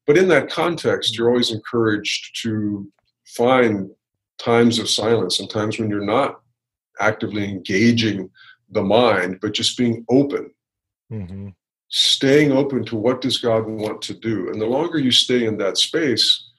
But 0.06 0.18
in 0.18 0.28
that 0.30 0.50
context 0.50 1.18
you're 1.18 1.30
always 1.30 1.52
encouraged 1.52 2.42
to 2.44 2.88
find 3.26 3.90
times 4.38 4.80
of 4.80 4.90
silence 4.90 5.40
and 5.40 5.50
times 5.50 5.80
when 5.80 5.90
you're 5.90 6.06
not 6.06 6.42
actively 7.00 7.46
engaging 7.46 8.30
the 8.74 8.84
mind, 8.84 9.40
but 9.42 9.54
just 9.54 9.78
being 9.78 10.06
open. 10.10 10.52
Mm-hmm. 11.12 11.50
Staying 11.90 12.52
open 12.52 12.84
to 12.86 12.96
what 12.96 13.22
does 13.22 13.38
God 13.38 13.66
want 13.66 14.02
to 14.04 14.14
do. 14.14 14.50
And 14.50 14.60
the 14.60 14.66
longer 14.66 14.98
you 14.98 15.12
stay 15.12 15.46
in 15.46 15.58
that 15.58 15.78
space, 15.78 16.50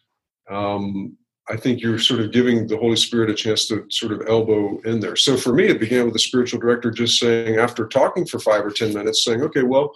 um, 0.50 1.16
I 1.48 1.56
think 1.56 1.80
you're 1.80 1.98
sort 1.98 2.20
of 2.20 2.32
giving 2.32 2.66
the 2.66 2.78
Holy 2.78 2.96
Spirit 2.96 3.30
a 3.30 3.34
chance 3.34 3.66
to 3.68 3.84
sort 3.90 4.12
of 4.12 4.22
elbow 4.28 4.80
in 4.84 5.00
there. 5.00 5.16
So 5.16 5.36
for 5.36 5.52
me, 5.52 5.64
it 5.66 5.80
began 5.80 6.04
with 6.04 6.14
the 6.14 6.18
spiritual 6.18 6.60
director 6.60 6.90
just 6.90 7.18
saying, 7.18 7.58
after 7.58 7.86
talking 7.86 8.24
for 8.24 8.38
five 8.38 8.64
or 8.64 8.70
10 8.70 8.94
minutes, 8.94 9.24
saying, 9.24 9.42
okay, 9.42 9.62
well, 9.62 9.92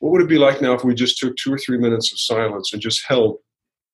what 0.00 0.12
would 0.12 0.22
it 0.22 0.28
be 0.28 0.38
like 0.38 0.60
now 0.60 0.74
if 0.74 0.84
we 0.84 0.94
just 0.94 1.18
took 1.18 1.36
two 1.36 1.52
or 1.52 1.58
three 1.58 1.78
minutes 1.78 2.12
of 2.12 2.18
silence 2.18 2.72
and 2.72 2.82
just 2.82 3.04
held 3.06 3.38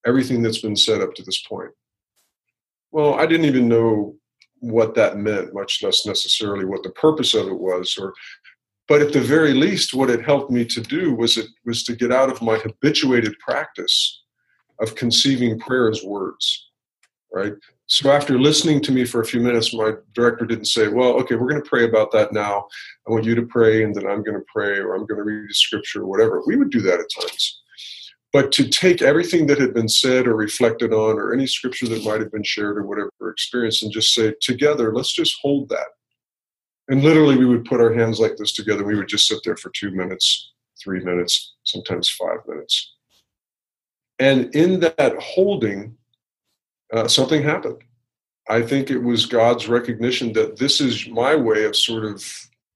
everything 0.05 0.43
that's 0.43 0.61
been 0.61 0.77
said 0.77 1.01
up 1.01 1.15
to 1.15 1.23
this 1.23 1.43
point? 1.43 1.71
Well, 2.91 3.15
I 3.15 3.27
didn't 3.27 3.47
even 3.47 3.69
know 3.69 4.17
what 4.61 4.95
that 4.95 5.19
meant, 5.19 5.55
much 5.55 5.83
less 5.83 6.07
necessarily 6.07 6.65
what 6.65 6.83
the 6.83 6.91
purpose 6.91 7.35
of 7.35 7.49
it 7.49 7.59
was, 7.59 7.97
or 7.99 8.15
but 8.89 9.03
at 9.03 9.13
the 9.13 9.21
very 9.21 9.53
least, 9.53 9.95
what 9.95 10.11
it 10.11 10.25
helped 10.25 10.51
me 10.51 10.65
to 10.65 10.81
do 10.81 11.13
was 11.13 11.37
it 11.37 11.47
was 11.65 11.83
to 11.85 11.97
get 11.97 12.13
out 12.13 12.31
of 12.31 12.41
my 12.41 12.57
habituated 12.57 13.37
practice 13.41 14.23
of 14.81 14.95
conceiving 14.95 15.59
prayer 15.59 15.91
as 15.91 16.05
words, 16.05 16.71
right? 17.33 17.55
So 17.87 18.11
after 18.11 18.39
listening 18.39 18.81
to 18.83 18.93
me 18.93 19.05
for 19.05 19.21
a 19.21 19.25
few 19.25 19.41
minutes, 19.41 19.75
my 19.75 19.93
director 20.13 20.45
didn't 20.45 20.67
say, 20.67 20.89
"Well, 20.89 21.15
okay, 21.21 21.35
we're 21.35 21.49
going 21.49 21.63
to 21.63 21.69
pray 21.69 21.85
about 21.85 22.13
that 22.13 22.33
now. 22.33 22.67
I 23.07 23.13
want 23.13 23.25
you 23.25 23.35
to 23.35 23.47
pray, 23.47 23.83
and 23.85 23.95
then 23.95 24.07
I'm 24.07 24.23
going 24.23 24.39
to 24.39 24.47
pray, 24.53 24.79
or 24.79 24.95
I'm 24.95 25.07
going 25.07 25.19
to 25.19 25.25
read 25.25 25.49
the 25.49 25.55
scripture, 25.55 26.03
or 26.03 26.07
whatever." 26.07 26.43
We 26.47 26.57
would 26.57 26.71
do 26.71 26.81
that 26.83 27.01
at 27.01 27.21
times. 27.21 27.63
But 28.33 28.53
to 28.53 28.69
take 28.69 29.03
everything 29.03 29.47
that 29.47 29.59
had 29.59 29.73
been 29.73 29.89
said 29.89 30.27
or 30.27 30.37
reflected 30.37 30.93
on, 30.93 31.17
or 31.19 31.33
any 31.33 31.47
scripture 31.47 31.89
that 31.89 32.05
might 32.05 32.21
have 32.21 32.33
been 32.33 32.43
shared 32.43 32.77
or 32.77 32.87
whatever 32.87 33.11
experience, 33.31 33.83
and 33.83 33.93
just 33.93 34.13
say, 34.13 34.35
together, 34.41 34.93
let's 34.93 35.13
just 35.13 35.37
hold 35.41 35.69
that. 35.71 35.87
And 36.89 37.03
literally, 37.03 37.37
we 37.37 37.47
would 37.47 37.65
put 37.65 37.81
our 37.81 37.93
hands 37.93 38.21
like 38.21 38.37
this 38.37 38.53
together. 38.53 38.85
We 38.85 38.97
would 38.97 39.09
just 39.09 39.27
sit 39.27 39.39
there 39.45 39.57
for 39.57 39.71
two 39.75 39.91
minutes, 39.91 40.53
three 40.83 41.03
minutes, 41.03 41.55
sometimes 41.65 42.11
five 42.11 42.39
minutes. 42.47 42.95
And 44.19 44.55
in 44.55 44.81
that 44.81 45.15
holding, 45.21 45.97
uh, 46.93 47.09
something 47.09 47.43
happened. 47.43 47.83
I 48.49 48.63
think 48.63 48.91
it 48.91 48.99
was 48.99 49.27
God's 49.27 49.69
recognition 49.69 50.33
that 50.35 50.57
this 50.57 50.81
is 50.81 51.09
my 51.09 51.35
way 51.35 51.65
of 51.65 51.75
sort 51.75 52.05
of 52.05 52.25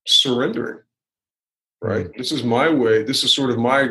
surrendering, 0.06 0.80
right? 1.80 2.06
Mm-hmm. 2.06 2.18
This 2.18 2.32
is 2.32 2.42
my 2.42 2.68
way. 2.68 3.04
This 3.04 3.22
is 3.22 3.32
sort 3.32 3.50
of 3.50 3.58
my 3.58 3.90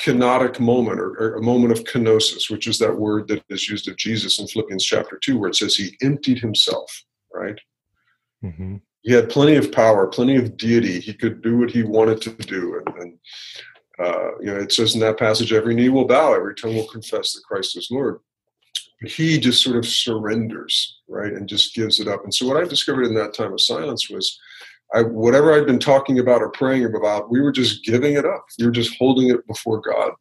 kenotic 0.00 0.60
moment 0.60 1.00
or, 1.00 1.10
or, 1.18 1.34
a 1.36 1.42
moment 1.42 1.72
of 1.72 1.84
kenosis, 1.84 2.50
which 2.50 2.66
is 2.66 2.78
that 2.78 2.96
word 2.96 3.26
that 3.28 3.42
is 3.48 3.68
used 3.68 3.88
of 3.88 3.96
Jesus 3.96 4.38
in 4.38 4.46
Philippians 4.46 4.84
chapter 4.84 5.18
2, 5.20 5.38
where 5.38 5.50
it 5.50 5.56
says 5.56 5.74
he 5.74 5.96
emptied 6.02 6.38
himself, 6.38 7.04
right? 7.34 7.58
Mm-hmm. 8.44 8.76
He 9.02 9.12
had 9.12 9.28
plenty 9.28 9.56
of 9.56 9.72
power, 9.72 10.06
plenty 10.06 10.36
of 10.36 10.56
deity. 10.56 11.00
He 11.00 11.14
could 11.14 11.42
do 11.42 11.58
what 11.58 11.70
he 11.70 11.82
wanted 11.82 12.20
to 12.22 12.30
do. 12.30 12.80
And, 12.80 12.96
and 12.96 13.18
uh, 13.98 14.38
you 14.40 14.46
know, 14.46 14.56
it 14.56 14.72
says 14.72 14.94
in 14.94 15.00
that 15.00 15.18
passage, 15.18 15.52
every 15.52 15.74
knee 15.74 15.88
will 15.88 16.06
bow, 16.06 16.34
every 16.34 16.54
tongue 16.54 16.74
will 16.74 16.86
confess 16.86 17.32
that 17.32 17.44
Christ 17.44 17.76
is 17.76 17.88
Lord. 17.90 18.18
He 19.06 19.38
just 19.38 19.62
sort 19.62 19.76
of 19.76 19.86
surrenders, 19.86 21.00
right, 21.08 21.32
and 21.32 21.48
just 21.48 21.74
gives 21.74 22.00
it 22.00 22.08
up. 22.08 22.24
And 22.24 22.34
so, 22.34 22.46
what 22.46 22.56
I 22.56 22.66
discovered 22.66 23.04
in 23.04 23.14
that 23.14 23.32
time 23.32 23.52
of 23.52 23.60
silence 23.60 24.10
was 24.10 24.38
I, 24.94 25.02
whatever 25.02 25.52
I'd 25.52 25.66
been 25.66 25.78
talking 25.78 26.18
about 26.18 26.40
or 26.40 26.50
praying 26.50 26.86
about, 26.86 27.30
we 27.30 27.40
were 27.40 27.52
just 27.52 27.84
giving 27.84 28.14
it 28.14 28.24
up. 28.24 28.46
We 28.58 28.66
were 28.66 28.72
just 28.72 28.96
holding 28.98 29.30
it 29.30 29.46
before 29.46 29.80
God. 29.80 30.12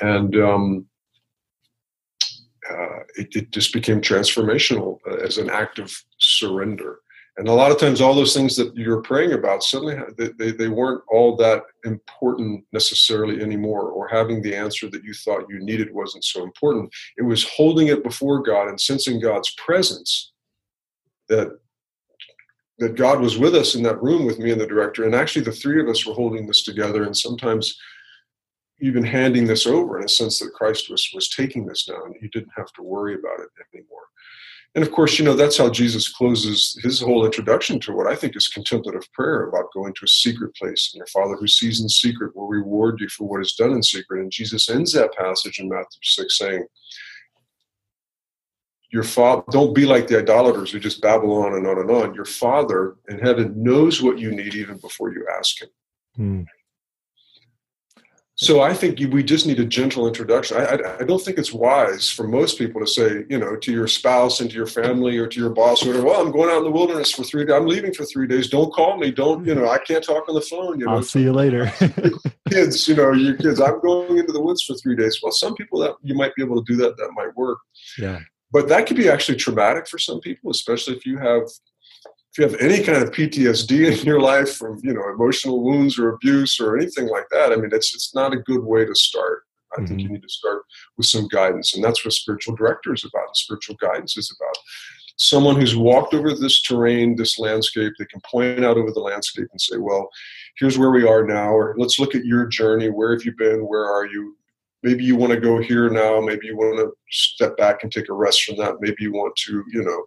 And 0.00 0.36
um, 0.36 0.86
uh, 2.70 3.00
it, 3.16 3.28
it, 3.34 3.50
just 3.50 3.72
became 3.72 4.00
transformational 4.00 4.98
uh, 5.06 5.16
as 5.16 5.38
an 5.38 5.50
act 5.50 5.78
of 5.78 5.92
surrender. 6.18 7.00
And 7.36 7.48
a 7.48 7.52
lot 7.52 7.70
of 7.70 7.78
times, 7.78 8.00
all 8.00 8.14
those 8.14 8.34
things 8.34 8.56
that 8.56 8.74
you're 8.76 9.02
praying 9.02 9.32
about 9.32 9.62
suddenly 9.62 9.96
they, 10.18 10.28
they, 10.38 10.50
they 10.50 10.68
weren't 10.68 11.02
all 11.10 11.36
that 11.36 11.62
important 11.84 12.64
necessarily 12.72 13.40
anymore, 13.42 13.90
or 13.90 14.08
having 14.08 14.42
the 14.42 14.54
answer 14.54 14.90
that 14.90 15.04
you 15.04 15.14
thought 15.14 15.48
you 15.48 15.58
needed 15.60 15.92
wasn't 15.92 16.24
so 16.24 16.42
important. 16.42 16.92
It 17.16 17.22
was 17.22 17.44
holding 17.44 17.88
it 17.88 18.02
before 18.02 18.42
God 18.42 18.68
and 18.68 18.80
sensing 18.80 19.20
God's 19.20 19.54
presence 19.56 20.32
that 21.28 21.58
that 22.80 22.96
God 22.96 23.20
was 23.20 23.38
with 23.38 23.54
us 23.54 23.74
in 23.74 23.82
that 23.84 24.02
room 24.02 24.26
with 24.26 24.38
me 24.38 24.50
and 24.50 24.60
the 24.60 24.66
director, 24.66 25.04
and 25.04 25.14
actually 25.14 25.44
the 25.44 25.52
three 25.52 25.80
of 25.80 25.88
us 25.88 26.04
were 26.04 26.14
holding 26.14 26.46
this 26.46 26.62
together, 26.64 27.04
and 27.04 27.16
sometimes 27.16 27.78
even 28.80 29.04
handing 29.04 29.46
this 29.46 29.66
over 29.66 29.98
in 29.98 30.04
a 30.04 30.08
sense 30.08 30.38
that 30.38 30.54
Christ 30.54 30.90
was 30.90 31.08
was 31.14 31.28
taking 31.28 31.66
this 31.66 31.88
now, 31.88 32.02
and 32.04 32.16
he 32.20 32.28
didn't 32.28 32.52
have 32.56 32.72
to 32.72 32.82
worry 32.82 33.14
about 33.14 33.40
it 33.40 33.50
anymore. 33.74 34.00
And 34.74 34.84
of 34.84 34.92
course, 34.92 35.18
you 35.18 35.24
know 35.24 35.34
that's 35.34 35.58
how 35.58 35.68
Jesus 35.68 36.08
closes 36.08 36.78
his 36.82 37.00
whole 37.00 37.26
introduction 37.26 37.80
to 37.80 37.92
what 37.92 38.06
I 38.06 38.14
think 38.14 38.36
is 38.36 38.48
contemplative 38.48 39.12
prayer 39.12 39.48
about 39.48 39.72
going 39.74 39.92
to 39.94 40.04
a 40.04 40.08
secret 40.08 40.54
place, 40.54 40.90
and 40.92 40.98
your 40.98 41.06
Father 41.08 41.36
who 41.36 41.48
sees 41.48 41.80
in 41.80 41.88
secret 41.88 42.34
will 42.34 42.46
reward 42.46 43.00
you 43.00 43.08
for 43.08 43.28
what 43.28 43.40
is 43.42 43.54
done 43.54 43.72
in 43.72 43.82
secret. 43.82 44.20
And 44.20 44.30
Jesus 44.30 44.70
ends 44.70 44.92
that 44.92 45.14
passage 45.18 45.58
in 45.58 45.68
Matthew 45.68 46.00
six 46.02 46.38
saying 46.38 46.64
your 48.90 49.04
father 49.04 49.42
don't 49.50 49.74
be 49.74 49.86
like 49.86 50.08
the 50.08 50.18
idolaters 50.18 50.72
who 50.72 50.80
just 50.80 51.00
babble 51.00 51.32
on 51.32 51.54
and 51.54 51.66
on 51.66 51.78
and 51.78 51.90
on. 51.90 52.14
Your 52.14 52.24
father 52.24 52.96
in 53.08 53.18
heaven 53.18 53.62
knows 53.62 54.02
what 54.02 54.18
you 54.18 54.32
need 54.32 54.54
even 54.54 54.78
before 54.78 55.12
you 55.12 55.26
ask 55.38 55.62
him. 55.62 55.68
Hmm. 56.16 56.42
so 58.34 58.60
i 58.60 58.74
think 58.74 58.98
we 59.12 59.22
just 59.22 59.46
need 59.46 59.60
a 59.60 59.64
gentle 59.64 60.08
introduction. 60.08 60.56
I, 60.56 60.64
I, 60.64 60.98
I, 60.98 61.04
don't 61.04 61.22
think 61.22 61.38
it's 61.38 61.52
wise 61.52 62.10
for 62.10 62.26
most 62.26 62.58
people 62.58 62.80
to 62.80 62.86
say 62.86 63.24
you 63.28 63.38
know 63.38 63.54
to 63.54 63.72
your 63.72 63.86
spouse 63.86 64.40
and 64.40 64.50
to 64.50 64.56
your 64.56 64.66
family 64.66 65.16
or 65.18 65.28
to 65.28 65.40
your 65.40 65.50
boss 65.50 65.84
or 65.84 65.88
whatever 65.90 66.06
well 66.06 66.20
i'm 66.20 66.32
going 66.32 66.50
out 66.50 66.58
in 66.58 66.64
the 66.64 66.70
wilderness 66.70 67.12
for 67.12 67.22
three 67.22 67.44
days 67.44 67.54
i'm 67.54 67.66
leaving 67.66 67.94
for 67.94 68.04
three 68.04 68.26
days. 68.26 68.48
Don't 68.48 68.72
call 68.72 68.98
me. 68.98 69.12
Don't 69.12 69.46
you 69.46 69.54
know 69.54 69.68
i 69.68 69.78
can't 69.78 70.02
talk 70.02 70.28
on 70.28 70.34
the 70.34 70.40
phone 70.40 70.80
you 70.80 70.86
know. 70.86 70.94
i'll 70.94 71.02
see 71.02 71.22
you 71.22 71.32
later. 71.32 71.72
Kids 72.50 72.88
you 72.88 72.96
know 72.96 73.12
your 73.12 73.36
kids 73.36 73.60
i'm 73.60 73.80
going 73.80 74.18
into 74.18 74.32
the 74.32 74.42
woods 74.42 74.64
for 74.64 74.74
three 74.74 74.96
days. 74.96 75.20
Well 75.22 75.30
some 75.30 75.54
people 75.54 75.78
that 75.78 75.94
you 76.02 76.16
might 76.16 76.34
be 76.34 76.42
able 76.42 76.62
to 76.62 76.72
do 76.72 76.76
that 76.82 76.96
that 76.96 77.12
might 77.14 77.34
work. 77.36 77.58
Yeah 77.96 78.18
but 78.52 78.68
that 78.68 78.86
could 78.86 78.96
be 78.96 79.08
actually 79.08 79.38
traumatic 79.38 79.88
for 79.88 79.98
some 79.98 80.20
people, 80.20 80.50
especially 80.50 80.96
if 80.96 81.06
you 81.06 81.18
have 81.18 81.42
if 82.32 82.38
you 82.38 82.44
have 82.44 82.60
any 82.60 82.82
kind 82.84 83.02
of 83.02 83.10
PTSD 83.10 84.00
in 84.00 84.06
your 84.06 84.20
life 84.20 84.54
from 84.56 84.78
you 84.82 84.92
know 84.92 85.08
emotional 85.12 85.62
wounds 85.62 85.98
or 85.98 86.10
abuse 86.10 86.60
or 86.60 86.76
anything 86.76 87.08
like 87.08 87.26
that. 87.30 87.52
I 87.52 87.56
mean, 87.56 87.70
it's 87.72 87.94
it's 87.94 88.14
not 88.14 88.32
a 88.32 88.38
good 88.38 88.62
way 88.62 88.84
to 88.84 88.94
start. 88.94 89.44
I 89.72 89.76
mm-hmm. 89.76 89.86
think 89.86 90.00
you 90.00 90.08
need 90.08 90.22
to 90.22 90.28
start 90.28 90.62
with 90.96 91.06
some 91.06 91.28
guidance, 91.28 91.74
and 91.74 91.82
that's 91.82 92.04
what 92.04 92.14
spiritual 92.14 92.56
director 92.56 92.92
is 92.92 93.04
about. 93.04 93.36
Spiritual 93.36 93.76
guidance 93.76 94.16
is 94.16 94.34
about 94.38 94.56
someone 95.16 95.56
who's 95.56 95.76
walked 95.76 96.14
over 96.14 96.34
this 96.34 96.62
terrain, 96.62 97.14
this 97.14 97.38
landscape. 97.38 97.92
They 97.98 98.06
can 98.06 98.22
point 98.24 98.64
out 98.64 98.78
over 98.78 98.90
the 98.90 99.00
landscape 99.00 99.48
and 99.50 99.60
say, 99.60 99.76
"Well, 99.76 100.08
here's 100.56 100.78
where 100.78 100.90
we 100.90 101.06
are 101.06 101.24
now," 101.24 101.52
or 101.52 101.74
"Let's 101.76 101.98
look 101.98 102.14
at 102.14 102.24
your 102.24 102.46
journey. 102.46 102.90
Where 102.90 103.12
have 103.12 103.24
you 103.24 103.32
been? 103.36 103.66
Where 103.66 103.84
are 103.84 104.06
you? 104.06 104.36
Maybe 104.82 105.04
you 105.04 105.16
want 105.16 105.32
to 105.32 105.40
go 105.40 105.60
here 105.60 105.90
now 105.90 106.20
maybe 106.20 106.46
you 106.46 106.56
want 106.56 106.78
to 106.78 106.90
step 107.10 107.56
back 107.56 107.82
and 107.82 107.92
take 107.92 108.08
a 108.08 108.12
rest 108.12 108.44
from 108.44 108.56
that 108.56 108.76
maybe 108.80 108.96
you 109.00 109.12
want 109.12 109.34
to 109.36 109.64
you 109.72 109.82
know 109.82 110.04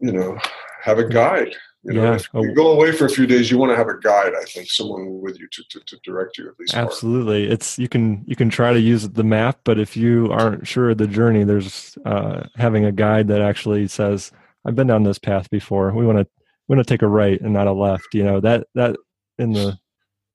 you 0.00 0.12
know 0.12 0.38
have 0.82 0.98
a 0.98 1.08
guide 1.08 1.54
you 1.84 1.92
know 1.92 2.04
yeah. 2.04 2.14
if 2.14 2.28
you 2.34 2.50
oh. 2.50 2.54
go 2.54 2.72
away 2.72 2.92
for 2.92 3.06
a 3.06 3.10
few 3.10 3.26
days 3.26 3.50
you 3.50 3.58
want 3.58 3.70
to 3.70 3.76
have 3.76 3.88
a 3.88 3.98
guide 3.98 4.32
i 4.40 4.44
think 4.44 4.68
someone 4.70 5.20
with 5.20 5.38
you 5.38 5.46
to, 5.52 5.62
to, 5.70 5.80
to 5.86 5.96
direct 6.04 6.38
you 6.38 6.48
at 6.48 6.58
least 6.58 6.74
absolutely 6.74 7.44
it's 7.44 7.78
you 7.78 7.88
can 7.88 8.24
you 8.26 8.36
can 8.36 8.48
try 8.48 8.72
to 8.72 8.80
use 8.80 9.08
the 9.10 9.24
map 9.24 9.58
but 9.64 9.78
if 9.78 9.96
you 9.96 10.30
aren't 10.32 10.66
sure 10.66 10.90
of 10.90 10.98
the 10.98 11.06
journey 11.06 11.44
there's 11.44 11.96
uh, 12.06 12.44
having 12.56 12.84
a 12.84 12.92
guide 12.92 13.28
that 13.28 13.40
actually 13.40 13.86
says 13.86 14.32
i've 14.64 14.74
been 14.74 14.86
down 14.86 15.02
this 15.02 15.18
path 15.18 15.48
before 15.50 15.92
we 15.92 16.06
want 16.06 16.18
to 16.18 16.26
we 16.68 16.76
want 16.76 16.86
to 16.86 16.92
take 16.92 17.02
a 17.02 17.08
right 17.08 17.40
and 17.40 17.52
not 17.52 17.66
a 17.66 17.72
left 17.72 18.14
you 18.14 18.24
know 18.24 18.40
that 18.40 18.66
that 18.74 18.96
in 19.38 19.52
the 19.52 19.78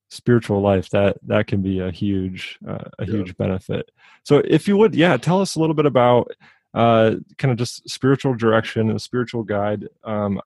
spiritual 0.10 0.62
life 0.62 0.90
that 0.90 1.18
that 1.24 1.48
can 1.48 1.62
be 1.62 1.80
a 1.80 1.92
huge 1.92 2.58
uh, 2.68 2.84
a 2.98 3.06
yeah. 3.06 3.12
huge 3.14 3.38
benefit 3.38 3.92
so 4.24 4.40
if 4.46 4.68
you 4.68 4.76
would 4.76 4.96
yeah 4.96 5.16
tell 5.18 5.40
us 5.40 5.56
a 5.56 5.60
little 5.60 5.76
bit 5.76 5.86
about 5.86 6.32
uh, 6.74 7.16
kind 7.38 7.52
of 7.52 7.58
just 7.58 7.88
spiritual 7.90 8.34
direction 8.34 8.90
and 8.90 9.02
spiritual 9.02 9.44
guide 9.44 9.88
um, 10.04 10.42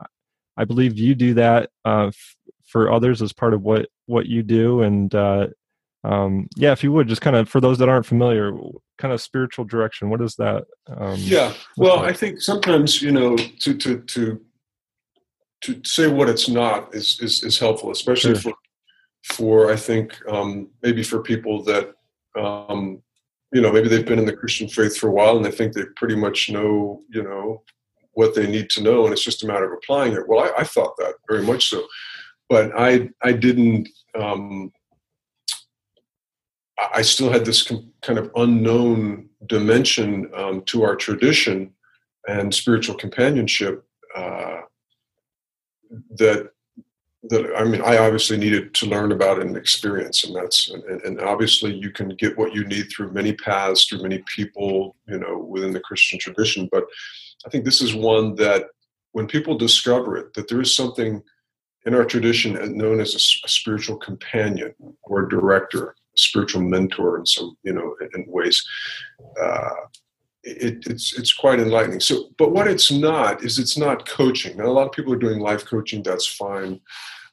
i 0.58 0.66
believe 0.66 0.98
you 0.98 1.16
do 1.16 1.34
that 1.34 1.70
uh, 1.86 2.08
f- 2.08 2.36
for 2.66 2.92
others 2.92 3.22
as 3.22 3.32
part 3.32 3.54
of 3.54 3.62
what 3.62 3.88
what 4.06 4.26
you 4.26 4.44
do 4.44 4.82
and 4.82 5.16
uh, 5.16 5.48
um, 6.04 6.48
yeah 6.58 6.74
if 6.74 6.84
you 6.84 6.92
would 6.92 7.08
just 7.08 7.22
kind 7.22 7.36
of 7.36 7.48
for 7.48 7.62
those 7.62 7.78
that 7.78 7.88
aren't 7.88 8.06
familiar 8.06 8.52
kind 8.98 9.14
of 9.14 9.22
spiritual 9.22 9.64
direction 9.64 10.10
what 10.10 10.22
is 10.22 10.36
that 10.36 10.66
um, 10.88 11.16
yeah 11.18 11.54
well 11.78 11.98
like? 11.98 12.10
i 12.10 12.14
think 12.14 12.42
sometimes 12.42 13.02
you 13.02 13.12
know 13.12 13.38
to 13.38 13.74
to 13.76 14.02
to 14.02 14.42
to 15.62 15.82
say 15.86 16.08
what 16.08 16.28
it's 16.28 16.50
not 16.50 16.94
is 16.94 17.18
is, 17.22 17.44
is 17.44 17.58
helpful 17.58 17.92
especially 17.92 18.34
sure. 18.36 18.52
for 18.52 18.54
for 19.24 19.72
I 19.72 19.76
think 19.76 20.16
um, 20.28 20.70
maybe 20.82 21.04
for 21.04 21.22
people 21.22 21.64
that 21.64 21.94
um, 22.38 23.02
you 23.52 23.62
know 23.62 23.72
maybe 23.72 23.88
they've 23.88 24.06
been 24.06 24.20
in 24.20 24.26
the 24.26 24.36
Christian 24.36 24.68
faith 24.68 24.98
for 24.98 25.08
a 25.08 25.12
while 25.12 25.38
and 25.38 25.46
they 25.46 25.52
think 25.52 25.74
they 25.74 25.84
pretty 25.96 26.16
much 26.16 26.50
know 26.50 27.02
you 27.10 27.24
know 27.24 27.64
what 28.14 28.36
they 28.36 28.48
need 28.48 28.70
to 28.70 28.82
know 28.84 29.06
and 29.06 29.14
it's 29.14 29.24
just 29.24 29.44
a 29.44 29.48
matter 29.48 29.66
of 29.66 29.78
applying 29.78 30.14
it. 30.14 30.28
Well, 30.28 30.44
I, 30.44 30.62
I 30.62 30.64
thought 30.64 30.96
that 30.98 31.16
very 31.30 31.44
much 31.44 31.70
so, 31.70 31.86
but 32.50 32.72
I 32.78 33.10
I 33.24 33.32
didn't. 33.32 33.90
Um, 34.16 34.72
I 36.94 37.02
still 37.02 37.32
had 37.32 37.46
this 37.46 37.64
com- 37.64 37.92
kind 38.02 38.20
of 38.20 38.32
unknown 38.36 39.30
dimension 39.48 40.30
um, 40.36 40.64
to 40.64 40.84
our 40.84 40.96
tradition 40.96 41.72
and 42.28 42.54
spiritual 42.54 42.96
companionship 42.96 43.86
uh, 44.16 44.62
that 46.18 46.50
that 47.30 47.56
I 47.58 47.64
mean, 47.64 47.82
I 47.82 47.98
obviously 47.98 48.38
needed 48.38 48.74
to 48.76 48.86
learn 48.86 49.12
about 49.12 49.42
and 49.42 49.56
experience, 49.56 50.26
and 50.26 50.36
that's 50.36 50.70
and, 50.70 51.02
and, 51.02 51.22
obviously 51.22 51.74
you 51.74 51.90
can 51.90 52.10
get 52.10 52.38
what 52.38 52.54
you 52.54 52.66
need 52.66 52.90
through 52.90 53.14
many 53.14 53.34
paths, 53.34 53.86
through 53.86 54.04
many 54.04 54.22
people, 54.28 54.96
you 55.08 55.18
know, 55.18 55.38
within 55.38 55.72
the 55.72 55.80
Christian 55.80 56.20
tradition. 56.20 56.68
But 56.72 56.86
I 57.46 57.50
think 57.50 57.64
this 57.64 57.82
is 57.82 57.96
one 57.96 58.36
that 58.36 58.66
when 59.14 59.28
people 59.28 59.58
discover 59.58 60.18
it, 60.18 60.34
that 60.34 60.50
there 60.50 60.62
is 60.62 60.76
something 60.76 61.22
in 61.86 61.94
our 61.94 62.06
tradition 62.06 62.78
known 62.78 63.00
as 63.00 63.14
a, 63.14 63.46
a 63.46 63.50
spiritual 63.50 63.98
companion 63.98 64.74
or 65.04 65.26
director, 65.26 65.96
spiritual 66.18 66.62
mentor 66.62 67.20
in 67.20 67.26
some 67.26 67.56
you 67.64 67.74
know 67.74 67.96
in, 68.16 68.26
ways. 68.28 68.62
Uh, 69.42 69.70
it, 70.44 70.86
it's 70.88 71.18
it's 71.18 71.34
quite 71.34 71.60
enlightening. 71.60 72.00
So, 72.00 72.30
but 72.38 72.52
what 72.52 72.68
it's 72.68 72.92
not 72.92 73.44
is 73.44 73.60
it's 73.60 73.78
not 73.78 74.08
coaching. 74.08 74.58
Now, 74.58 74.66
a 74.66 74.74
lot 74.74 74.86
of 74.86 74.92
people 74.92 75.14
are 75.14 75.18
doing 75.18 75.40
life 75.40 75.66
coaching. 75.66 76.04
That's 76.04 76.28
fine, 76.28 76.82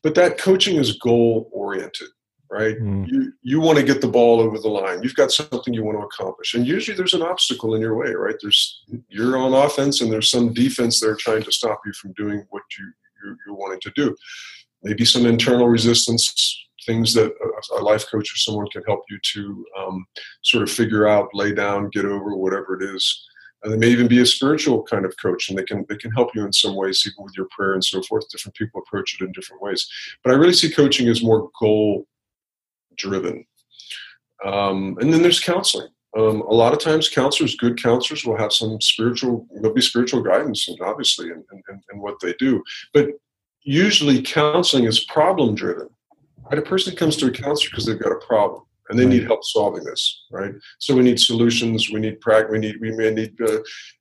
but 0.03 0.15
that 0.15 0.39
coaching 0.39 0.77
is 0.77 0.97
goal 0.99 1.51
oriented, 1.53 2.09
right? 2.51 2.79
Mm. 2.79 3.09
You 3.09 3.33
you 3.43 3.61
want 3.61 3.79
to 3.79 3.85
get 3.85 4.01
the 4.01 4.09
ball 4.09 4.41
over 4.41 4.59
the 4.59 4.69
line. 4.69 5.03
You've 5.03 5.17
got 5.17 5.33
something 5.33 5.75
you 5.75 5.85
want 5.85 5.99
to 5.99 6.07
accomplish, 6.07 6.55
and 6.55 6.67
usually 6.67 6.97
there's 6.97 7.15
an 7.15 7.23
obstacle 7.23 7.75
in 7.75 7.81
your 7.81 7.97
way, 7.97 8.13
right? 8.13 8.37
There's 8.41 8.85
you're 9.09 9.37
on 9.37 9.55
offense, 9.55 10.01
and 10.01 10.13
there's 10.13 10.31
some 10.31 10.53
defense 10.53 11.01
there 11.01 11.17
trying 11.17 11.43
to 11.43 11.53
stop 11.53 11.81
you 11.85 11.93
from 11.93 12.13
doing 12.13 12.47
what 12.51 12.63
you 12.79 12.93
you're, 13.23 13.37
you're 13.47 13.57
wanting 13.57 13.81
to 13.81 13.93
do. 13.97 14.17
Maybe 14.83 15.05
some 15.05 15.27
internal 15.27 15.69
resistance 15.69 16.69
things 16.87 17.15
that 17.15 17.33
a, 17.73 17.83
life 17.83 18.07
coach 18.11 18.33
or 18.33 18.37
someone 18.37 18.67
can 18.69 18.83
help 18.87 19.03
you 19.11 19.19
to 19.33 19.67
um, 19.79 20.07
sort 20.43 20.63
of 20.63 20.71
figure 20.71 21.07
out, 21.07 21.29
lay 21.35 21.53
down, 21.53 21.91
get 21.91 22.05
over, 22.05 22.37
whatever 22.37 22.81
it 22.81 22.95
is. 22.95 23.27
And 23.63 23.73
they 23.73 23.77
may 23.77 23.89
even 23.89 24.09
be 24.09 24.21
a 24.21 24.27
spiritual 24.27 24.83
kind 24.85 25.05
of 25.05 25.15
coach, 25.21 25.51
and 25.51 25.59
they 25.59 25.65
can 25.65 25.85
they 25.89 25.97
can 25.97 26.11
help 26.13 26.35
you 26.35 26.45
in 26.47 26.53
some 26.53 26.75
ways, 26.75 27.03
even 27.07 27.23
with 27.25 27.35
your 27.37 27.47
prayer 27.51 27.75
and 27.75 27.85
so 27.85 28.03
forth. 28.03 28.29
Different 28.31 28.57
people 28.57 28.81
approach 28.81 29.15
it 29.15 29.25
in 29.25 29.33
different 29.33 29.61
ways, 29.61 29.87
but 30.25 30.33
I 30.33 30.37
really 30.37 30.55
see 30.55 30.71
coaching 30.73 31.09
as 31.09 31.23
more 31.23 31.51
goal 31.61 32.07
driven. 32.97 33.45
Um, 34.45 34.97
and 35.01 35.13
then 35.13 35.21
there's 35.21 35.41
counseling. 35.41 35.89
Um, 36.17 36.41
a 36.41 36.55
lot 36.55 36.73
of 36.73 36.81
times, 36.81 37.09
counselors, 37.09 37.55
good 37.55 37.81
counselors, 37.81 38.25
will 38.25 38.37
have 38.37 38.53
some 38.53 38.81
spiritual, 38.81 39.47
there'll 39.55 39.75
be 39.75 39.81
spiritual 39.81 40.23
guidance, 40.23 40.67
and 40.69 40.81
obviously, 40.81 41.29
in, 41.29 41.45
in 41.93 42.01
what 42.01 42.19
they 42.21 42.33
do. 42.39 42.65
But 42.93 43.11
usually, 43.63 44.23
counseling 44.23 44.85
is 44.85 45.05
problem 45.05 45.55
driven. 45.55 45.89
Right? 46.51 46.59
A 46.59 46.63
person 46.63 46.97
comes 46.97 47.17
to 47.19 47.27
a 47.27 47.31
counselor 47.31 47.71
because 47.71 47.87
they've 47.87 47.99
got 47.99 48.13
a 48.13 48.27
problem 48.27 48.63
and 48.91 48.99
they 48.99 49.07
need 49.07 49.25
help 49.25 49.45
solving 49.45 49.85
this, 49.85 50.25
right? 50.33 50.53
So 50.79 50.97
we 50.97 51.03
need 51.03 51.21
solutions. 51.21 51.91
We 51.91 52.01
need 52.01 52.21
practice. 52.21 52.51
We 52.51 52.59
need. 52.59 52.81
We 52.81 52.91
may 52.91 53.11
need 53.11 53.41
uh, 53.41 53.59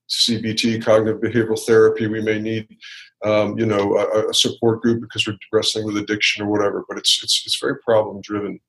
CBT, 0.09 0.83
cognitive 0.83 1.21
behavioral 1.21 1.63
therapy. 1.63 2.07
We 2.07 2.21
may 2.21 2.39
need, 2.39 2.67
um, 3.23 3.57
you 3.57 3.67
know, 3.67 3.97
a, 3.97 4.29
a, 4.29 4.33
support 4.33 4.81
group 4.81 5.01
because 5.01 5.27
we're 5.27 5.37
wrestling 5.53 5.85
with 5.85 5.97
addiction 5.97 6.43
or 6.43 6.49
whatever. 6.49 6.85
But 6.89 6.97
it's 6.97 7.23
it's 7.23 7.43
it's 7.45 7.59
very 7.59 7.77
problem 7.85 8.19
driven. 8.21 8.59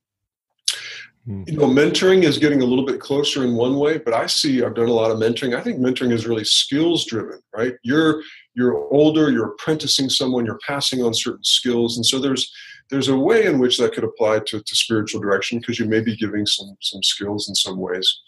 Hmm. 1.26 1.44
You 1.46 1.56
know, 1.56 1.66
mentoring 1.66 2.24
is 2.24 2.38
getting 2.38 2.60
a 2.60 2.66
little 2.66 2.84
bit 2.84 3.00
closer 3.00 3.42
in 3.42 3.56
one 3.56 3.76
way, 3.76 3.98
but 3.98 4.12
I 4.12 4.26
see 4.26 4.62
I've 4.62 4.74
done 4.74 4.88
a 4.88 4.92
lot 4.92 5.10
of 5.10 5.18
mentoring. 5.18 5.56
I 5.56 5.62
think 5.62 5.78
mentoring 5.78 6.12
is 6.12 6.26
really 6.26 6.44
skills 6.44 7.06
driven, 7.06 7.40
right? 7.56 7.74
You're 7.82 8.22
you're 8.54 8.76
older, 8.92 9.30
you're 9.30 9.52
apprenticing 9.52 10.10
someone, 10.10 10.44
you're 10.44 10.60
passing 10.66 11.02
on 11.02 11.14
certain 11.14 11.44
skills, 11.44 11.96
and 11.96 12.04
so 12.04 12.18
there's 12.18 12.52
there's 12.90 13.08
a 13.08 13.16
way 13.16 13.46
in 13.46 13.58
which 13.58 13.78
that 13.78 13.92
could 13.92 14.04
apply 14.04 14.40
to, 14.40 14.60
to 14.60 14.76
spiritual 14.76 15.20
direction 15.20 15.58
because 15.58 15.78
you 15.78 15.86
may 15.86 16.00
be 16.00 16.16
giving 16.16 16.46
some 16.46 16.76
some 16.80 17.02
skills 17.02 17.48
in 17.48 17.54
some 17.54 17.78
ways. 17.78 18.20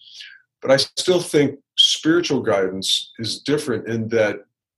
But 0.61 0.71
I 0.71 0.77
still 0.77 1.21
think 1.21 1.59
spiritual 1.77 2.41
guidance 2.41 3.13
is 3.19 3.41
different 3.41 3.89
in 3.89 4.09
that 4.09 4.37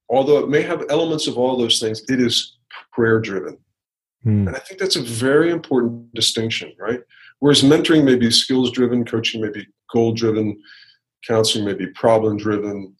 although 0.09 0.39
it 0.39 0.49
may 0.49 0.63
have 0.63 0.85
elements 0.89 1.27
of 1.27 1.37
all 1.37 1.57
those 1.57 1.79
things, 1.79 2.03
it 2.09 2.21
is 2.21 2.57
prayer 2.93 3.21
driven. 3.21 3.59
Hmm. 4.23 4.49
And 4.49 4.57
I 4.57 4.61
think 4.61 4.81
that's 4.81 4.97
a 4.97 5.03
very 5.03 5.51
important 5.51 6.13
distinction, 6.15 6.73
right? 6.79 7.01
Whereas 7.41 7.63
mentoring 7.63 8.05
may 8.05 8.17
be 8.17 8.31
skills 8.31 8.71
driven, 8.71 9.05
coaching 9.05 9.43
may 9.43 9.51
be 9.51 9.67
goal 9.93 10.13
driven, 10.13 10.59
counseling 11.27 11.67
may 11.67 11.75
be 11.75 11.87
problem 11.89 12.39
driven. 12.39 12.95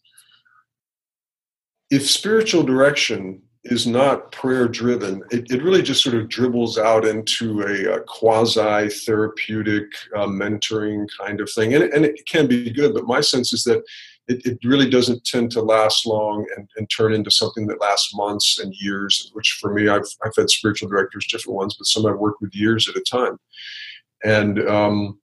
If 1.89 2.09
spiritual 2.09 2.63
direction 2.63 3.41
is 3.65 3.87
not 3.87 4.31
prayer 4.31 4.67
driven. 4.67 5.23
It, 5.31 5.49
it 5.49 5.63
really 5.63 5.81
just 5.81 6.03
sort 6.03 6.15
of 6.15 6.29
dribbles 6.29 6.77
out 6.77 7.03
into 7.03 7.61
a, 7.61 7.95
a 7.95 7.99
quasi 8.01 8.89
therapeutic 8.89 9.87
uh, 10.15 10.27
mentoring 10.27 11.07
kind 11.19 11.41
of 11.41 11.51
thing. 11.51 11.73
And, 11.73 11.83
and 11.85 12.05
it 12.05 12.25
can 12.27 12.47
be 12.47 12.69
good, 12.69 12.93
but 12.93 13.07
my 13.07 13.21
sense 13.21 13.53
is 13.53 13.63
that 13.63 13.83
it, 14.27 14.45
it 14.45 14.59
really 14.63 14.89
doesn't 14.89 15.25
tend 15.25 15.51
to 15.51 15.61
last 15.61 16.05
long 16.05 16.45
and, 16.55 16.69
and 16.77 16.89
turn 16.89 17.13
into 17.13 17.31
something 17.31 17.65
that 17.67 17.81
lasts 17.81 18.15
months 18.15 18.59
and 18.59 18.73
years, 18.79 19.31
which 19.33 19.57
for 19.59 19.73
me, 19.73 19.87
I've, 19.87 20.07
I've 20.23 20.35
had 20.35 20.49
spiritual 20.49 20.89
directors, 20.89 21.27
different 21.27 21.57
ones, 21.57 21.75
but 21.77 21.87
some 21.87 22.05
I've 22.05 22.17
worked 22.17 22.41
with 22.41 22.55
years 22.55 22.87
at 22.87 22.95
a 22.95 23.01
time. 23.01 23.37
And 24.23 24.67
um, 24.67 25.19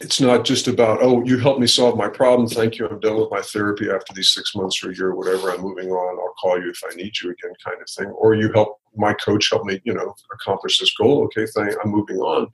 it's 0.00 0.20
not 0.20 0.44
just 0.44 0.68
about 0.68 0.98
oh 1.02 1.22
you 1.24 1.38
helped 1.38 1.60
me 1.60 1.66
solve 1.66 1.96
my 1.96 2.08
problem. 2.08 2.48
Thank 2.48 2.78
you. 2.78 2.86
I'm 2.86 3.00
done 3.00 3.16
with 3.16 3.30
my 3.30 3.40
therapy 3.40 3.90
after 3.90 4.12
these 4.14 4.32
six 4.32 4.54
months 4.54 4.82
or 4.82 4.90
a 4.90 4.96
year 4.96 5.08
or 5.08 5.16
whatever. 5.16 5.50
I'm 5.50 5.60
moving 5.60 5.90
on. 5.90 6.18
I'll 6.18 6.34
call 6.34 6.60
you 6.60 6.70
if 6.70 6.80
i 6.90 6.94
need 6.94 7.12
you 7.20 7.30
again 7.30 7.52
kind 7.64 7.80
of 7.80 7.88
thing. 7.88 8.06
Or 8.06 8.34
you 8.34 8.52
help 8.52 8.80
my 8.96 9.14
coach 9.14 9.48
help 9.50 9.64
me 9.64 9.80
you 9.84 9.94
know 9.94 10.14
accomplish 10.34 10.78
this 10.78 10.94
goal. 10.96 11.24
Okay 11.24 11.46
thank 11.54 11.74
i'm 11.84 11.90
moving 11.90 12.18
on. 12.18 12.48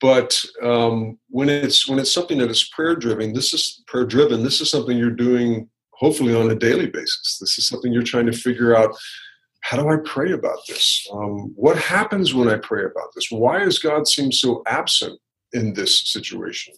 But 0.00 0.42
um, 0.62 1.18
when 1.28 1.50
it's 1.50 1.86
when 1.88 1.98
it's 1.98 2.12
something 2.12 2.38
that 2.38 2.50
is 2.50 2.64
prayer 2.64 2.96
driven 2.96 3.32
this 3.32 3.52
is 3.52 3.82
prayer 3.86 4.06
driven 4.06 4.42
this 4.42 4.60
is 4.60 4.70
something 4.70 4.96
you're 4.96 5.10
doing 5.10 5.68
hopefully 5.92 6.34
on 6.34 6.50
a 6.50 6.54
daily 6.54 6.86
basis. 6.86 7.38
This 7.40 7.58
is 7.58 7.68
something 7.68 7.92
you're 7.92 8.02
trying 8.02 8.26
to 8.26 8.32
figure 8.32 8.76
out 8.76 8.96
how 9.60 9.78
do 9.78 9.88
I 9.88 9.96
pray 10.04 10.32
about 10.32 10.58
this? 10.68 11.08
Um, 11.10 11.54
what 11.56 11.78
happens 11.78 12.34
when 12.34 12.48
I 12.48 12.58
pray 12.58 12.84
about 12.84 13.08
this? 13.14 13.30
Why 13.30 13.60
does 13.60 13.78
God 13.78 14.06
seem 14.06 14.30
so 14.30 14.62
absent 14.66 15.18
in 15.54 15.72
this 15.72 16.00
situation? 16.12 16.74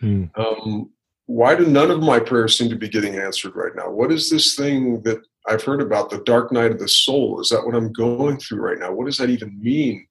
Hmm. 0.00 0.24
Um, 0.36 0.90
why 1.26 1.54
do 1.54 1.66
none 1.66 1.90
of 1.90 2.02
my 2.02 2.20
prayers 2.20 2.58
seem 2.58 2.68
to 2.70 2.76
be 2.76 2.88
getting 2.88 3.16
answered 3.16 3.54
right 3.54 3.72
now? 3.74 3.90
What 3.90 4.12
is 4.12 4.28
this 4.28 4.56
thing 4.56 5.02
that 5.02 5.22
I've 5.48 5.62
heard 5.62 5.80
about, 5.80 6.10
the 6.10 6.22
dark 6.24 6.52
night 6.52 6.72
of 6.72 6.78
the 6.78 6.88
soul? 6.88 7.40
Is 7.40 7.48
that 7.48 7.64
what 7.64 7.74
I'm 7.74 7.92
going 7.92 8.38
through 8.38 8.60
right 8.60 8.78
now? 8.78 8.92
What 8.92 9.06
does 9.06 9.18
that 9.18 9.30
even 9.30 9.58
mean? 9.60 10.06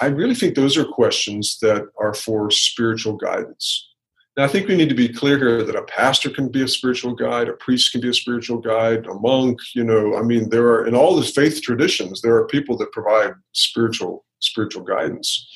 I 0.00 0.06
really 0.06 0.34
think 0.34 0.54
those 0.54 0.78
are 0.78 0.84
questions 0.84 1.58
that 1.60 1.88
are 1.98 2.14
for 2.14 2.50
spiritual 2.50 3.16
guidance. 3.16 3.88
Now, 4.36 4.44
I 4.44 4.48
think 4.48 4.68
we 4.68 4.76
need 4.76 4.88
to 4.88 4.94
be 4.94 5.08
clear 5.08 5.38
here 5.38 5.64
that 5.64 5.76
a 5.76 5.82
pastor 5.82 6.30
can 6.30 6.48
be 6.48 6.62
a 6.62 6.68
spiritual 6.68 7.14
guide, 7.14 7.48
a 7.48 7.52
priest 7.54 7.92
can 7.92 8.00
be 8.00 8.08
a 8.08 8.14
spiritual 8.14 8.58
guide, 8.58 9.06
a 9.06 9.14
monk, 9.14 9.58
you 9.74 9.84
know, 9.84 10.16
I 10.16 10.22
mean, 10.22 10.48
there 10.48 10.68
are, 10.68 10.86
in 10.86 10.94
all 10.94 11.16
the 11.16 11.26
faith 11.26 11.60
traditions, 11.60 12.22
there 12.22 12.36
are 12.36 12.46
people 12.46 12.76
that 12.78 12.92
provide 12.92 13.32
spiritual, 13.52 14.24
spiritual 14.38 14.84
guidance. 14.84 15.46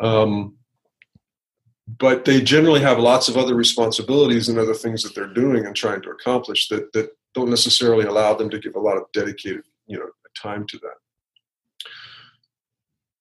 Um, 0.00 0.56
but 1.98 2.24
they 2.24 2.40
generally 2.40 2.80
have 2.80 2.98
lots 2.98 3.28
of 3.28 3.36
other 3.36 3.54
responsibilities 3.54 4.48
and 4.48 4.58
other 4.58 4.74
things 4.74 5.02
that 5.02 5.14
they're 5.14 5.26
doing 5.26 5.66
and 5.66 5.74
trying 5.74 6.00
to 6.02 6.10
accomplish 6.10 6.68
that, 6.68 6.92
that 6.92 7.10
don't 7.34 7.50
necessarily 7.50 8.04
allow 8.06 8.34
them 8.34 8.50
to 8.50 8.58
give 8.58 8.76
a 8.76 8.80
lot 8.80 8.96
of 8.96 9.04
dedicated 9.12 9.64
you 9.86 9.98
know 9.98 10.08
time 10.40 10.66
to 10.66 10.78
that. 10.78 11.86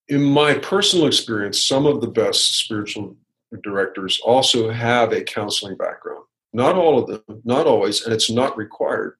In 0.07 0.23
my 0.23 0.53
personal 0.55 1.07
experience 1.07 1.59
some 1.61 1.85
of 1.85 2.01
the 2.01 2.07
best 2.07 2.57
spiritual 2.57 3.15
directors 3.63 4.19
also 4.23 4.71
have 4.71 5.11
a 5.11 5.23
counseling 5.23 5.75
background. 5.75 6.23
Not 6.53 6.75
all 6.75 6.99
of 6.99 7.07
them 7.07 7.41
not 7.43 7.67
always 7.67 8.03
and 8.03 8.13
it's 8.13 8.29
not 8.29 8.57
required. 8.57 9.17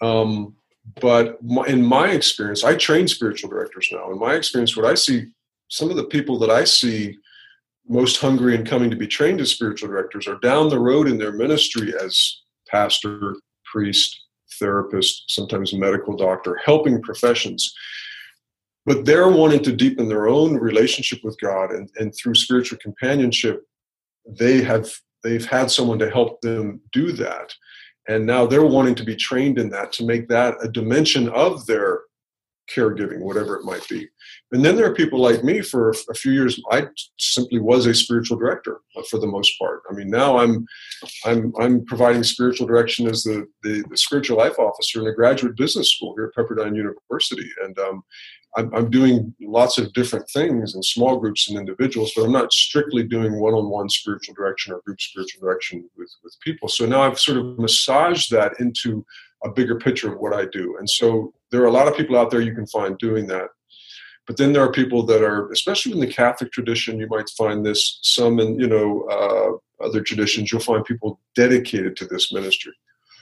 Um, 0.00 0.56
but 1.00 1.42
my, 1.42 1.66
in 1.66 1.84
my 1.84 2.10
experience 2.10 2.64
i 2.64 2.74
train 2.74 3.06
spiritual 3.06 3.50
directors 3.50 3.88
now. 3.92 4.10
In 4.10 4.18
my 4.18 4.34
experience 4.34 4.76
what 4.76 4.86
i 4.86 4.94
see 4.94 5.26
some 5.68 5.90
of 5.90 5.96
the 5.96 6.04
people 6.04 6.38
that 6.38 6.50
i 6.50 6.64
see 6.64 7.18
most 7.88 8.20
hungry 8.20 8.54
and 8.54 8.66
coming 8.66 8.90
to 8.90 8.96
be 8.96 9.06
trained 9.06 9.40
as 9.40 9.50
spiritual 9.50 9.88
directors 9.88 10.26
are 10.26 10.38
down 10.38 10.68
the 10.68 10.78
road 10.78 11.08
in 11.08 11.18
their 11.18 11.32
ministry 11.32 11.92
as 12.02 12.40
pastor, 12.68 13.36
priest, 13.64 14.24
therapist, 14.58 15.24
sometimes 15.28 15.72
medical 15.72 16.16
doctor, 16.16 16.56
helping 16.64 17.02
professions. 17.02 17.72
But 18.84 19.04
they're 19.04 19.30
wanting 19.30 19.62
to 19.64 19.72
deepen 19.72 20.08
their 20.08 20.28
own 20.28 20.56
relationship 20.56 21.20
with 21.24 21.38
God, 21.40 21.72
and, 21.72 21.90
and 21.96 22.14
through 22.14 22.34
spiritual 22.34 22.78
companionship, 22.78 23.64
they 24.28 24.62
have 24.62 24.90
they've 25.22 25.44
had 25.44 25.70
someone 25.70 25.98
to 25.98 26.10
help 26.10 26.40
them 26.40 26.80
do 26.92 27.10
that. 27.12 27.52
And 28.08 28.24
now 28.24 28.46
they're 28.46 28.64
wanting 28.64 28.94
to 28.96 29.04
be 29.04 29.16
trained 29.16 29.58
in 29.58 29.70
that 29.70 29.92
to 29.94 30.06
make 30.06 30.28
that 30.28 30.54
a 30.62 30.68
dimension 30.68 31.28
of 31.30 31.66
their 31.66 32.02
caregiving, 32.74 33.20
whatever 33.20 33.56
it 33.56 33.64
might 33.64 33.86
be. 33.88 34.08
And 34.52 34.64
then 34.64 34.76
there 34.76 34.90
are 34.90 34.94
people 34.94 35.20
like 35.20 35.44
me. 35.44 35.60
For 35.60 35.90
a 35.90 36.14
few 36.14 36.32
years, 36.32 36.60
I 36.70 36.86
simply 37.18 37.58
was 37.58 37.86
a 37.86 37.94
spiritual 37.94 38.38
director 38.38 38.80
for 39.10 39.18
the 39.18 39.26
most 39.26 39.58
part. 39.58 39.82
I 39.90 39.94
mean, 39.94 40.10
now 40.10 40.38
I'm 40.38 40.66
I'm 41.24 41.52
I'm 41.60 41.84
providing 41.84 42.22
spiritual 42.24 42.66
direction 42.66 43.06
as 43.06 43.22
the 43.22 43.46
the, 43.62 43.84
the 43.90 43.96
spiritual 43.96 44.38
life 44.38 44.58
officer 44.58 45.00
in 45.00 45.08
a 45.08 45.14
graduate 45.14 45.56
business 45.56 45.92
school 45.92 46.14
here 46.16 46.26
at 46.26 46.34
Pepperdine 46.34 46.76
University, 46.76 47.50
and 47.64 47.78
um, 47.78 48.02
I'm, 48.56 48.74
I'm 48.74 48.90
doing 48.90 49.34
lots 49.40 49.76
of 49.76 49.92
different 49.92 50.28
things 50.30 50.74
in 50.74 50.82
small 50.82 51.18
groups 51.18 51.48
and 51.48 51.58
individuals, 51.58 52.12
but 52.16 52.24
I'm 52.24 52.32
not 52.32 52.52
strictly 52.52 53.02
doing 53.02 53.38
one-on-one 53.38 53.90
spiritual 53.90 54.34
direction 54.34 54.72
or 54.72 54.80
group 54.86 55.00
spiritual 55.00 55.40
direction 55.42 55.88
with 55.96 56.10
with 56.24 56.34
people. 56.40 56.68
So 56.68 56.86
now 56.86 57.02
I've 57.02 57.18
sort 57.18 57.38
of 57.38 57.58
massaged 57.58 58.30
that 58.30 58.58
into 58.58 59.04
a 59.44 59.50
bigger 59.50 59.78
picture 59.78 60.12
of 60.12 60.18
what 60.18 60.32
I 60.32 60.46
do. 60.46 60.76
And 60.78 60.88
so 60.88 61.34
there 61.50 61.62
are 61.62 61.66
a 61.66 61.72
lot 61.72 61.88
of 61.88 61.96
people 61.96 62.16
out 62.16 62.30
there 62.30 62.40
you 62.40 62.54
can 62.54 62.66
find 62.66 62.98
doing 62.98 63.26
that. 63.28 63.48
But 64.26 64.36
then 64.36 64.52
there 64.52 64.62
are 64.62 64.72
people 64.72 65.04
that 65.06 65.22
are, 65.22 65.50
especially 65.52 65.92
in 65.92 66.00
the 66.00 66.12
Catholic 66.12 66.50
tradition, 66.50 66.98
you 66.98 67.06
might 67.08 67.30
find 67.30 67.64
this. 67.64 68.00
Some 68.02 68.40
in 68.40 68.58
you 68.58 68.66
know 68.66 69.02
uh, 69.08 69.84
other 69.84 70.02
traditions, 70.02 70.50
you'll 70.50 70.60
find 70.60 70.84
people 70.84 71.20
dedicated 71.34 71.96
to 71.96 72.06
this 72.06 72.32
ministry. 72.32 72.72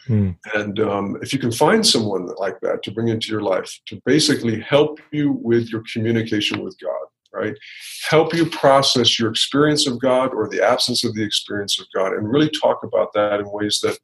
Hmm. 0.06 0.30
And 0.54 0.80
um, 0.80 1.18
if 1.22 1.32
you 1.32 1.38
can 1.38 1.52
find 1.52 1.86
someone 1.86 2.28
like 2.38 2.60
that 2.60 2.82
to 2.82 2.90
bring 2.90 3.08
into 3.08 3.28
your 3.28 3.40
life 3.40 3.78
to 3.86 4.00
basically 4.04 4.60
help 4.60 5.00
you 5.12 5.32
with 5.42 5.70
your 5.70 5.82
communication 5.90 6.62
with 6.62 6.76
God, 6.78 7.06
right? 7.32 7.54
Help 8.08 8.34
you 8.34 8.46
process 8.46 9.18
your 9.18 9.30
experience 9.30 9.86
of 9.86 10.00
God 10.00 10.34
or 10.34 10.48
the 10.48 10.62
absence 10.62 11.04
of 11.04 11.14
the 11.14 11.24
experience 11.24 11.80
of 11.80 11.86
God, 11.94 12.12
and 12.12 12.30
really 12.30 12.50
talk 12.50 12.82
about 12.82 13.12
that 13.14 13.40
in 13.40 13.50
ways 13.50 13.80
that 13.82 13.98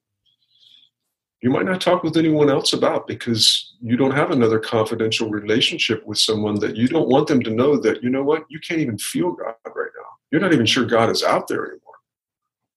you 1.42 1.50
might 1.50 1.64
not 1.64 1.80
talk 1.80 2.02
with 2.02 2.16
anyone 2.16 2.50
else 2.50 2.72
about 2.72 3.06
because 3.06 3.74
you 3.80 3.96
don't 3.96 4.14
have 4.14 4.30
another 4.30 4.58
confidential 4.58 5.30
relationship 5.30 6.04
with 6.06 6.18
someone 6.18 6.56
that 6.60 6.76
you 6.76 6.86
don't 6.86 7.08
want 7.08 7.28
them 7.28 7.42
to 7.42 7.50
know 7.50 7.78
that 7.78 8.02
you 8.02 8.10
know 8.10 8.22
what 8.22 8.44
you 8.48 8.60
can't 8.60 8.80
even 8.80 8.98
feel 8.98 9.32
god 9.32 9.54
right 9.66 9.90
now. 9.96 10.08
You're 10.30 10.40
not 10.40 10.52
even 10.52 10.66
sure 10.66 10.84
god 10.84 11.10
is 11.10 11.22
out 11.22 11.48
there 11.48 11.66
anymore 11.66 11.89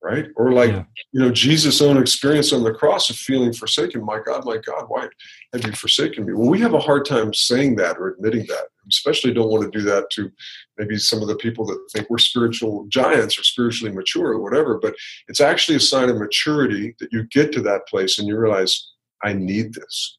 right 0.04 0.28
or 0.36 0.52
like 0.52 0.72
yeah. 0.72 0.84
you 1.14 1.22
know 1.22 1.32
jesus 1.32 1.82
own 1.82 1.98
experience 1.98 2.52
on 2.52 2.64
the 2.64 2.74
cross 2.74 3.10
of 3.10 3.16
feeling 3.16 3.54
forsaken 3.54 4.04
my 4.04 4.20
god 4.26 4.46
my 4.46 4.58
god 4.58 4.86
why 4.90 5.08
have 5.54 5.66
you 5.66 5.72
forsaken 5.72 6.26
me 6.26 6.34
well 6.34 6.50
we 6.50 6.60
have 6.60 6.74
a 6.74 6.80
hard 6.80 7.06
time 7.06 7.34
saying 7.34 7.76
that 7.76 7.98
or 7.98 8.10
admitting 8.10 8.46
that 8.48 8.66
We 8.84 8.90
especially 8.90 9.34
don't 9.34 9.50
want 9.50 9.64
to 9.64 9.78
do 9.78 9.84
that 9.86 10.10
to 10.12 10.32
maybe 10.78 10.98
some 10.98 11.22
of 11.22 11.28
the 11.28 11.36
people 11.36 11.66
that 11.66 11.80
think 11.92 12.10
we're 12.10 12.18
spiritual 12.18 12.86
giants 12.90 13.38
or 13.38 13.44
spiritually 13.44 13.94
mature 13.94 14.34
or 14.34 14.42
whatever. 14.42 14.80
But 14.80 14.96
it's 15.28 15.42
actually 15.42 15.78
a 15.78 15.82
sign 15.82 16.10
of 16.10 16.18
maturity 16.18 16.96
that 17.00 17.12
you 17.12 17.24
get 17.26 17.52
to 17.54 17.62
that 17.62 17.88
place 17.88 18.20
and 18.20 18.28
you 18.28 18.38
realize, 18.38 18.92
I 19.24 19.34
need 19.34 19.74
this. 19.74 20.18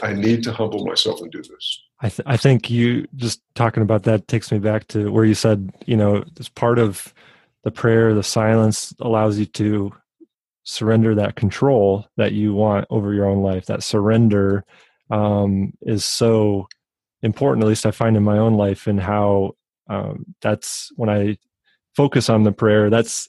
I 0.00 0.12
need 0.12 0.42
to 0.44 0.52
humble 0.52 0.86
myself 0.86 1.20
and 1.20 1.30
do 1.30 1.42
this. 1.42 1.82
I, 2.00 2.08
th- 2.08 2.26
I 2.26 2.36
think 2.36 2.70
you 2.70 3.08
just 3.16 3.42
talking 3.56 3.82
about 3.82 4.04
that 4.04 4.28
takes 4.28 4.52
me 4.52 4.60
back 4.60 4.86
to 4.88 5.10
where 5.10 5.24
you 5.24 5.34
said, 5.34 5.72
you 5.86 5.96
know, 5.96 6.24
as 6.38 6.48
part 6.48 6.78
of 6.78 7.12
the 7.68 7.80
prayer, 7.80 8.14
the 8.14 8.22
silence 8.22 8.94
allows 9.00 9.38
you 9.38 9.44
to 9.44 9.92
surrender 10.64 11.14
that 11.14 11.36
control 11.36 12.06
that 12.16 12.32
you 12.32 12.54
want 12.54 12.86
over 12.88 13.12
your 13.12 13.26
own 13.26 13.42
life. 13.42 13.66
That 13.66 13.82
surrender 13.82 14.64
um, 15.10 15.74
is 15.82 16.06
so 16.06 16.66
important, 17.22 17.64
at 17.64 17.68
least 17.68 17.84
I 17.84 17.90
find 17.90 18.16
in 18.16 18.22
my 18.22 18.38
own 18.38 18.54
life, 18.54 18.86
and 18.86 18.98
how 18.98 19.52
um, 19.90 20.24
that's 20.40 20.90
when 20.96 21.10
I 21.10 21.36
focus 21.94 22.30
on 22.30 22.44
the 22.44 22.52
prayer, 22.52 22.88
that's 22.88 23.28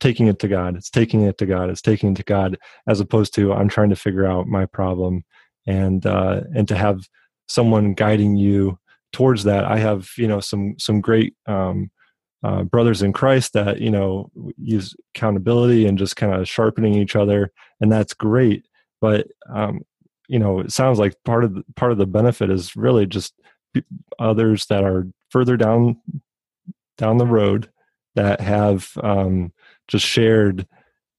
taking 0.00 0.26
it 0.26 0.38
to 0.40 0.48
God. 0.48 0.76
It's 0.76 0.90
taking 0.90 1.22
it 1.22 1.38
to 1.38 1.46
God. 1.46 1.70
It's 1.70 1.82
taking 1.82 2.12
it 2.12 2.16
to 2.16 2.24
God 2.24 2.58
as 2.86 3.00
opposed 3.00 3.34
to 3.36 3.54
I'm 3.54 3.68
trying 3.68 3.88
to 3.90 3.96
figure 3.96 4.26
out 4.26 4.48
my 4.48 4.66
problem 4.66 5.24
and 5.66 6.04
uh, 6.04 6.42
and 6.54 6.68
to 6.68 6.76
have 6.76 7.00
someone 7.46 7.94
guiding 7.94 8.36
you 8.36 8.78
towards 9.12 9.44
that. 9.44 9.64
I 9.64 9.78
have 9.78 10.10
you 10.18 10.28
know 10.28 10.40
some 10.40 10.74
some 10.78 11.00
great 11.00 11.34
um, 11.46 11.90
uh, 12.42 12.62
brothers 12.62 13.02
in 13.02 13.12
Christ 13.12 13.52
that 13.54 13.80
you 13.80 13.90
know 13.90 14.30
use 14.56 14.94
accountability 15.14 15.86
and 15.86 15.98
just 15.98 16.16
kind 16.16 16.34
of 16.34 16.48
sharpening 16.48 16.94
each 16.94 17.16
other, 17.16 17.52
and 17.80 17.90
that's 17.90 18.14
great. 18.14 18.66
But 19.00 19.28
um, 19.48 19.82
you 20.28 20.38
know, 20.38 20.60
it 20.60 20.72
sounds 20.72 20.98
like 20.98 21.14
part 21.24 21.44
of 21.44 21.54
the, 21.54 21.64
part 21.76 21.92
of 21.92 21.98
the 21.98 22.06
benefit 22.06 22.50
is 22.50 22.76
really 22.76 23.06
just 23.06 23.34
others 24.18 24.66
that 24.66 24.84
are 24.84 25.06
further 25.30 25.56
down 25.56 25.96
down 26.96 27.18
the 27.18 27.26
road 27.26 27.70
that 28.14 28.40
have 28.40 28.90
um, 29.02 29.52
just 29.86 30.04
shared 30.04 30.66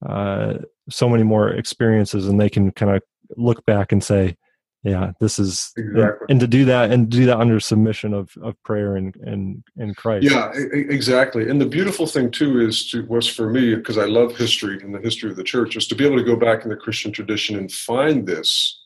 uh, 0.06 0.54
so 0.88 1.08
many 1.08 1.22
more 1.22 1.50
experiences, 1.50 2.26
and 2.26 2.40
they 2.40 2.50
can 2.50 2.70
kind 2.72 2.94
of 2.94 3.02
look 3.36 3.64
back 3.66 3.92
and 3.92 4.02
say, 4.02 4.36
"Yeah, 4.82 5.12
this 5.20 5.38
is," 5.38 5.72
exactly. 5.76 6.26
and, 6.28 6.40
to 6.40 6.46
do 6.46 6.64
that 6.66 6.90
and 6.90 7.08
do 7.08 7.26
that 7.26 7.38
under 7.38 7.60
submission 7.60 8.14
of 8.14 8.30
of 8.42 8.60
prayer 8.62 8.96
and 8.96 9.14
and 9.16 9.64
and 9.76 9.96
Christ. 9.96 10.30
Yeah, 10.30 10.50
exactly. 10.54 11.48
And 11.48 11.60
the 11.60 11.66
beautiful 11.66 12.06
thing 12.06 12.30
too 12.30 12.60
is 12.60 12.88
to 12.90 13.04
was 13.06 13.26
for 13.26 13.50
me 13.50 13.74
because 13.74 13.98
I 13.98 14.06
love 14.06 14.36
history 14.36 14.80
and 14.82 14.94
the 14.94 15.00
history 15.00 15.30
of 15.30 15.36
the 15.36 15.44
church 15.44 15.76
is 15.76 15.86
to 15.88 15.94
be 15.94 16.06
able 16.06 16.16
to 16.16 16.24
go 16.24 16.36
back 16.36 16.64
in 16.64 16.70
the 16.70 16.76
Christian 16.76 17.12
tradition 17.12 17.56
and 17.56 17.70
find 17.70 18.26
this 18.26 18.80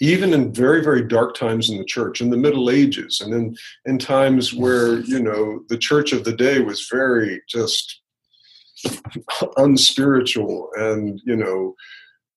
even 0.00 0.32
in 0.32 0.52
very 0.52 0.82
very 0.82 1.06
dark 1.06 1.34
times 1.34 1.70
in 1.70 1.78
the 1.78 1.84
church 1.84 2.20
in 2.20 2.30
the 2.30 2.36
middle 2.36 2.70
ages 2.70 3.20
and 3.20 3.34
in 3.34 3.56
in 3.86 3.98
times 3.98 4.54
where 4.54 5.00
you 5.12 5.20
know 5.20 5.60
the 5.68 5.78
church 5.78 6.12
of 6.12 6.24
the 6.24 6.32
day 6.32 6.60
was 6.60 6.88
very 6.90 7.42
just 7.48 8.00
unspiritual 9.56 10.70
and 10.76 11.20
you 11.24 11.36
know 11.36 11.74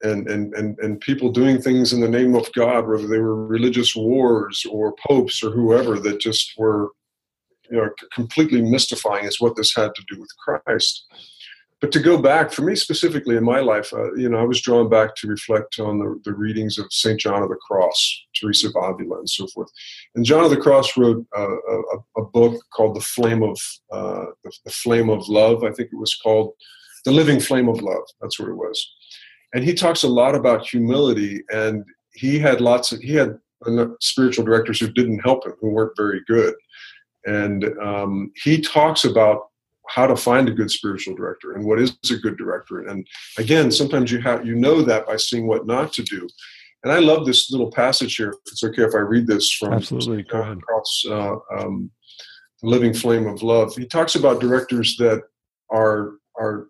and, 0.04 0.28
and 0.30 0.54
and 0.54 0.78
and 0.80 1.00
people 1.02 1.32
doing 1.32 1.62
things 1.62 1.94
in 1.94 2.02
the 2.02 2.10
name 2.10 2.36
of 2.36 2.52
God, 2.54 2.88
whether 2.88 3.08
they 3.08 3.20
were 3.20 3.46
religious 3.46 3.96
wars 3.96 4.66
or 4.70 4.96
popes 5.08 5.44
or 5.44 5.52
whoever, 5.52 6.00
that 6.00 6.20
just 6.20 6.54
were, 6.58 6.90
you 7.70 7.78
know, 7.78 7.90
completely 8.14 8.62
mystifying 8.62 9.26
as 9.26 9.40
what 9.40 9.56
this 9.56 9.76
had 9.76 9.94
to 9.96 10.04
do 10.10 10.20
with 10.20 10.30
Christ 10.38 11.06
but 11.82 11.92
to 11.94 12.00
go 12.00 12.22
back 12.22 12.52
for 12.52 12.62
me 12.62 12.76
specifically 12.76 13.36
in 13.36 13.44
my 13.44 13.60
life, 13.60 13.92
uh, 13.92 14.14
you 14.14 14.30
know, 14.30 14.38
I 14.38 14.44
was 14.44 14.62
drawn 14.62 14.88
back 14.88 15.16
to 15.16 15.28
reflect 15.28 15.80
on 15.80 15.98
the, 15.98 16.22
the 16.24 16.34
readings 16.34 16.78
of 16.78 16.86
Saint 16.92 17.20
John 17.20 17.42
of 17.42 17.50
the 17.50 17.56
Cross, 17.56 18.24
Teresa 18.36 18.68
of 18.68 18.76
Avila, 18.76 19.18
and 19.18 19.30
so 19.30 19.48
forth. 19.48 19.70
And 20.14 20.24
John 20.24 20.44
of 20.44 20.52
the 20.52 20.58
Cross 20.58 20.96
wrote 20.96 21.26
uh, 21.36 21.48
a, 21.50 22.22
a, 22.22 22.26
book 22.26 22.64
called 22.72 22.96
"The 22.96 23.02
Flame 23.02 23.42
of 23.42 23.60
uh, 23.92 24.26
the, 24.44 24.52
the, 24.64 24.72
Flame 24.72 25.10
of 25.10 25.28
Love." 25.28 25.64
I 25.64 25.72
think 25.72 25.90
it 25.92 25.98
was 25.98 26.14
called 26.14 26.54
"The 27.04 27.12
Living 27.12 27.40
Flame 27.40 27.68
of 27.68 27.82
Love." 27.82 28.04
That's 28.22 28.40
what 28.40 28.50
it 28.50 28.56
was. 28.56 28.88
And 29.54 29.64
he 29.64 29.74
talks 29.74 30.04
a 30.04 30.08
lot 30.08 30.36
about 30.36 30.66
humility, 30.66 31.42
and 31.54 31.84
he 32.14 32.40
had 32.40 32.62
lots 32.62 32.92
of 32.92 33.00
he 33.00 33.16
had 33.16 33.38
spiritual 34.00 34.46
directors 34.46 34.80
who 34.80 34.92
didn't 34.92 35.20
help 35.20 35.46
him, 35.46 35.54
who 35.60 35.70
weren't 35.70 35.96
very 35.96 36.22
good. 36.28 36.56
And 37.26 37.66
um, 37.80 38.32
he 38.44 38.60
talks 38.60 39.04
about 39.04 39.50
how 39.88 40.08
to 40.08 40.16
find 40.16 40.48
a 40.48 40.54
good 40.54 40.72
spiritual 40.72 41.16
director 41.16 41.54
and 41.54 41.66
what 41.66 41.80
is 41.80 41.98
a 42.10 42.16
good 42.16 42.38
director. 42.38 42.88
And 42.88 43.06
again, 43.38 43.72
sometimes 43.72 44.12
you 44.12 44.22
have 44.22 44.46
you 44.46 44.56
know 44.56 44.82
that 44.84 45.06
by 45.06 45.18
seeing 45.18 45.48
what 45.48 45.68
not 45.68 45.94
to 45.94 46.04
do. 46.04 46.28
And 46.84 46.92
I 46.92 47.00
love 47.00 47.26
this 47.26 47.52
little 47.52 47.72
passage 47.72 48.16
here. 48.16 48.30
If 48.30 48.54
it's 48.54 48.64
okay 48.64 48.84
if 48.84 48.96
I 48.96 49.00
read 49.00 49.28
this 49.28 49.52
from 49.52 49.74
Absolutely. 49.74 50.24
Go 50.24 50.42
ahead. 50.42 50.58
Across, 50.58 51.06
uh, 51.10 51.36
um, 51.56 51.92
living 52.64 52.94
flame 52.94 53.28
of 53.28 53.44
love. 53.44 53.76
He 53.76 53.86
talks 53.86 54.16
about 54.16 54.40
directors 54.40 54.96
that 54.98 55.24
are 55.70 56.14
are 56.40 56.68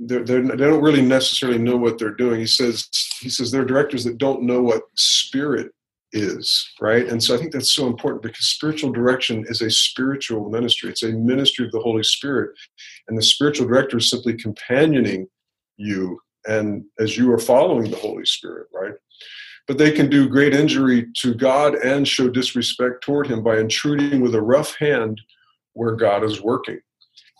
they're, 0.00 0.24
they're, 0.24 0.42
they 0.42 0.56
don't 0.56 0.82
really 0.82 1.02
necessarily 1.02 1.58
know 1.58 1.76
what 1.76 1.98
they're 1.98 2.14
doing. 2.14 2.40
He 2.40 2.46
says 2.46 2.88
he 3.20 3.28
says 3.28 3.50
they're 3.50 3.64
directors 3.64 4.04
that 4.04 4.18
don't 4.18 4.42
know 4.42 4.62
what 4.62 4.82
spirit 4.96 5.72
is, 6.12 6.68
right? 6.80 7.06
And 7.06 7.22
so 7.22 7.34
I 7.34 7.38
think 7.38 7.52
that's 7.52 7.74
so 7.74 7.86
important 7.86 8.22
because 8.22 8.46
spiritual 8.46 8.92
direction 8.92 9.44
is 9.48 9.60
a 9.60 9.70
spiritual 9.70 10.48
ministry. 10.50 10.90
It's 10.90 11.02
a 11.02 11.12
ministry 11.12 11.66
of 11.66 11.72
the 11.72 11.80
Holy 11.80 12.02
Spirit. 12.02 12.50
And 13.08 13.16
the 13.16 13.22
spiritual 13.22 13.68
director 13.68 13.98
is 13.98 14.10
simply 14.10 14.34
companioning 14.34 15.28
you 15.76 16.18
and 16.46 16.84
as 16.98 17.16
you 17.16 17.30
are 17.32 17.38
following 17.38 17.90
the 17.90 17.96
Holy 17.98 18.24
Spirit, 18.24 18.68
right? 18.72 18.94
But 19.68 19.78
they 19.78 19.92
can 19.92 20.08
do 20.08 20.28
great 20.28 20.54
injury 20.54 21.08
to 21.18 21.34
God 21.34 21.74
and 21.74 22.08
show 22.08 22.28
disrespect 22.28 23.04
toward 23.04 23.26
Him 23.26 23.42
by 23.42 23.58
intruding 23.58 24.20
with 24.20 24.34
a 24.34 24.42
rough 24.42 24.74
hand 24.76 25.20
where 25.74 25.94
God 25.94 26.24
is 26.24 26.40
working. 26.40 26.80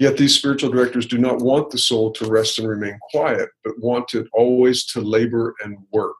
Yet 0.00 0.16
these 0.16 0.34
spiritual 0.34 0.70
directors 0.70 1.06
do 1.06 1.18
not 1.18 1.42
want 1.42 1.70
the 1.70 1.78
soul 1.78 2.10
to 2.12 2.24
rest 2.24 2.58
and 2.58 2.66
remain 2.66 2.98
quiet, 3.10 3.50
but 3.62 3.78
want 3.78 4.14
it 4.14 4.26
always 4.32 4.86
to 4.86 5.00
labor 5.00 5.54
and 5.62 5.76
work 5.92 6.16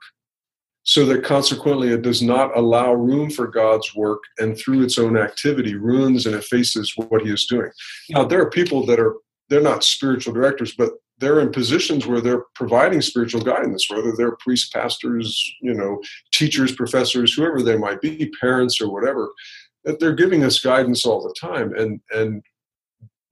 so 0.83 1.07
that 1.07 1.25
consequently 1.25 1.88
it 1.88 2.03
does 2.03 2.23
not 2.23 2.57
allow 2.57 2.93
room 2.93 3.31
for 3.31 3.47
God's 3.47 3.95
work 3.95 4.21
and 4.38 4.57
through 4.57 4.83
its 4.83 4.99
own 4.99 5.16
activity 5.16 5.75
ruins 5.75 6.27
and 6.27 6.35
effaces 6.35 6.93
what 6.97 7.23
he 7.23 7.31
is 7.31 7.47
doing. 7.47 7.71
Now 8.11 8.25
there 8.25 8.40
are 8.43 8.51
people 8.51 8.85
that 8.87 9.01
are 9.01 9.16
they're 9.49 9.61
not 9.61 9.83
spiritual 9.83 10.33
directors, 10.33 10.75
but 10.77 10.93
they're 11.19 11.40
in 11.40 11.51
positions 11.51 12.07
where 12.07 12.21
they're 12.21 12.45
providing 12.55 13.01
spiritual 13.03 13.43
guidance, 13.43 13.90
whether 13.90 14.12
they're 14.16 14.37
priests, 14.37 14.71
pastors, 14.71 15.53
you 15.61 15.75
know, 15.75 16.01
teachers, 16.33 16.75
professors, 16.75 17.35
whoever 17.35 17.62
they 17.62 17.77
might 17.77 18.01
be, 18.01 18.31
parents 18.40 18.81
or 18.81 18.90
whatever, 18.90 19.31
that 19.85 20.01
they're 20.01 20.14
giving 20.14 20.45
us 20.45 20.61
guidance 20.61 21.05
all 21.05 21.23
the 21.23 21.35
time. 21.40 21.75
And 21.75 22.01
and 22.12 22.43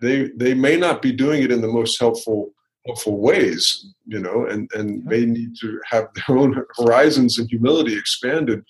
they 0.01 0.31
they 0.37 0.55
may 0.55 0.77
not 0.77 1.03
be 1.03 1.13
doing 1.13 1.43
it 1.43 1.51
in 1.51 1.61
the 1.61 1.69
most 1.69 1.99
helpful 1.99 2.53
helpful 2.89 3.19
ways, 3.19 3.93
you 4.07 4.19
know, 4.19 4.47
and, 4.47 4.71
and 4.75 5.05
may 5.05 5.25
need 5.27 5.55
to 5.61 5.79
have 5.85 6.09
their 6.29 6.39
own 6.39 6.65
horizons 6.77 7.39
and 7.39 7.49
humility 7.49 7.97
expanded 7.97 8.65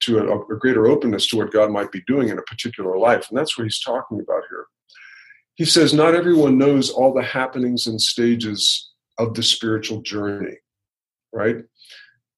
to 0.00 0.18
a, 0.18 0.54
a, 0.54 0.58
greater 0.58 0.86
openness 0.86 1.26
to 1.28 1.38
what 1.38 1.52
God 1.52 1.70
might 1.70 1.90
be 1.90 2.02
doing 2.06 2.28
in 2.28 2.38
a 2.38 2.42
particular 2.42 2.98
life. 2.98 3.26
And 3.28 3.38
that's 3.38 3.56
what 3.56 3.64
he's 3.64 3.80
talking 3.80 4.20
about 4.20 4.42
here. 4.50 4.66
He 5.54 5.64
says, 5.64 5.94
Not 5.94 6.14
everyone 6.14 6.58
knows 6.58 6.90
all 6.90 7.14
the 7.14 7.22
happenings 7.22 7.86
and 7.86 8.00
stages 8.00 8.92
of 9.18 9.34
the 9.34 9.42
spiritual 9.42 10.02
journey, 10.02 10.56
right? 11.32 11.56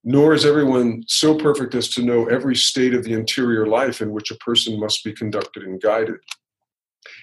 Nor 0.04 0.34
is 0.34 0.46
everyone 0.46 1.02
so 1.08 1.36
perfect 1.36 1.74
as 1.74 1.88
to 1.88 2.02
know 2.02 2.26
every 2.26 2.54
state 2.54 2.94
of 2.94 3.02
the 3.02 3.14
interior 3.14 3.66
life 3.66 4.00
in 4.00 4.12
which 4.12 4.30
a 4.30 4.36
person 4.36 4.78
must 4.78 5.02
be 5.02 5.12
conducted 5.12 5.64
and 5.64 5.80
guided. 5.80 6.16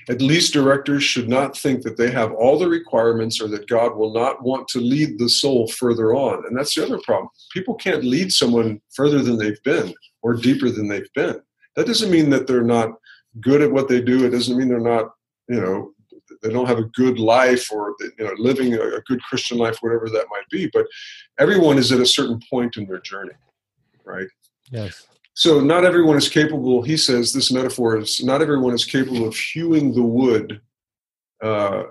At 0.09 0.21
least 0.21 0.53
directors 0.53 1.03
should 1.03 1.29
not 1.29 1.57
think 1.57 1.81
that 1.83 1.97
they 1.97 2.11
have 2.11 2.31
all 2.33 2.57
the 2.57 2.67
requirements 2.67 3.41
or 3.41 3.47
that 3.49 3.67
God 3.67 3.95
will 3.95 4.13
not 4.13 4.43
want 4.43 4.67
to 4.69 4.79
lead 4.79 5.17
the 5.17 5.29
soul 5.29 5.67
further 5.67 6.13
on. 6.13 6.45
And 6.45 6.57
that's 6.57 6.75
the 6.75 6.85
other 6.85 6.99
problem. 6.99 7.29
People 7.51 7.75
can't 7.75 8.03
lead 8.03 8.31
someone 8.31 8.81
further 8.93 9.21
than 9.21 9.37
they've 9.37 9.61
been 9.63 9.93
or 10.21 10.33
deeper 10.33 10.69
than 10.69 10.87
they've 10.87 11.11
been. 11.13 11.41
That 11.75 11.87
doesn't 11.87 12.11
mean 12.11 12.29
that 12.31 12.47
they're 12.47 12.63
not 12.63 12.91
good 13.39 13.61
at 13.61 13.71
what 13.71 13.87
they 13.87 14.01
do. 14.01 14.25
It 14.25 14.31
doesn't 14.31 14.57
mean 14.57 14.67
they're 14.67 14.79
not, 14.79 15.11
you 15.47 15.59
know, 15.59 15.93
they 16.41 16.49
don't 16.49 16.67
have 16.67 16.77
a 16.77 16.89
good 16.93 17.19
life 17.19 17.71
or 17.71 17.95
you 17.99 18.25
know 18.25 18.33
living 18.37 18.73
a, 18.73 18.99
good 19.07 19.21
Christian 19.23 19.57
life, 19.57 19.77
whatever 19.81 20.09
that 20.09 20.25
might 20.29 20.47
be. 20.51 20.69
But 20.71 20.85
everyone 21.39 21.77
is 21.77 21.91
at 21.91 21.99
a 21.99 22.05
certain 22.05 22.39
point 22.49 22.77
in 22.77 22.85
their 22.85 22.99
journey, 22.99 23.33
right? 24.03 24.27
Yes. 24.69 25.07
So 25.35 25.59
not 25.59 25.83
everyone 25.83 26.17
is 26.17 26.29
capable. 26.29 26.83
He 26.83 26.95
says 26.95 27.33
this 27.33 27.51
metaphor 27.51 27.97
is 27.97 28.23
not 28.23 28.41
everyone 28.41 28.73
is 28.73 28.85
capable 28.85 29.27
of 29.27 29.35
hewing 29.35 29.93
the 29.93 30.03
wood, 30.03 30.61
uh, 31.41 31.83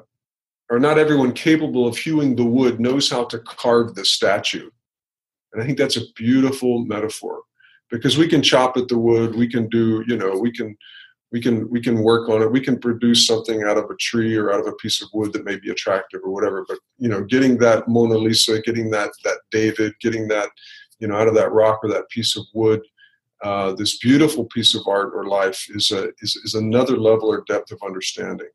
or 0.70 0.78
not 0.78 0.98
everyone 0.98 1.32
capable 1.32 1.86
of 1.86 1.96
hewing 1.96 2.36
the 2.36 2.44
wood 2.44 2.78
knows 2.78 3.10
how 3.10 3.24
to 3.24 3.38
carve 3.40 3.94
the 3.94 4.04
statue. 4.04 4.70
And 5.52 5.62
I 5.62 5.66
think 5.66 5.76
that's 5.76 5.96
a 5.96 6.12
beautiful 6.14 6.84
metaphor 6.84 7.42
because 7.90 8.16
we 8.16 8.28
can 8.28 8.42
chop 8.42 8.76
at 8.76 8.88
the 8.88 8.98
wood, 8.98 9.34
we 9.34 9.48
can 9.48 9.68
do, 9.68 10.04
you 10.06 10.16
know, 10.16 10.38
we 10.38 10.52
can 10.52 10.76
we 11.32 11.40
can 11.40 11.68
we 11.70 11.80
can 11.80 12.02
work 12.02 12.28
on 12.28 12.42
it 12.42 12.52
we 12.52 12.60
can 12.60 12.78
produce 12.78 13.26
something 13.26 13.64
out 13.64 13.78
of 13.78 13.90
a 13.90 13.96
tree 13.96 14.36
or 14.36 14.52
out 14.52 14.60
of 14.60 14.66
a 14.66 14.74
piece 14.74 15.00
of 15.02 15.08
wood 15.14 15.32
that 15.32 15.44
may 15.44 15.56
be 15.56 15.70
attractive 15.70 16.20
or 16.22 16.30
whatever 16.30 16.64
but 16.68 16.78
you 16.98 17.08
know 17.08 17.24
getting 17.24 17.56
that 17.56 17.88
mona 17.88 18.16
lisa 18.16 18.60
getting 18.60 18.90
that 18.90 19.10
that 19.24 19.38
david 19.50 19.92
getting 20.00 20.28
that 20.28 20.50
you 21.00 21.08
know 21.08 21.16
out 21.16 21.26
of 21.26 21.34
that 21.34 21.50
rock 21.50 21.80
or 21.82 21.88
that 21.88 22.08
piece 22.10 22.36
of 22.36 22.44
wood 22.52 22.82
uh, 23.42 23.72
this 23.72 23.98
beautiful 23.98 24.44
piece 24.46 24.74
of 24.74 24.86
art 24.86 25.12
or 25.14 25.24
life 25.26 25.64
is, 25.70 25.90
a, 25.90 26.08
is, 26.20 26.36
is 26.44 26.54
another 26.54 26.96
level 26.96 27.28
or 27.28 27.44
depth 27.46 27.70
of 27.72 27.78
understanding. 27.84 28.48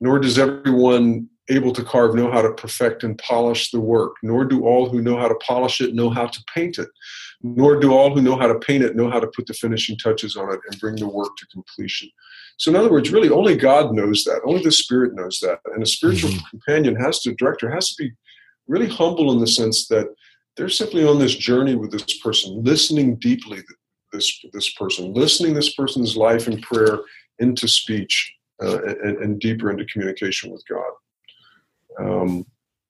Nor 0.00 0.18
does 0.18 0.38
everyone 0.38 1.28
able 1.50 1.72
to 1.72 1.82
carve 1.82 2.14
know 2.14 2.30
how 2.30 2.42
to 2.42 2.52
perfect 2.52 3.04
and 3.04 3.18
polish 3.18 3.70
the 3.70 3.80
work, 3.80 4.12
nor 4.22 4.44
do 4.44 4.64
all 4.66 4.88
who 4.88 5.00
know 5.00 5.16
how 5.16 5.28
to 5.28 5.34
polish 5.36 5.80
it 5.80 5.94
know 5.94 6.10
how 6.10 6.26
to 6.26 6.44
paint 6.54 6.78
it, 6.78 6.88
nor 7.42 7.80
do 7.80 7.92
all 7.92 8.14
who 8.14 8.20
know 8.20 8.36
how 8.36 8.46
to 8.46 8.58
paint 8.58 8.84
it 8.84 8.96
know 8.96 9.10
how 9.10 9.20
to 9.20 9.26
put 9.28 9.46
the 9.46 9.54
finishing 9.54 9.96
touches 9.96 10.36
on 10.36 10.52
it 10.52 10.60
and 10.70 10.80
bring 10.80 10.96
the 10.96 11.08
work 11.08 11.34
to 11.38 11.46
completion. 11.46 12.08
So 12.58 12.70
in 12.70 12.76
other 12.76 12.90
words, 12.90 13.10
really 13.10 13.30
only 13.30 13.56
God 13.56 13.94
knows 13.94 14.24
that. 14.24 14.40
Only 14.44 14.62
the 14.62 14.72
Spirit 14.72 15.14
knows 15.14 15.38
that. 15.40 15.60
And 15.74 15.82
a 15.82 15.86
spiritual 15.86 16.30
Mhm. 16.30 16.50
companion 16.50 16.96
has 16.96 17.20
to, 17.20 17.34
director 17.34 17.70
has 17.70 17.88
to 17.94 18.02
be 18.02 18.12
really 18.66 18.88
humble 18.88 19.32
in 19.32 19.38
the 19.38 19.46
sense 19.46 19.86
that 19.88 20.08
they're 20.56 20.68
simply 20.68 21.06
on 21.06 21.18
this 21.18 21.36
journey 21.36 21.76
with 21.76 21.92
this 21.92 22.18
person, 22.18 22.62
listening 22.64 23.16
deeply 23.16 23.58
this 24.12 24.44
this 24.52 24.72
person, 24.74 25.12
listening 25.14 25.54
this 25.54 25.74
person's 25.74 26.16
life 26.16 26.46
and 26.46 26.62
prayer 26.62 26.98
into 27.38 27.68
speech 27.68 28.32
uh, 28.62 28.82
and, 28.82 29.18
and 29.18 29.40
deeper 29.40 29.70
into 29.70 29.84
communication 29.86 30.50
with 30.50 30.64
God. 30.68 30.90
Um, 32.00 32.46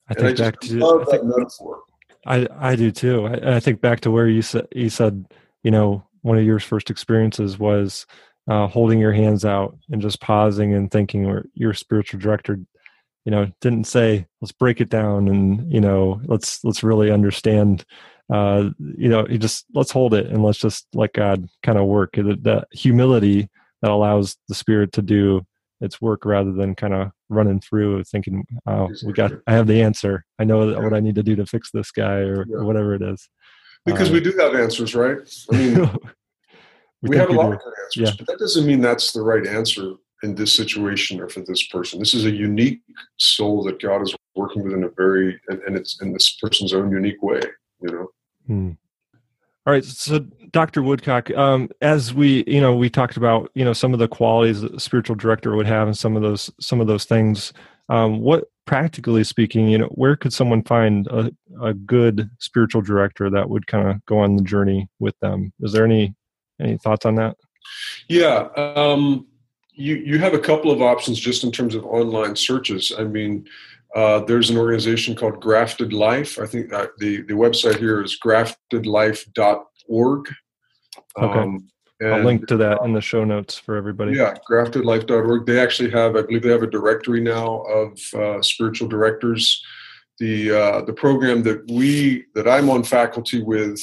I 0.09 0.15
and 0.15 0.27
I 0.27 0.29
think 0.29 0.39
back 0.39 0.61
to 0.61 0.67
I 0.67 1.05
think, 1.05 1.11
that 1.11 1.25
metaphor. 1.25 1.83
I 2.27 2.47
I 2.59 2.77
do 2.77 2.91
too. 2.91 3.27
I, 3.27 3.57
I 3.57 3.61
think 3.61 3.81
back 3.81 4.01
to 4.01 4.11
where 4.11 4.29
you 4.29 4.43
said 4.43 4.67
you 4.75 4.91
said 4.91 5.27
you 5.63 5.71
know 5.71 6.05
one 6.23 6.39
of 6.39 6.45
your 6.45 6.59
first 6.61 6.91
experiences 6.91 7.59
was 7.59 8.07
uh, 8.49 8.67
holding 8.67 8.99
your 8.99 9.13
hands 9.13 9.45
out 9.45 9.77
and 9.91 10.03
just 10.03 10.21
pausing 10.21 10.75
and 10.75 10.91
thinking. 10.91 11.27
Or 11.27 11.47
your 11.55 11.75
spiritual 11.75 12.21
director, 12.21 12.59
you 13.25 13.31
know, 13.31 13.51
didn't 13.61 13.85
say 13.85 14.27
let's 14.41 14.53
break 14.53 14.81
it 14.81 14.89
down 14.89 15.29
and 15.29 15.73
you 15.73 15.81
know 15.81 16.21
let's 16.25 16.65
let's 16.65 16.83
really 16.83 17.11
understand. 17.11 17.85
Uh, 18.33 18.71
you 18.79 19.09
know, 19.09 19.27
you 19.29 19.39
just 19.39 19.65
let's 19.75 19.91
hold 19.91 20.13
it 20.15 20.27
and 20.27 20.43
let's 20.43 20.59
just 20.59 20.87
let 20.95 21.13
God 21.15 21.49
kind 21.63 21.79
of 21.79 21.87
work. 21.87 22.15
That, 22.15 22.43
that 22.45 22.69
humility 22.73 23.49
that 23.83 23.91
allows 23.91 24.37
the 24.49 24.55
Spirit 24.55 24.93
to 24.93 25.03
do 25.03 25.47
its 25.81 26.01
work 26.01 26.25
rather 26.25 26.53
than 26.53 26.75
kind 26.75 26.93
of 26.93 27.11
running 27.29 27.61
through 27.61 28.05
thinking, 28.05 28.45
"Oh, 28.67 28.91
we 29.07 29.13
got, 29.13 29.33
I 29.47 29.53
have 29.53 29.67
the 29.67 29.81
answer. 29.81 30.25
I 30.39 30.45
know 30.45 30.67
what 30.75 30.93
I 30.93 31.01
need 31.01 31.15
to 31.15 31.23
do 31.23 31.37
to 31.37 31.47
fix 31.47 31.71
this 31.73 31.91
guy 31.91 32.17
or, 32.17 32.45
Yeah. 32.49 32.63
whatever 32.63 32.95
it 32.95 33.03
is." 33.03 33.29
Because 33.87 34.11
Uh, 34.11 34.15
we 34.15 34.21
do 34.21 34.33
have 34.33 34.55
answers, 34.55 34.95
right? 34.95 35.19
I 35.53 35.57
mean, 35.57 35.75
we, 37.03 37.09
think 37.11 37.21
have 37.21 37.31
a 37.31 37.33
lot 37.33 37.51
do. 37.51 37.53
of 37.53 37.61
good 37.61 37.75
answers, 37.85 38.17
but 38.17 38.27
that 38.27 38.39
doesn't 38.39 38.67
mean 38.67 38.81
that's 38.81 39.13
the 39.13 39.23
right 39.23 39.47
answer 39.47 39.93
in 40.25 40.35
this 40.35 40.53
situation 40.53 41.21
or 41.21 41.29
for 41.29 41.41
this 41.41 41.67
person. 41.69 41.99
This 42.01 42.13
is 42.13 42.25
a 42.25 42.31
unique 42.31 42.81
soul 43.19 43.63
that 43.65 43.81
God 43.81 44.03
is 44.03 44.15
working 44.35 44.65
with 44.65 44.73
in 44.73 44.83
a 44.85 44.89
very 44.91 45.41
and, 45.49 45.61
and 45.63 45.77
it's 45.77 46.03
in 46.03 46.13
this 46.13 46.37
person's 46.43 46.75
own 46.75 46.91
unique 46.91 47.23
way. 47.23 47.41
You 47.81 47.93
know. 47.93 48.09
Hmm. 48.49 48.73
All 49.67 49.73
right, 49.75 49.85
so 49.85 50.21
Dr. 50.51 50.83
Woodcock, 50.83 51.31
um, 51.33 51.69
as 51.83 52.15
we, 52.15 52.43
you 52.47 52.61
know, 52.61 52.75
we 52.75 52.89
talked 52.89 53.19
about, 53.19 53.51
you 53.55 53.65
know, 53.65 53.75
some 53.75 53.93
of 53.93 53.99
the 53.99 54.09
qualities 54.09 54.63
that 54.63 54.75
a 54.75 54.81
spiritual 54.81 55.15
director 55.15 55.55
would 55.55 55.67
have, 55.67 55.87
and 55.87 55.97
some 55.97 56.17
of 56.17 56.23
those, 56.23 56.51
some 56.59 56.81
of 56.81 56.87
those 56.87 57.05
things. 57.05 57.53
Um, 57.91 58.21
what, 58.21 58.45
practically 58.65 59.25
speaking, 59.25 59.69
you 59.69 59.77
know, 59.77 59.89
where 59.89 60.17
could 60.17 60.33
someone 60.33 60.63
find 60.63 61.07
a, 61.09 61.31
a 61.63 61.75
good 61.75 62.31
spiritual 62.39 62.81
director 62.81 63.29
that 63.29 63.51
would 63.51 63.67
kind 63.67 63.89
of 63.89 64.05
go 64.07 64.21
on 64.21 64.37
the 64.37 64.43
journey 64.43 64.89
with 64.99 65.19
them? 65.21 65.53
Is 65.61 65.73
there 65.73 65.85
any, 65.85 66.15
any 66.59 66.79
thoughts 66.79 67.05
on 67.05 67.17
that? 67.17 67.37
Yeah, 68.09 68.49
um, 68.57 69.27
you 69.79 69.97
you 69.97 70.19
have 70.19 70.35
a 70.35 70.39
couple 70.39 70.71
of 70.71 70.83
options 70.83 71.21
just 71.21 71.45
in 71.45 71.53
terms 71.53 71.75
of 71.75 71.85
online 71.85 72.35
searches. 72.35 72.93
I 72.99 73.05
mean, 73.05 73.47
uh, 73.95 74.21
there's 74.21 74.51
an 74.51 74.59
organization 74.59 75.15
called 75.15 75.41
Grafted 75.41 75.93
Life. 75.93 76.39
I 76.39 76.47
think 76.47 76.73
uh, 76.73 76.87
the 76.99 77.23
the 77.23 77.35
website 77.35 77.79
here 77.79 78.03
is 78.03 78.19
graftedlife.org. 78.25 80.29
Okay. 81.19 81.39
Um, 81.39 81.69
I'll 82.01 82.23
link 82.23 82.47
to 82.47 82.57
that 82.59 82.81
in 82.85 82.93
the 82.93 83.01
show 83.01 83.25
notes 83.25 83.59
for 83.59 83.77
everybody. 83.77 84.13
Yeah, 84.13 84.35
graftedlife.org. 84.49 85.47
They 85.47 85.59
actually 85.59 85.91
have, 85.91 86.15
I 86.15 86.23
believe, 86.23 86.43
they 86.43 86.51
have 86.51 86.63
a 86.63 86.71
directory 86.71 87.21
now 87.21 87.63
of 87.63 87.99
uh, 88.15 88.41
spiritual 88.41 88.89
directors. 88.89 89.65
The 90.21 90.51
uh, 90.51 90.83
the 90.83 90.93
program 90.93 91.43
that 91.45 91.69
we 91.71 92.25
that 92.35 92.49
I'm 92.49 92.71
on 92.71 92.85
faculty 92.85 93.43
with 93.43 93.81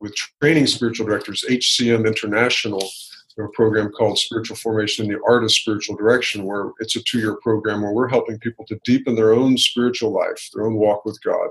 with 0.00 0.14
training 0.40 0.66
spiritual 0.66 1.06
directors, 1.06 1.44
HCM 1.48 2.06
International, 2.06 2.82
a 3.38 3.48
program 3.48 3.90
called 3.90 4.18
Spiritual 4.18 4.56
Formation 4.56 5.06
in 5.06 5.12
the 5.12 5.20
Art 5.26 5.44
of 5.44 5.52
Spiritual 5.52 5.96
Direction, 5.96 6.44
where 6.44 6.70
it's 6.80 6.96
a 6.96 7.02
two 7.02 7.18
year 7.18 7.36
program 7.36 7.82
where 7.82 7.92
we're 7.92 8.08
helping 8.08 8.38
people 8.38 8.64
to 8.66 8.78
deepen 8.84 9.14
their 9.14 9.32
own 9.32 9.56
spiritual 9.56 10.12
life, 10.12 10.50
their 10.54 10.66
own 10.66 10.74
walk 10.74 11.04
with 11.04 11.18
God, 11.22 11.48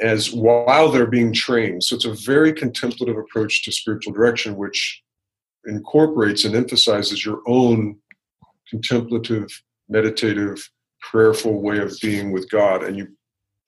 as 0.00 0.32
while 0.32 0.90
they're 0.90 1.06
being 1.06 1.32
trained. 1.32 1.84
So 1.84 1.96
it's 1.96 2.04
a 2.04 2.14
very 2.14 2.52
contemplative 2.52 3.16
approach 3.16 3.64
to 3.64 3.72
spiritual 3.72 4.12
direction, 4.12 4.56
which 4.56 5.02
incorporates 5.66 6.44
and 6.44 6.54
emphasizes 6.54 7.24
your 7.24 7.40
own 7.46 7.96
contemplative, 8.70 9.48
meditative, 9.88 10.70
prayerful 11.00 11.60
way 11.60 11.78
of 11.78 11.94
being 12.00 12.32
with 12.32 12.48
God. 12.50 12.82
And 12.82 12.96
you 12.96 13.08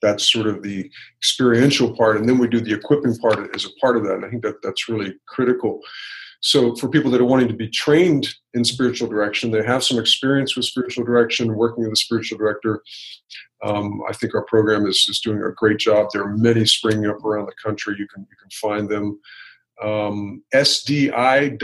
that's 0.01 0.33
sort 0.33 0.47
of 0.47 0.63
the 0.63 0.91
experiential 1.19 1.95
part. 1.97 2.17
And 2.17 2.29
then 2.29 2.39
we 2.39 2.49
do 2.49 2.61
the 2.61 2.73
equipping 2.73 3.17
part 3.17 3.55
as 3.55 3.65
a 3.65 3.71
part 3.81 3.97
of 3.97 4.05
that. 4.05 4.15
And 4.15 4.25
I 4.25 4.31
think 4.31 4.43
that 4.43 4.63
that's 4.63 4.89
really 4.89 5.15
critical. 5.27 5.81
So 6.41 6.75
for 6.77 6.89
people 6.89 7.11
that 7.11 7.21
are 7.21 7.27
wanting 7.27 7.49
to 7.49 7.55
be 7.55 7.69
trained 7.69 8.29
in 8.55 8.65
spiritual 8.65 9.09
direction, 9.09 9.51
they 9.51 9.65
have 9.65 9.83
some 9.83 9.99
experience 9.99 10.55
with 10.55 10.67
spiritual 10.67 11.05
direction, 11.05 11.57
working 11.57 11.83
with 11.85 11.93
a 11.93 11.97
spiritual 11.97 12.39
director. 12.39 12.83
Um, 13.65 14.01
I 14.09 14.13
think 14.13 14.35
our 14.35 14.45
program 14.45 14.87
is, 14.87 15.05
is 15.09 15.19
doing 15.21 15.43
a 15.43 15.51
great 15.53 15.79
job. 15.79 16.11
There 16.13 16.23
are 16.23 16.37
many 16.37 16.65
springing 16.65 17.07
up 17.07 17.25
around 17.25 17.47
the 17.47 17.55
country. 17.63 17.97
You 17.99 18.07
can 18.07 18.23
you 18.23 18.37
can 18.41 18.51
find 18.51 18.89
them. 18.89 19.19
Um, 19.83 20.45
SDI.world 20.55 21.55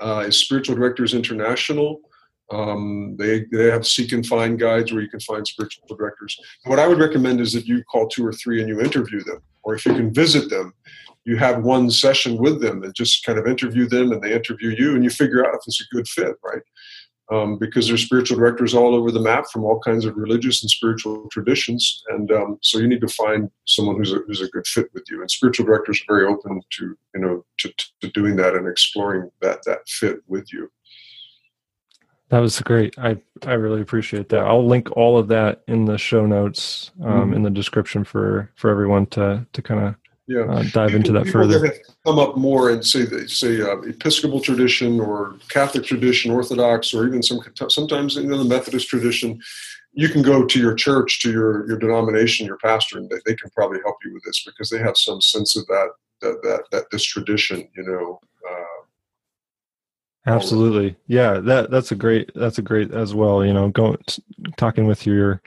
uh, 0.00 0.24
is 0.26 0.38
Spiritual 0.38 0.76
Directors 0.76 1.12
International. 1.14 2.00
Um, 2.50 3.16
they 3.18 3.44
they 3.52 3.70
have 3.70 3.86
seek 3.86 4.12
and 4.12 4.26
find 4.26 4.58
guides 4.58 4.92
where 4.92 5.02
you 5.02 5.08
can 5.08 5.20
find 5.20 5.46
spiritual 5.46 5.84
directors. 5.88 6.36
What 6.64 6.80
I 6.80 6.88
would 6.88 6.98
recommend 6.98 7.40
is 7.40 7.52
that 7.52 7.66
you 7.66 7.84
call 7.84 8.08
two 8.08 8.26
or 8.26 8.32
three 8.32 8.60
and 8.60 8.68
you 8.68 8.80
interview 8.80 9.22
them, 9.22 9.40
or 9.70 9.74
if 9.76 9.86
you 9.86 9.94
can 9.94 10.12
visit 10.12 10.50
them, 10.50 10.74
you 11.24 11.36
have 11.36 11.62
one 11.62 11.90
session 11.90 12.36
with 12.38 12.60
them 12.60 12.82
and 12.82 12.94
just 12.94 13.24
kind 13.24 13.38
of 13.38 13.46
interview 13.46 13.88
them, 13.88 14.10
and 14.10 14.20
they 14.20 14.34
interview 14.34 14.70
you, 14.70 14.94
and 14.94 15.04
you 15.04 15.10
figure 15.10 15.46
out 15.46 15.54
if 15.54 15.60
it's 15.66 15.80
a 15.80 15.94
good 15.94 16.08
fit, 16.08 16.34
right? 16.44 16.62
Um, 17.30 17.56
because 17.58 17.86
there's 17.86 18.02
spiritual 18.02 18.38
directors 18.38 18.74
all 18.74 18.96
over 18.96 19.12
the 19.12 19.20
map 19.20 19.44
from 19.52 19.62
all 19.62 19.78
kinds 19.78 20.04
of 20.04 20.16
religious 20.16 20.62
and 20.62 20.70
spiritual 20.70 21.28
traditions, 21.30 22.02
and 22.08 22.32
um, 22.32 22.58
so 22.62 22.78
you 22.78 22.88
need 22.88 23.02
to 23.02 23.08
find 23.08 23.48
someone 23.66 23.96
who's 23.96 24.12
a, 24.12 24.18
who's 24.26 24.40
a 24.40 24.48
good 24.48 24.66
fit 24.66 24.88
with 24.92 25.04
you. 25.08 25.20
And 25.20 25.30
spiritual 25.30 25.66
directors 25.66 26.00
are 26.00 26.14
very 26.14 26.26
open 26.26 26.60
to 26.78 26.98
you 27.14 27.20
know 27.20 27.44
to, 27.58 27.72
to 28.00 28.08
doing 28.08 28.34
that 28.36 28.56
and 28.56 28.66
exploring 28.66 29.30
that 29.42 29.60
that 29.66 29.88
fit 29.88 30.18
with 30.26 30.52
you. 30.52 30.68
That 32.30 32.38
was 32.38 32.60
great. 32.60 32.94
I 32.98 33.16
I 33.44 33.54
really 33.54 33.80
appreciate 33.80 34.28
that. 34.30 34.40
I'll 34.40 34.66
link 34.66 34.90
all 34.96 35.18
of 35.18 35.28
that 35.28 35.62
in 35.66 35.84
the 35.84 35.98
show 35.98 36.26
notes, 36.26 36.92
um, 37.02 37.30
Mhm. 37.32 37.36
in 37.36 37.42
the 37.42 37.50
description 37.50 38.04
for 38.04 38.50
for 38.56 38.70
everyone 38.70 39.06
to 39.06 39.46
to 39.52 39.62
kind 39.62 39.80
of 39.88 39.94
Yeah. 40.28 40.42
uh, 40.44 40.62
dive 40.72 40.94
into 40.94 41.10
that 41.12 41.26
further. 41.26 41.58
that 41.58 41.80
come 42.06 42.20
up 42.20 42.36
more 42.36 42.70
and 42.70 42.86
say 42.86 43.04
say 43.26 43.60
uh, 43.60 43.78
Episcopal 43.80 44.40
tradition 44.40 45.00
or 45.00 45.34
Catholic 45.48 45.84
tradition, 45.84 46.30
Orthodox, 46.30 46.94
or 46.94 47.06
even 47.06 47.20
some 47.22 47.40
sometimes 47.68 48.14
you 48.14 48.26
know 48.26 48.38
the 48.38 48.44
Methodist 48.48 48.88
tradition. 48.88 49.40
You 49.92 50.08
can 50.08 50.22
go 50.22 50.44
to 50.46 50.60
your 50.60 50.74
church, 50.74 51.20
to 51.22 51.32
your 51.32 51.66
your 51.66 51.78
denomination, 51.78 52.46
your 52.46 52.58
pastor, 52.58 52.98
and 52.98 53.10
they, 53.10 53.18
they 53.26 53.34
can 53.34 53.50
probably 53.50 53.80
help 53.82 53.96
you 54.04 54.14
with 54.14 54.22
this 54.22 54.44
because 54.44 54.70
they 54.70 54.78
have 54.78 54.96
some 54.96 55.20
sense 55.20 55.56
of 55.56 55.66
that 55.66 55.88
that 56.20 56.40
that, 56.44 56.62
that 56.70 56.84
this 56.92 57.02
tradition, 57.04 57.68
you 57.76 57.82
know. 57.82 58.20
Absolutely. 60.26 60.96
Yeah, 61.06 61.40
that 61.40 61.70
that's 61.70 61.92
a 61.92 61.96
great 61.96 62.30
that's 62.34 62.58
a 62.58 62.62
great 62.62 62.92
as 62.92 63.14
well, 63.14 63.44
you 63.44 63.54
know, 63.54 63.70
going 63.70 63.96
talking 64.56 64.86
with 64.86 65.06
your 65.06 65.40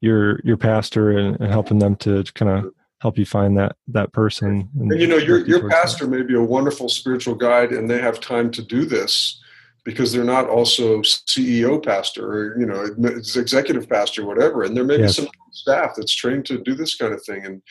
your 0.00 0.40
your 0.44 0.56
pastor 0.56 1.10
and, 1.10 1.40
and 1.40 1.50
helping 1.50 1.78
them 1.78 1.96
to 1.96 2.22
kind 2.34 2.50
of 2.50 2.72
help 3.00 3.18
you 3.18 3.26
find 3.26 3.58
that 3.58 3.76
that 3.88 4.12
person. 4.12 4.68
And 4.78 5.00
you 5.00 5.08
know, 5.08 5.16
your 5.16 5.44
your 5.46 5.60
towards 5.60 5.74
that. 5.74 5.82
pastor 5.82 6.06
may 6.06 6.22
be 6.22 6.34
a 6.34 6.42
wonderful 6.42 6.88
spiritual 6.88 7.34
guide, 7.34 7.72
and 7.72 7.90
they 7.90 8.00
have 8.00 8.20
time 8.20 8.50
to 8.52 8.62
do 8.62 8.84
this 8.84 9.40
because 9.84 10.12
they're 10.12 10.22
not 10.22 10.48
also 10.48 11.00
CEO 11.02 11.84
pastor 11.84 12.32
or 12.32 12.60
you 12.60 12.66
know 12.66 12.84
executive 13.04 13.88
pastor, 13.88 14.24
whatever. 14.24 14.62
And 14.62 14.76
there 14.76 14.84
may 14.84 14.98
Yes. 14.98 15.16
be 15.16 15.24
some 15.24 15.32
staff 15.50 15.94
that's 15.96 16.14
trained 16.14 16.46
to 16.46 16.58
do 16.58 16.74
this 16.74 16.94
kind 16.94 17.12
of 17.12 17.24
thing. 17.24 17.44
And 17.44 17.62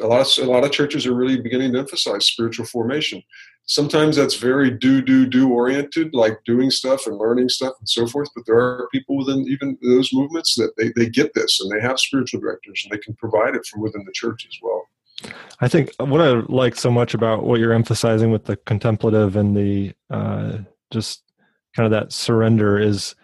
a 0.00 0.06
lot 0.06 0.20
of 0.20 0.44
a 0.44 0.50
lot 0.50 0.64
of 0.64 0.70
churches 0.70 1.06
are 1.06 1.14
really 1.14 1.40
beginning 1.40 1.72
to 1.72 1.80
emphasize 1.80 2.26
spiritual 2.26 2.66
formation. 2.66 3.22
Sometimes 3.66 4.16
that's 4.16 4.36
very 4.36 4.70
do 4.70 5.02
do 5.02 5.26
do 5.26 5.50
oriented, 5.52 6.14
like 6.14 6.38
doing 6.44 6.70
stuff 6.70 7.06
and 7.06 7.18
learning 7.18 7.48
stuff 7.48 7.74
and 7.78 7.88
so 7.88 8.06
forth. 8.06 8.28
But 8.34 8.46
there 8.46 8.58
are 8.58 8.88
people 8.92 9.16
within 9.16 9.40
even 9.48 9.76
those 9.82 10.12
movements 10.12 10.54
that 10.54 10.72
they, 10.76 10.92
they 10.94 11.10
get 11.10 11.34
this 11.34 11.60
and 11.60 11.70
they 11.70 11.80
have 11.80 11.98
spiritual 11.98 12.40
directors 12.40 12.82
and 12.84 12.96
they 12.96 13.02
can 13.02 13.14
provide 13.14 13.56
it 13.56 13.66
from 13.66 13.82
within 13.82 14.04
the 14.04 14.12
church 14.12 14.46
as 14.48 14.56
well. 14.62 14.88
I 15.60 15.68
think 15.68 15.90
what 15.98 16.20
I 16.20 16.32
like 16.48 16.76
so 16.76 16.90
much 16.90 17.14
about 17.14 17.44
what 17.44 17.58
you're 17.58 17.72
emphasizing 17.72 18.30
with 18.30 18.44
the 18.44 18.56
contemplative 18.56 19.36
and 19.36 19.56
the 19.56 19.92
uh, 20.10 20.58
just 20.90 21.22
kind 21.74 21.86
of 21.86 21.90
that 21.90 22.12
surrender 22.12 22.78
is, 22.78 23.14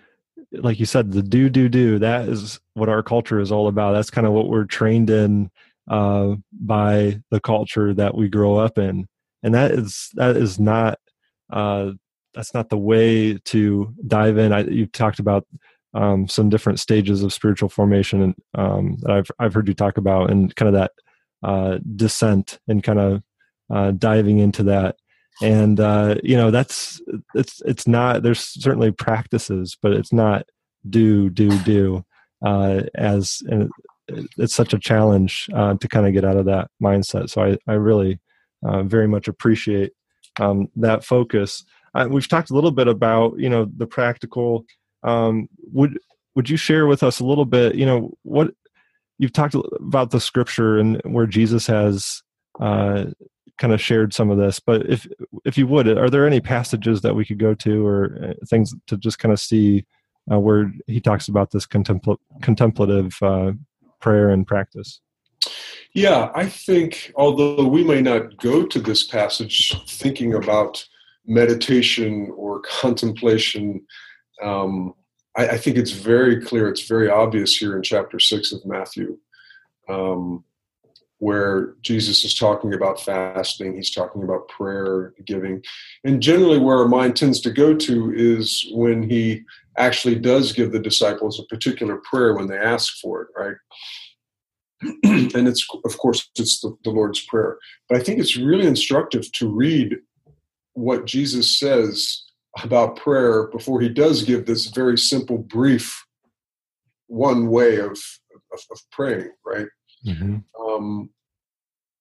like 0.53 0.81
you 0.81 0.87
said, 0.87 1.13
the 1.13 1.23
do 1.23 1.49
do 1.49 1.69
do. 1.69 1.99
That 1.99 2.29
is 2.29 2.61
what 2.75 2.89
our 2.89 3.03
culture 3.03 3.41
is 3.41 3.53
all 3.53 3.69
about. 3.69 3.93
That's 3.93 4.11
kind 4.11 4.27
of 4.27 4.33
what 4.33 4.49
we're 4.49 4.65
trained 4.65 5.11
in 5.11 5.51
uh, 5.89 6.37
by 6.53 7.21
the 7.31 7.41
culture 7.41 7.93
that 7.95 8.15
we 8.15 8.29
grow 8.29 8.57
up 8.57 8.79
in, 8.79 9.07
and 9.43 9.55
that 9.55 9.73
is 9.73 10.11
that 10.15 10.37
is 10.37 10.59
not 10.59 10.99
uh, 11.53 11.93
that's 12.35 12.55
not 12.55 12.69
the 12.71 12.79
way 12.79 13.39
to 13.39 13.95
dive 14.07 14.39
in. 14.39 14.53
I, 14.53 14.61
you 14.65 14.87
talked 14.87 15.19
about 15.19 15.47
um, 15.95 16.29
some 16.29 16.49
different 16.49 16.81
stages 16.81 17.23
of 17.23 17.33
spiritual 17.33 17.69
formation, 17.69 18.23
and 18.23 18.35
um, 18.55 18.97
that 19.03 19.11
I've 19.11 19.31
I've 19.39 19.55
heard 19.55 19.69
you 19.69 19.75
talk 19.75 19.99
about, 19.99 20.31
and 20.31 20.55
kind 20.57 20.69
of 20.69 20.75
that 20.75 20.93
uh, 21.43 21.79
descent 21.97 22.59
and 22.69 22.83
kind 22.83 22.99
of 23.01 23.23
uh, 23.71 23.91
diving 23.93 24.39
into 24.39 24.63
that. 24.65 24.97
and 25.43 25.81
uh, 25.81 26.17
you 26.23 26.37
know 26.37 26.51
that's 26.51 27.01
it's 27.35 27.63
it's 27.65 27.87
not 27.87 28.23
there's 28.23 28.41
certainly 28.41 28.93
practices 28.93 29.77
but 29.81 29.93
it's 29.93 30.13
not 30.13 30.47
do 30.91 31.31
do 31.31 31.59
do 31.61 32.05
uh, 32.45 32.83
as 32.95 33.43
and 33.49 33.71
it's 34.37 34.55
such 34.55 34.75
a 34.75 34.79
challenge 34.79 35.49
uh, 35.55 35.75
to 35.75 35.89
kind 35.89 36.07
of 36.07 36.13
get 36.13 36.25
out 36.25 36.37
of 36.37 36.45
that 36.47 36.69
mindset 36.83 37.31
so 37.31 37.43
i 37.43 37.57
i 37.67 37.75
really 37.75 38.21
uh, 38.65 38.83
very 38.83 39.09
much 39.09 39.29
appreciate 39.29 39.93
um, 40.41 40.69
that 40.77 41.05
focus. 41.05 41.65
Uh, 41.95 42.09
we've 42.11 42.29
talked 42.29 42.51
a 42.51 42.55
little 42.55 42.71
bit 42.71 42.89
about 42.89 43.39
you 43.39 43.49
know 43.49 43.67
the 43.77 43.87
practical. 43.87 44.65
Um, 45.03 45.49
would 45.73 45.99
would 46.35 46.49
you 46.49 46.57
share 46.57 46.87
with 46.87 47.03
us 47.03 47.21
a 47.21 47.25
little 47.25 47.45
bit 47.45 47.75
you 47.75 47.87
know 47.87 48.13
what 48.23 48.55
you've 49.19 49.33
talked 49.33 49.55
about 49.55 50.11
the 50.11 50.21
scripture 50.21 50.79
and 50.79 51.01
where 51.05 51.27
jesus 51.27 51.67
has 51.67 52.23
uh, 52.61 53.07
kind 53.59 53.73
of 53.73 53.81
shared 53.81 54.13
some 54.13 54.31
of 54.31 54.39
this 54.39 54.59
but 54.61 54.89
if 54.89 55.07
if 55.45 55.57
you 55.59 55.67
would 55.67 55.87
are 55.87 56.11
there 56.11 56.27
any 56.27 56.41
passages 56.41 57.01
that 57.03 57.15
we 57.15 57.25
could 57.25 57.39
go 57.39 57.55
to 57.55 57.87
or 57.87 58.19
uh, 58.23 58.33
things 58.49 58.75
to 58.87 58.97
just 58.97 59.19
kind 59.19 59.33
of 59.33 59.41
see 59.41 59.85
uh, 60.31 60.39
where 60.39 60.73
he 60.87 61.01
talks 61.01 61.29
about 61.29 61.51
this 61.51 61.67
contempl- 61.67 62.19
contemplative 62.43 63.17
uh, 63.23 63.53
prayer 64.01 64.31
and 64.31 64.47
practice 64.47 65.01
yeah 65.95 66.31
i 66.35 66.47
think 66.47 67.13
although 67.17 67.67
we 67.67 67.85
may 67.85 68.01
not 68.01 68.37
go 68.39 68.65
to 68.65 68.81
this 68.81 69.05
passage 69.05 69.75
thinking 69.89 70.35
about 70.35 70.87
meditation 71.27 72.33
or 72.37 72.61
contemplation 72.61 73.81
um, 74.43 74.95
I, 75.37 75.51
I, 75.51 75.59
think 75.59 75.77
it's 75.77 75.93
very 75.93 76.41
clear 76.41 76.69
it's 76.69 76.89
very 76.89 77.09
obvious 77.09 77.57
here 77.57 77.77
in 77.77 77.83
chapter 77.83 78.19
6 78.19 78.53
of 78.53 78.65
matthew 78.65 79.19
um, 79.89 80.45
where 81.23 81.75
Jesus 81.83 82.25
is 82.25 82.35
talking 82.35 82.75
about 82.75 83.01
fasting, 83.01 83.77
he's 83.77 83.93
talking 83.93 84.25
about 84.25 84.49
prayer, 84.49 85.15
giving. 85.25 85.63
And 86.03 86.21
generally, 86.21 86.59
where 86.59 86.79
our 86.79 86.89
mind 86.89 87.15
tends 87.15 87.41
to 87.43 87.53
go 87.53 87.77
to 87.77 88.13
is 88.13 88.69
when 88.73 89.09
he 89.09 89.45
actually 89.79 90.17
does 90.17 90.51
give 90.51 90.73
the 90.73 90.81
disciples 90.81 91.39
a 91.39 91.45
particular 91.45 91.99
prayer 91.99 92.35
when 92.35 92.49
they 92.49 92.59
ask 92.59 92.99
for 93.01 93.23
it, 93.23 93.29
right? 93.37 93.55
and 95.03 95.49
it's, 95.49 95.67
of 95.85 95.99
course, 95.99 96.31
it's 96.37 96.61
the, 96.61 96.77
the 96.85 96.91
Lord's 96.91 97.21
Prayer. 97.21 97.59
But 97.89 97.99
I 97.99 98.03
think 98.03 98.19
it's 98.19 98.37
really 98.37 98.67
instructive 98.67 99.31
to 99.33 99.49
read 99.49 99.97
what 100.75 101.07
Jesus 101.07 101.59
says 101.59 102.25
about 102.63 102.97
prayer 102.97 103.49
before 103.49 103.81
he 103.81 103.89
does 103.89 104.23
give 104.23 104.47
this 104.47 104.67
very 104.67 104.99
simple, 104.99 105.39
brief 105.39 106.05
one 107.07 107.49
way 107.49 107.77
of, 107.77 107.93
of, 108.53 108.61
of 108.71 108.81
praying, 108.91 109.31
right? 109.45 109.67
Mm-hmm. 110.07 110.39
Um, 110.63 111.11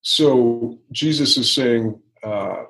so 0.01 0.79
Jesus 0.91 1.37
is 1.37 1.53
saying, 1.53 2.01
uh, 2.23 2.63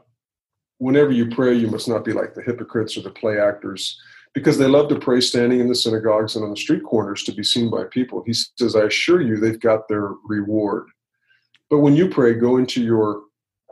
whenever 0.77 1.11
you 1.11 1.29
pray, 1.29 1.53
you 1.53 1.67
must 1.67 1.87
not 1.87 2.03
be 2.03 2.13
like 2.13 2.33
the 2.33 2.41
hypocrites 2.41 2.97
or 2.97 3.01
the 3.01 3.09
play 3.09 3.39
actors, 3.39 3.99
because 4.33 4.57
they 4.57 4.67
love 4.67 4.87
to 4.89 4.99
pray 4.99 5.19
standing 5.19 5.59
in 5.59 5.67
the 5.67 5.75
synagogues 5.75 6.35
and 6.35 6.43
on 6.43 6.51
the 6.51 6.57
street 6.57 6.83
corners 6.83 7.23
to 7.23 7.33
be 7.33 7.43
seen 7.43 7.69
by 7.69 7.83
people. 7.85 8.23
He 8.25 8.33
says, 8.33 8.75
I 8.75 8.83
assure 8.83 9.21
you, 9.21 9.37
they've 9.37 9.59
got 9.59 9.87
their 9.87 10.11
reward. 10.25 10.87
But 11.69 11.79
when 11.79 11.95
you 11.95 12.07
pray, 12.07 12.33
go 12.33 12.57
into 12.57 12.81
your 12.81 13.23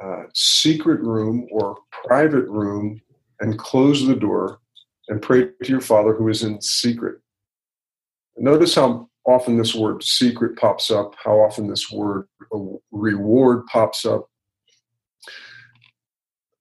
uh, 0.04 0.24
secret 0.34 1.02
room 1.02 1.48
or 1.52 1.78
private 2.06 2.48
room 2.48 3.02
and 3.40 3.58
close 3.58 4.06
the 4.06 4.16
door 4.16 4.60
and 5.08 5.22
pray 5.22 5.50
to 5.64 5.70
your 5.70 5.82
Father 5.82 6.14
who 6.14 6.28
is 6.30 6.44
in 6.44 6.62
secret. 6.62 7.20
Notice 8.38 8.76
how 8.76 9.10
often 9.26 9.58
this 9.58 9.76
word 9.76 10.04
secret 10.04 10.58
pops 10.58 10.92
up, 10.92 11.14
how 11.24 11.40
often 11.40 11.68
this 11.68 11.92
word 11.92 12.28
reward 12.92 13.66
pops 13.68 14.06
up. 14.06 14.30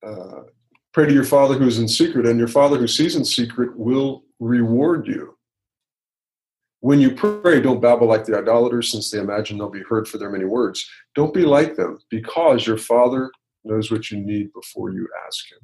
Uh, 0.04 0.42
pray 0.98 1.06
to 1.06 1.14
your 1.14 1.22
Father 1.22 1.54
who 1.54 1.68
is 1.68 1.78
in 1.78 1.86
secret, 1.86 2.26
and 2.26 2.40
your 2.40 2.48
Father 2.48 2.76
who 2.76 2.88
sees 2.88 3.14
in 3.14 3.24
secret 3.24 3.70
will 3.78 4.24
reward 4.40 5.06
you. 5.06 5.38
When 6.80 6.98
you 6.98 7.14
pray, 7.14 7.60
don't 7.60 7.80
babble 7.80 8.08
like 8.08 8.24
the 8.24 8.36
idolaters, 8.36 8.90
since 8.90 9.08
they 9.08 9.20
imagine 9.20 9.58
they'll 9.58 9.70
be 9.70 9.84
heard 9.88 10.08
for 10.08 10.18
their 10.18 10.28
many 10.28 10.44
words. 10.44 10.84
Don't 11.14 11.32
be 11.32 11.42
like 11.42 11.76
them, 11.76 12.00
because 12.10 12.66
your 12.66 12.78
Father 12.78 13.30
knows 13.62 13.92
what 13.92 14.10
you 14.10 14.18
need 14.18 14.52
before 14.52 14.90
you 14.90 15.08
ask 15.24 15.44
Him. 15.52 15.58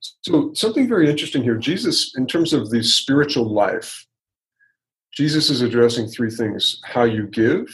So, 0.00 0.52
something 0.52 0.86
very 0.86 1.08
interesting 1.08 1.42
here 1.42 1.56
Jesus, 1.56 2.12
in 2.18 2.26
terms 2.26 2.52
of 2.52 2.68
the 2.68 2.82
spiritual 2.82 3.50
life, 3.50 4.04
Jesus 5.14 5.48
is 5.48 5.62
addressing 5.62 6.08
three 6.08 6.30
things 6.30 6.78
how 6.84 7.04
you 7.04 7.26
give, 7.28 7.68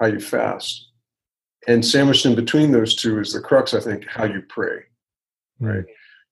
how 0.00 0.06
you 0.06 0.20
fast, 0.20 0.88
and 1.68 1.84
sandwiched 1.84 2.24
in 2.24 2.34
between 2.34 2.72
those 2.72 2.96
two 2.96 3.20
is 3.20 3.34
the 3.34 3.40
crux, 3.40 3.74
I 3.74 3.80
think, 3.80 4.06
how 4.06 4.24
you 4.24 4.40
pray. 4.48 4.78
Right. 5.60 5.84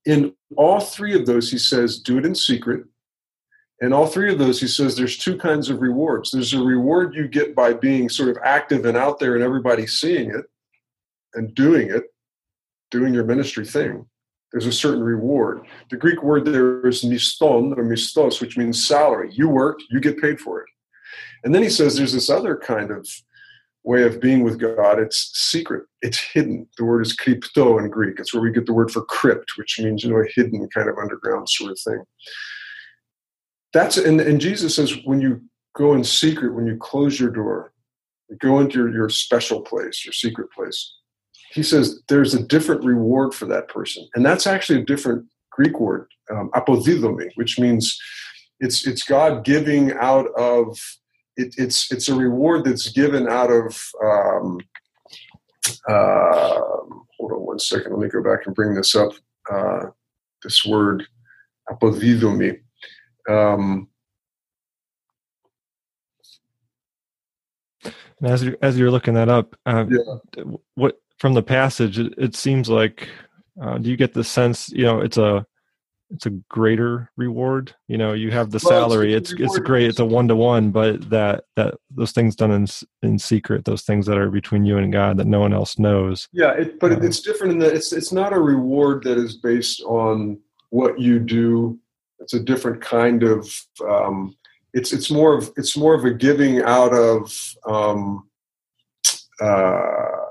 In 0.06 0.34
all 0.56 0.80
three 0.80 1.14
of 1.14 1.26
those, 1.26 1.50
he 1.50 1.58
says, 1.58 1.98
do 1.98 2.18
it 2.18 2.26
in 2.26 2.34
secret. 2.34 2.84
In 3.80 3.92
all 3.92 4.06
three 4.06 4.30
of 4.32 4.38
those, 4.38 4.60
he 4.60 4.68
says 4.68 4.96
there's 4.96 5.18
two 5.18 5.36
kinds 5.36 5.68
of 5.70 5.80
rewards. 5.80 6.30
There's 6.30 6.54
a 6.54 6.62
reward 6.62 7.14
you 7.14 7.26
get 7.26 7.54
by 7.54 7.72
being 7.72 8.08
sort 8.08 8.28
of 8.28 8.38
active 8.44 8.84
and 8.84 8.96
out 8.96 9.18
there 9.18 9.34
and 9.34 9.42
everybody 9.42 9.86
seeing 9.86 10.30
it 10.30 10.44
and 11.34 11.54
doing 11.54 11.90
it, 11.90 12.04
doing 12.90 13.12
your 13.12 13.24
ministry 13.24 13.66
thing 13.66 14.06
there's 14.54 14.66
a 14.66 14.72
certain 14.72 15.02
reward. 15.02 15.66
The 15.90 15.96
Greek 15.96 16.22
word 16.22 16.44
there 16.44 16.86
is 16.86 17.02
misthon 17.02 17.76
or 17.76 17.82
misthos, 17.82 18.40
which 18.40 18.56
means 18.56 18.86
salary. 18.86 19.30
You 19.32 19.48
work, 19.48 19.80
you 19.90 19.98
get 19.98 20.20
paid 20.20 20.38
for 20.38 20.60
it. 20.60 20.68
And 21.42 21.52
then 21.52 21.60
he 21.60 21.68
says 21.68 21.96
there's 21.96 22.12
this 22.12 22.30
other 22.30 22.56
kind 22.56 22.92
of 22.92 23.08
way 23.84 24.02
of 24.02 24.20
being 24.20 24.42
with 24.42 24.58
God. 24.58 24.98
It's 24.98 25.30
secret. 25.34 25.84
It's 26.02 26.18
hidden. 26.18 26.66
The 26.78 26.84
word 26.84 27.02
is 27.02 27.16
krypto 27.16 27.78
in 27.78 27.90
Greek. 27.90 28.18
It's 28.18 28.32
where 28.32 28.42
we 28.42 28.50
get 28.50 28.66
the 28.66 28.72
word 28.72 28.90
for 28.90 29.04
crypt, 29.04 29.52
which 29.56 29.78
means 29.78 30.02
you 30.02 30.10
know 30.10 30.22
a 30.22 30.28
hidden 30.34 30.66
kind 30.74 30.88
of 30.88 30.98
underground 30.98 31.48
sort 31.48 31.72
of 31.72 31.78
thing. 31.80 32.02
That's 33.72 33.96
and, 33.96 34.20
and 34.20 34.40
Jesus 34.40 34.76
says 34.76 34.96
when 35.04 35.20
you 35.20 35.42
go 35.76 35.94
in 35.94 36.04
secret, 36.04 36.54
when 36.54 36.66
you 36.66 36.76
close 36.76 37.18
your 37.18 37.30
door, 37.30 37.72
you 38.30 38.36
go 38.36 38.60
into 38.60 38.78
your, 38.78 38.92
your 38.92 39.08
special 39.08 39.60
place, 39.60 40.04
your 40.04 40.12
secret 40.12 40.50
place 40.52 40.94
he 41.54 41.62
says 41.62 42.02
there's 42.08 42.34
a 42.34 42.42
different 42.42 42.84
reward 42.84 43.32
for 43.32 43.46
that 43.46 43.68
person. 43.68 44.06
And 44.14 44.26
that's 44.26 44.46
actually 44.46 44.80
a 44.80 44.84
different 44.84 45.24
Greek 45.52 45.78
word, 45.78 46.08
um, 46.30 46.50
apodidomi, 46.52 47.30
which 47.36 47.60
means 47.60 47.96
it's, 48.58 48.86
it's 48.86 49.04
God 49.04 49.44
giving 49.44 49.92
out 49.92 50.26
of, 50.36 50.76
it, 51.36 51.54
it's, 51.58 51.90
it's 51.92 52.08
a 52.08 52.14
reward 52.14 52.64
that's 52.64 52.90
given 52.90 53.28
out 53.28 53.50
of, 53.50 53.80
um, 54.04 54.58
uh, 55.88 56.60
hold 57.18 57.32
on 57.32 57.46
one 57.46 57.58
second, 57.58 57.92
let 57.92 58.00
me 58.00 58.08
go 58.08 58.22
back 58.22 58.46
and 58.46 58.54
bring 58.54 58.74
this 58.74 58.94
up. 58.94 59.12
Uh, 59.52 59.86
this 60.42 60.64
word, 60.64 61.06
apodidomi. 61.70 62.60
Um, 63.28 63.88
as 68.22 68.44
you're, 68.44 68.56
as 68.62 68.78
you're 68.78 68.90
looking 68.90 69.14
that 69.14 69.28
up, 69.28 69.56
uh, 69.66 69.86
yeah. 69.88 70.44
what 70.74 71.00
from 71.18 71.34
the 71.34 71.42
passage, 71.42 71.98
it, 71.98 72.12
it 72.16 72.36
seems 72.36 72.68
like 72.68 73.08
uh, 73.60 73.78
do 73.78 73.90
you 73.90 73.96
get 73.96 74.12
the 74.12 74.24
sense 74.24 74.68
you 74.70 74.84
know 74.84 75.00
it's 75.00 75.16
a 75.16 75.46
it's 76.14 76.26
a 76.26 76.30
greater 76.48 77.10
reward 77.16 77.74
you 77.88 77.98
know 77.98 78.12
you 78.12 78.30
have 78.30 78.50
the 78.50 78.60
well, 78.64 78.88
salary 78.88 79.14
it's 79.14 79.32
it's, 79.32 79.40
it's 79.40 79.58
great 79.58 79.88
it's 79.88 79.98
a 79.98 80.04
one 80.04 80.28
to 80.28 80.36
one 80.36 80.70
but 80.70 81.08
that 81.10 81.44
that 81.56 81.74
those 81.90 82.12
things 82.12 82.36
done 82.36 82.50
in 82.50 82.66
in 83.02 83.18
secret 83.18 83.64
those 83.64 83.82
things 83.82 84.06
that 84.06 84.16
are 84.16 84.30
between 84.30 84.64
you 84.64 84.78
and 84.78 84.92
god 84.92 85.16
that 85.16 85.26
no 85.26 85.40
one 85.40 85.52
else 85.52 85.78
knows 85.78 86.28
yeah 86.32 86.52
it, 86.52 86.78
but 86.78 86.92
uh, 86.92 87.00
it's 87.00 87.20
different 87.20 87.52
in 87.52 87.58
that 87.58 87.74
it's 87.74 87.92
it's 87.92 88.12
not 88.12 88.32
a 88.32 88.38
reward 88.38 89.02
that 89.02 89.18
is 89.18 89.36
based 89.36 89.82
on 89.82 90.38
what 90.70 90.98
you 91.00 91.18
do 91.18 91.78
it's 92.20 92.34
a 92.34 92.40
different 92.40 92.80
kind 92.80 93.22
of 93.22 93.50
um, 93.88 94.34
it's 94.72 94.92
it's 94.92 95.10
more 95.10 95.36
of 95.36 95.52
it's 95.56 95.76
more 95.76 95.94
of 95.94 96.04
a 96.04 96.12
giving 96.12 96.62
out 96.62 96.92
of 96.92 97.54
um, 97.66 98.28
uh, 99.40 100.23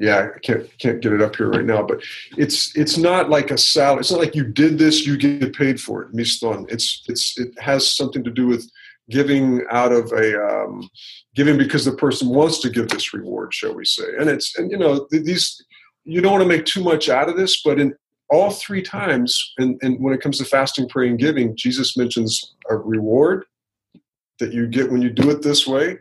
yeah, 0.00 0.30
I 0.34 0.38
can't 0.38 0.78
can't 0.78 1.00
get 1.00 1.12
it 1.12 1.20
up 1.20 1.36
here 1.36 1.50
right 1.50 1.64
now, 1.64 1.82
but 1.82 2.02
it's 2.38 2.74
it's 2.74 2.96
not 2.96 3.28
like 3.28 3.50
a 3.50 3.58
salary. 3.58 4.00
It's 4.00 4.10
not 4.10 4.20
like 4.20 4.34
you 4.34 4.44
did 4.44 4.78
this, 4.78 5.06
you 5.06 5.18
get 5.18 5.54
paid 5.54 5.78
for 5.78 6.02
it. 6.02 6.12
Misthon. 6.14 6.70
It's 6.72 7.04
it's 7.06 7.38
it 7.38 7.52
has 7.60 7.92
something 7.92 8.24
to 8.24 8.30
do 8.30 8.46
with 8.46 8.68
giving 9.10 9.62
out 9.70 9.92
of 9.92 10.10
a 10.12 10.42
um, 10.42 10.88
giving 11.34 11.58
because 11.58 11.84
the 11.84 11.92
person 11.92 12.30
wants 12.30 12.60
to 12.60 12.70
give 12.70 12.88
this 12.88 13.12
reward, 13.12 13.52
shall 13.52 13.74
we 13.74 13.84
say? 13.84 14.06
And 14.18 14.30
it's 14.30 14.58
and 14.58 14.70
you 14.70 14.78
know 14.78 15.06
these 15.10 15.62
you 16.04 16.22
don't 16.22 16.32
want 16.32 16.42
to 16.42 16.48
make 16.48 16.64
too 16.64 16.82
much 16.82 17.10
out 17.10 17.28
of 17.28 17.36
this, 17.36 17.60
but 17.62 17.78
in 17.78 17.94
all 18.30 18.50
three 18.50 18.80
times, 18.80 19.52
and, 19.58 19.78
and 19.82 20.02
when 20.02 20.14
it 20.14 20.20
comes 20.22 20.38
to 20.38 20.44
fasting, 20.44 20.88
praying, 20.88 21.18
giving, 21.18 21.54
Jesus 21.56 21.96
mentions 21.96 22.54
a 22.70 22.76
reward 22.76 23.44
that 24.38 24.52
you 24.52 24.66
get 24.66 24.90
when 24.90 25.02
you 25.02 25.10
do 25.10 25.30
it 25.30 25.42
this 25.42 25.66
way, 25.66 25.98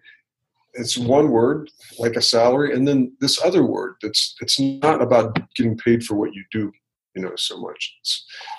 it's 0.80 0.97
one 0.97 1.30
word 1.30 1.69
like 1.97 2.15
a 2.15 2.21
salary 2.21 2.73
and 2.73 2.88
then 2.88 3.11
this 3.19 3.41
other 3.43 3.63
word 3.63 3.95
that's 4.01 4.36
it's 4.41 4.59
not 4.59 5.01
about 5.01 5.38
getting 5.55 5.77
paid 5.77 6.03
for 6.03 6.15
what 6.15 6.34
you 6.34 6.43
do 6.51 6.71
you 7.15 7.21
know 7.21 7.32
so 7.36 7.59
much 7.59 7.97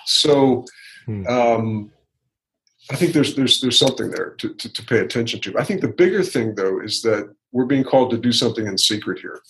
so 0.05 0.63
hmm. 1.05 1.25
um, 1.27 1.91
i 2.91 2.95
think 2.95 3.13
there's 3.13 3.35
there's 3.35 3.59
there's 3.61 3.79
something 3.79 4.11
there 4.11 4.31
to, 4.31 4.53
to, 4.55 4.71
to, 4.71 4.85
pay 4.85 4.99
attention 4.99 5.39
to 5.39 5.57
i 5.57 5.63
think 5.63 5.81
the 5.81 5.87
bigger 5.87 6.23
thing 6.23 6.55
though 6.55 6.79
is 6.79 7.01
that 7.01 7.33
we're 7.51 7.65
being 7.65 7.83
called 7.83 8.11
to 8.11 8.17
do 8.17 8.31
something 8.31 8.67
in 8.67 8.77
secret 8.77 9.19
here 9.19 9.41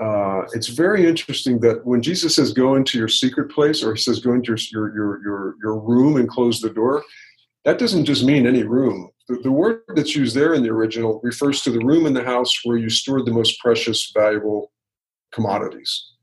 uh, 0.00 0.42
it's 0.54 0.68
very 0.68 1.06
interesting 1.06 1.58
that 1.60 1.84
when 1.84 2.00
Jesus 2.00 2.36
says 2.36 2.52
go 2.52 2.76
into 2.76 2.96
your 2.96 3.08
secret 3.08 3.50
place, 3.50 3.82
or 3.82 3.92
he 3.92 4.00
says 4.00 4.20
go 4.20 4.32
into 4.32 4.56
your 4.70 4.94
your 4.94 5.22
your 5.22 5.56
your 5.62 5.80
room 5.80 6.16
and 6.16 6.28
close 6.28 6.60
the 6.60 6.70
door, 6.70 7.02
that 7.64 7.78
doesn't 7.78 8.04
just 8.04 8.24
mean 8.24 8.46
any 8.46 8.62
room. 8.62 9.10
The, 9.30 9.38
the 9.44 9.52
word 9.52 9.82
that's 9.94 10.16
used 10.16 10.34
there 10.34 10.54
in 10.54 10.62
the 10.64 10.70
original 10.70 11.20
refers 11.22 11.62
to 11.62 11.70
the 11.70 11.84
room 11.84 12.04
in 12.04 12.14
the 12.14 12.24
house 12.24 12.52
where 12.64 12.76
you 12.76 12.90
stored 12.90 13.26
the 13.26 13.32
most 13.32 13.60
precious, 13.60 14.10
valuable 14.12 14.72
commodities 15.32 16.14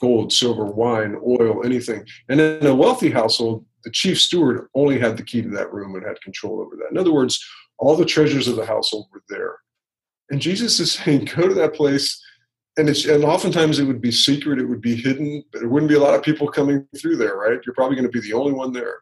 gold, 0.00 0.32
silver, 0.32 0.64
wine, 0.64 1.16
oil, 1.26 1.64
anything. 1.64 2.06
And 2.28 2.40
in 2.40 2.64
a 2.64 2.74
wealthy 2.74 3.10
household, 3.10 3.66
the 3.82 3.90
chief 3.90 4.20
steward 4.20 4.68
only 4.72 4.96
had 4.96 5.16
the 5.16 5.24
key 5.24 5.42
to 5.42 5.48
that 5.48 5.72
room 5.72 5.96
and 5.96 6.06
had 6.06 6.20
control 6.22 6.60
over 6.60 6.76
that. 6.76 6.92
In 6.92 6.98
other 6.98 7.12
words, 7.12 7.44
all 7.78 7.96
the 7.96 8.04
treasures 8.04 8.46
of 8.46 8.54
the 8.54 8.64
household 8.64 9.08
were 9.12 9.24
there. 9.28 9.56
And 10.30 10.40
Jesus 10.40 10.78
is 10.78 10.92
saying, 10.92 11.24
go 11.36 11.48
to 11.48 11.54
that 11.54 11.74
place. 11.74 12.22
And 12.76 12.88
it's 12.88 13.06
and 13.06 13.24
oftentimes 13.24 13.80
it 13.80 13.86
would 13.86 14.00
be 14.00 14.12
secret, 14.12 14.60
it 14.60 14.66
would 14.66 14.80
be 14.80 14.94
hidden, 14.94 15.42
but 15.50 15.58
there 15.58 15.68
wouldn't 15.68 15.90
be 15.90 15.96
a 15.96 16.00
lot 16.00 16.14
of 16.14 16.22
people 16.22 16.46
coming 16.46 16.86
through 16.96 17.16
there, 17.16 17.34
right? 17.34 17.58
You're 17.66 17.74
probably 17.74 17.96
going 17.96 18.08
to 18.08 18.20
be 18.20 18.20
the 18.20 18.34
only 18.34 18.52
one 18.52 18.72
there. 18.72 19.00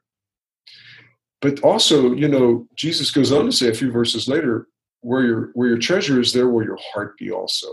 But 1.41 1.61
also, 1.61 2.14
you 2.14 2.28
know, 2.28 2.66
Jesus 2.76 3.11
goes 3.11 3.30
on 3.30 3.47
to 3.47 3.53
say 3.53 3.68
a 3.68 3.74
few 3.74 3.91
verses 3.91 4.28
later, 4.28 4.68
where 5.01 5.24
your 5.24 5.51
where 5.55 5.68
your 5.68 5.78
treasure 5.78 6.20
is, 6.20 6.32
there 6.32 6.49
will 6.49 6.64
your 6.64 6.78
heart 6.93 7.16
be 7.18 7.30
also. 7.30 7.68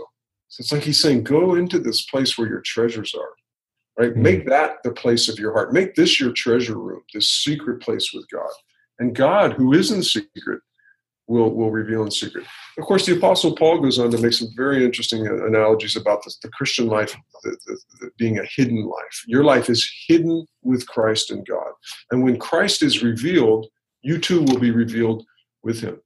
So 0.48 0.60
it's 0.60 0.72
like 0.72 0.82
he's 0.82 1.00
saying, 1.00 1.24
go 1.24 1.54
into 1.54 1.78
this 1.78 2.04
place 2.06 2.38
where 2.38 2.48
your 2.48 2.60
treasures 2.60 3.14
are. 3.14 3.32
Right? 3.98 4.12
Mm-hmm. 4.12 4.22
Make 4.22 4.46
that 4.46 4.76
the 4.84 4.92
place 4.92 5.28
of 5.28 5.38
your 5.38 5.52
heart. 5.52 5.72
Make 5.72 5.94
this 5.94 6.20
your 6.20 6.32
treasure 6.32 6.78
room, 6.78 7.02
this 7.12 7.32
secret 7.32 7.80
place 7.80 8.12
with 8.12 8.26
God. 8.30 8.52
And 8.98 9.14
God, 9.14 9.54
who 9.54 9.72
is 9.72 9.90
in 9.90 10.02
secret, 10.02 10.60
will 11.26 11.50
will 11.50 11.70
reveal 11.70 12.02
in 12.02 12.10
secret. 12.10 12.44
Of 12.78 12.84
course, 12.84 13.06
the 13.06 13.16
Apostle 13.16 13.54
Paul 13.54 13.80
goes 13.80 13.98
on 13.98 14.10
to 14.10 14.18
make 14.18 14.32
some 14.32 14.48
very 14.56 14.84
interesting 14.84 15.26
uh, 15.26 15.46
analogies 15.46 15.96
about 15.96 16.22
the, 16.24 16.34
the 16.42 16.48
Christian 16.50 16.86
life 16.86 17.14
the, 17.42 17.56
the, 18.00 18.10
being 18.18 18.38
a 18.38 18.44
hidden 18.56 18.84
life. 18.84 19.22
Your 19.26 19.44
life 19.44 19.70
is 19.70 19.88
hidden 20.08 20.46
with 20.62 20.86
Christ 20.86 21.30
and 21.30 21.46
God, 21.46 21.72
and 22.10 22.22
when 22.22 22.38
Christ 22.38 22.82
is 22.82 23.02
revealed, 23.02 23.66
you 24.02 24.18
too 24.18 24.42
will 24.42 24.58
be 24.58 24.70
revealed 24.70 25.24
with 25.62 25.80
Him. 25.80 26.00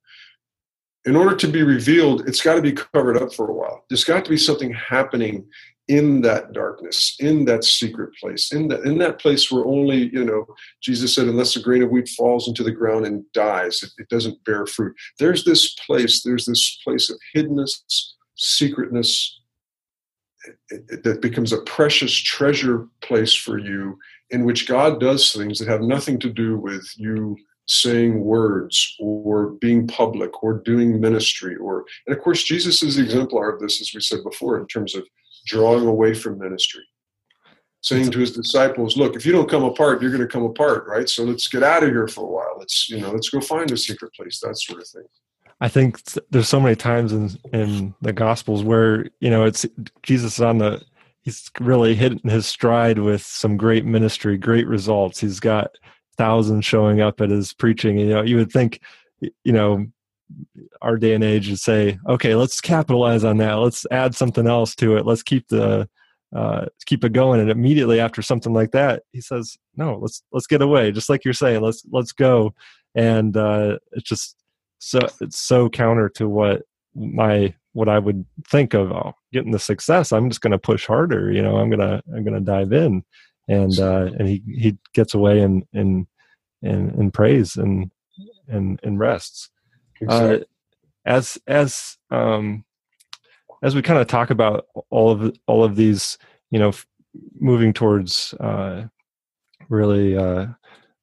In 1.04 1.16
order 1.16 1.34
to 1.36 1.48
be 1.48 1.62
revealed, 1.62 2.28
it's 2.28 2.42
got 2.42 2.56
to 2.56 2.62
be 2.62 2.72
covered 2.72 3.16
up 3.16 3.32
for 3.32 3.48
a 3.48 3.54
while. 3.54 3.84
There's 3.88 4.04
got 4.04 4.24
to 4.24 4.30
be 4.30 4.36
something 4.36 4.72
happening 4.74 5.46
in 5.88 6.20
that 6.20 6.52
darkness, 6.52 7.16
in 7.18 7.46
that 7.46 7.64
secret 7.64 8.10
place, 8.20 8.52
in 8.52 8.68
that 8.68 8.82
in 8.82 8.98
that 8.98 9.18
place 9.18 9.50
where 9.50 9.64
only 9.64 10.10
you 10.12 10.24
know 10.24 10.46
Jesus 10.82 11.14
said, 11.14 11.26
unless 11.26 11.56
a 11.56 11.62
grain 11.62 11.82
of 11.82 11.90
wheat 11.90 12.08
falls 12.10 12.46
into 12.46 12.62
the 12.62 12.70
ground 12.70 13.06
and 13.06 13.24
dies, 13.32 13.82
it, 13.82 13.90
it 13.98 14.08
doesn't 14.08 14.44
bear 14.44 14.66
fruit. 14.66 14.94
There's 15.18 15.44
this 15.44 15.74
place. 15.86 16.22
There's 16.22 16.44
this 16.44 16.78
place 16.84 17.10
of 17.10 17.18
hiddenness, 17.34 17.80
secretness, 18.36 19.40
that 21.02 21.20
becomes 21.20 21.52
a 21.52 21.62
precious 21.62 22.12
treasure 22.12 22.88
place 23.02 23.34
for 23.34 23.58
you, 23.58 23.98
in 24.30 24.44
which 24.44 24.68
God 24.68 25.00
does 25.00 25.32
things 25.32 25.58
that 25.58 25.68
have 25.68 25.82
nothing 25.82 26.18
to 26.20 26.30
do 26.30 26.58
with 26.58 26.86
you 26.96 27.36
saying 27.68 28.24
words 28.24 28.96
or 28.98 29.50
being 29.60 29.86
public 29.86 30.42
or 30.42 30.54
doing 30.54 30.98
ministry 30.98 31.54
or 31.56 31.84
and 32.06 32.16
of 32.16 32.22
course 32.22 32.42
jesus 32.42 32.82
is 32.82 32.96
the 32.96 33.02
exemplar 33.02 33.50
of 33.52 33.60
this 33.60 33.82
as 33.82 33.92
we 33.94 34.00
said 34.00 34.20
before 34.24 34.58
in 34.58 34.66
terms 34.68 34.94
of 34.94 35.06
drawing 35.48 35.86
away 35.86 36.14
from 36.14 36.38
ministry. 36.38 36.84
Saying 37.80 38.10
to 38.10 38.18
his 38.18 38.32
disciples, 38.32 38.96
look, 38.96 39.14
if 39.14 39.24
you 39.24 39.32
don't 39.32 39.48
come 39.48 39.62
apart, 39.62 40.02
you're 40.02 40.10
going 40.10 40.20
to 40.20 40.26
come 40.26 40.44
apart, 40.44 40.86
right? 40.88 41.08
So 41.08 41.22
let's 41.22 41.46
get 41.46 41.62
out 41.62 41.84
of 41.84 41.90
here 41.90 42.08
for 42.08 42.24
a 42.24 42.30
while. 42.30 42.56
Let's, 42.58 42.88
you 42.90 43.00
know, 43.00 43.12
let's 43.12 43.30
go 43.30 43.40
find 43.40 43.70
a 43.70 43.76
secret 43.76 44.12
place, 44.14 44.40
that 44.40 44.58
sort 44.58 44.80
of 44.80 44.88
thing. 44.88 45.04
I 45.60 45.68
think 45.68 46.00
there's 46.30 46.48
so 46.48 46.60
many 46.60 46.76
times 46.76 47.12
in 47.12 47.30
in 47.52 47.94
the 48.00 48.12
Gospels 48.12 48.62
where 48.62 49.06
you 49.18 49.28
know 49.28 49.44
it's 49.44 49.66
Jesus 50.04 50.34
is 50.34 50.40
on 50.40 50.58
the 50.58 50.80
he's 51.22 51.50
really 51.60 51.94
hitting 51.94 52.30
his 52.30 52.46
stride 52.46 52.98
with 52.98 53.22
some 53.22 53.56
great 53.56 53.84
ministry, 53.84 54.38
great 54.38 54.66
results. 54.66 55.20
He's 55.20 55.40
got 55.40 55.70
thousands 56.16 56.64
showing 56.64 57.00
up 57.00 57.20
at 57.20 57.30
his 57.30 57.52
preaching. 57.52 57.98
You 57.98 58.08
know, 58.08 58.22
you 58.22 58.36
would 58.36 58.50
think, 58.50 58.80
you 59.20 59.52
know, 59.52 59.86
our 60.82 60.96
day 60.96 61.14
and 61.14 61.24
age 61.24 61.48
would 61.48 61.58
say, 61.58 61.98
okay, 62.08 62.34
let's 62.34 62.60
capitalize 62.60 63.24
on 63.24 63.38
that. 63.38 63.54
Let's 63.54 63.86
add 63.90 64.14
something 64.14 64.46
else 64.46 64.74
to 64.76 64.96
it. 64.96 65.06
Let's 65.06 65.22
keep 65.22 65.48
the 65.48 65.88
uh, 66.34 66.66
keep 66.86 67.04
it 67.04 67.12
going. 67.12 67.40
And 67.40 67.50
immediately 67.50 68.00
after 68.00 68.20
something 68.20 68.52
like 68.52 68.72
that, 68.72 69.02
he 69.12 69.20
says, 69.20 69.56
no, 69.76 69.98
let's 70.00 70.22
let's 70.32 70.46
get 70.46 70.62
away. 70.62 70.92
Just 70.92 71.08
like 71.08 71.24
you're 71.24 71.34
saying, 71.34 71.60
let's 71.62 71.82
let's 71.90 72.12
go. 72.12 72.54
And 72.94 73.36
uh, 73.36 73.78
it's 73.92 74.08
just 74.08 74.36
so 74.78 75.00
it's 75.20 75.38
so 75.38 75.68
counter 75.68 76.08
to 76.10 76.28
what 76.28 76.62
my 76.94 77.54
what 77.72 77.88
I 77.88 77.98
would 77.98 78.24
think 78.48 78.74
of 78.74 78.92
oh, 78.92 79.14
getting 79.32 79.52
the 79.52 79.58
success. 79.58 80.12
I'm 80.12 80.28
just 80.28 80.40
going 80.40 80.52
to 80.52 80.58
push 80.58 80.86
harder. 80.86 81.32
You 81.32 81.42
know, 81.42 81.56
I'm 81.56 81.70
gonna 81.70 82.02
I'm 82.14 82.24
gonna 82.24 82.40
dive 82.40 82.72
in. 82.72 83.04
And 83.48 83.78
uh, 83.78 84.10
and 84.18 84.28
he 84.28 84.42
he 84.46 84.76
gets 84.92 85.14
away 85.14 85.40
and 85.40 85.64
and 85.72 86.06
and, 86.62 86.92
and 86.92 87.14
prays 87.14 87.56
and 87.56 87.90
and 88.46 88.78
and 88.82 88.98
rests. 88.98 89.50
Uh, 90.06 90.38
as 91.04 91.38
as 91.46 91.96
um, 92.10 92.64
as 93.62 93.74
we 93.74 93.82
kind 93.82 93.98
of 93.98 94.06
talk 94.06 94.30
about 94.30 94.66
all 94.90 95.10
of 95.10 95.36
all 95.46 95.64
of 95.64 95.76
these, 95.76 96.18
you 96.50 96.58
know, 96.58 96.68
f- 96.68 96.86
moving 97.40 97.72
towards 97.72 98.34
uh, 98.34 98.84
really 99.68 100.16
uh, 100.16 100.46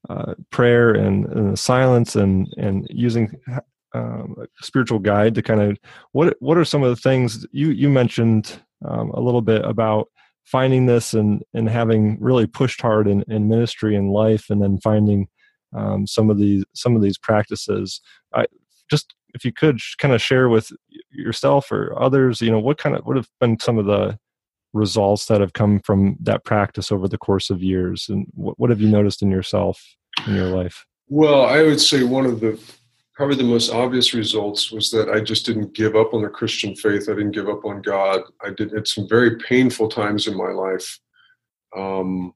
uh, 0.09 0.35
prayer 0.51 0.93
and, 0.93 1.25
and, 1.25 1.59
silence 1.59 2.15
and 2.15 2.47
and 2.57 2.87
using 2.89 3.35
um, 3.93 4.35
a 4.39 4.63
spiritual 4.63 4.99
guide 4.99 5.35
to 5.35 5.41
kind 5.41 5.61
of 5.61 5.77
what 6.11 6.35
what 6.39 6.57
are 6.57 6.65
some 6.65 6.83
of 6.83 6.89
the 6.89 7.01
things 7.01 7.45
you 7.51 7.69
you 7.69 7.89
mentioned 7.89 8.61
um, 8.87 9.09
a 9.11 9.19
little 9.19 9.41
bit 9.41 9.63
about 9.65 10.07
finding 10.43 10.85
this 10.85 11.13
and 11.13 11.43
and 11.53 11.69
having 11.69 12.17
really 12.19 12.45
pushed 12.45 12.81
hard 12.81 13.07
in, 13.07 13.23
in 13.27 13.47
ministry 13.49 13.95
and 13.95 14.11
life 14.11 14.49
and 14.49 14.61
then 14.61 14.77
finding 14.79 15.27
um, 15.75 16.05
some 16.07 16.29
of 16.29 16.37
these 16.37 16.63
some 16.73 16.95
of 16.95 17.01
these 17.01 17.17
practices. 17.17 18.01
I, 18.33 18.45
just 18.89 19.13
if 19.33 19.43
you 19.43 19.51
could 19.51 19.79
kind 19.97 20.13
of 20.13 20.21
share 20.21 20.47
with 20.49 20.71
yourself 21.11 21.71
or 21.71 22.01
others, 22.01 22.41
you 22.41 22.51
know, 22.51 22.59
what 22.59 22.77
kind 22.77 22.95
of 22.95 23.05
what 23.05 23.17
have 23.17 23.29
been 23.39 23.59
some 23.59 23.77
of 23.77 23.85
the 23.85 24.17
results 24.73 25.25
that 25.27 25.41
have 25.41 25.53
come 25.53 25.79
from 25.79 26.17
that 26.21 26.43
practice 26.43 26.91
over 26.91 27.07
the 27.07 27.17
course 27.17 27.49
of 27.49 27.63
years, 27.63 28.07
and 28.09 28.27
what, 28.33 28.59
what 28.59 28.69
have 28.69 28.81
you 28.81 28.89
noticed 28.89 29.21
in 29.21 29.31
yourself 29.31 29.95
in 30.27 30.35
your 30.35 30.47
life? 30.47 30.85
Well, 31.07 31.45
I 31.45 31.61
would 31.63 31.79
say 31.79 32.03
one 32.03 32.25
of 32.25 32.39
the 32.39 32.59
probably 33.15 33.37
the 33.37 33.43
most 33.43 33.71
obvious 33.71 34.13
results 34.13 34.71
was 34.71 34.91
that 34.91 35.09
I 35.09 35.21
just 35.21 35.45
didn't 35.45 35.73
give 35.73 35.95
up 35.95 36.13
on 36.13 36.21
the 36.21 36.29
Christian 36.29 36.75
faith. 36.75 37.07
I 37.07 37.13
didn't 37.13 37.31
give 37.31 37.47
up 37.47 37.63
on 37.63 37.81
God. 37.81 38.23
I 38.43 38.49
did 38.49 38.73
at 38.73 38.87
some 38.87 39.07
very 39.07 39.37
painful 39.37 39.87
times 39.87 40.27
in 40.27 40.35
my 40.35 40.51
life, 40.51 40.99
um, 41.77 42.33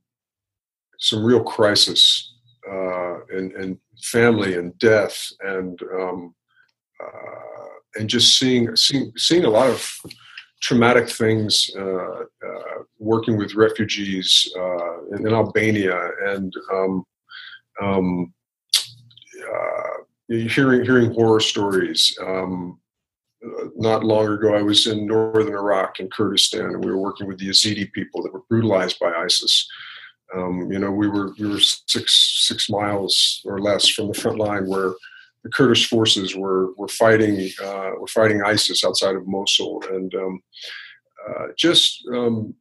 some 0.97 1.23
real 1.23 1.43
crisis 1.43 2.33
uh, 2.69 3.25
and, 3.25 3.51
and 3.53 3.77
family 4.01 4.55
and 4.55 4.77
death 4.79 5.31
and 5.41 5.81
um, 5.93 6.33
and 7.95 8.09
just 8.09 8.37
seeing, 8.37 8.75
seeing 8.75 9.11
seeing 9.17 9.45
a 9.45 9.49
lot 9.49 9.69
of 9.69 9.91
traumatic 10.61 11.09
things 11.09 11.71
uh, 11.77 12.21
uh, 12.21 12.83
working 12.97 13.37
with 13.37 13.55
refugees 13.55 14.51
in, 15.11 15.25
in, 15.25 15.33
Albania 15.33 15.97
and 16.27 16.53
um, 16.73 17.03
um, 17.81 18.33
hearing 20.27 20.83
hearing 20.83 21.13
horror 21.13 21.39
stories. 21.39 22.17
Um, 22.21 22.79
not 23.77 24.03
long 24.03 24.27
ago, 24.27 24.53
I 24.53 24.61
was 24.61 24.87
in 24.87 25.07
northern 25.07 25.53
Iraq 25.53 25.99
in 25.99 26.09
Kurdistan, 26.09 26.65
and 26.65 26.83
we 26.83 26.91
were 26.91 26.97
working 26.97 27.27
with 27.27 27.39
the 27.39 27.47
Yazidi 27.47 27.91
people 27.93 28.21
that 28.23 28.33
were 28.33 28.43
brutalized 28.49 28.99
by 28.99 29.11
ISIS. 29.13 29.67
Um, 30.35 30.69
you 30.71 30.77
know, 30.77 30.91
we 30.91 31.07
were 31.07 31.33
we 31.39 31.47
were 31.47 31.59
six 31.59 32.45
six 32.47 32.69
miles 32.69 33.41
or 33.45 33.59
less 33.59 33.87
from 33.87 34.09
the 34.09 34.13
front 34.13 34.37
line 34.37 34.67
where 34.67 34.93
the 35.43 35.49
Kurdish 35.49 35.87
forces 35.87 36.35
were 36.35 36.73
were 36.75 36.87
fighting 36.87 37.49
uh, 37.63 37.91
were 37.99 38.07
fighting 38.07 38.41
ISIS 38.43 38.83
outside 38.83 39.15
of 39.15 39.27
Mosul, 39.27 39.83
and 39.91 40.13
um, 40.15 40.41
uh, 41.27 41.47
just 41.57 42.05
um, 42.13 42.53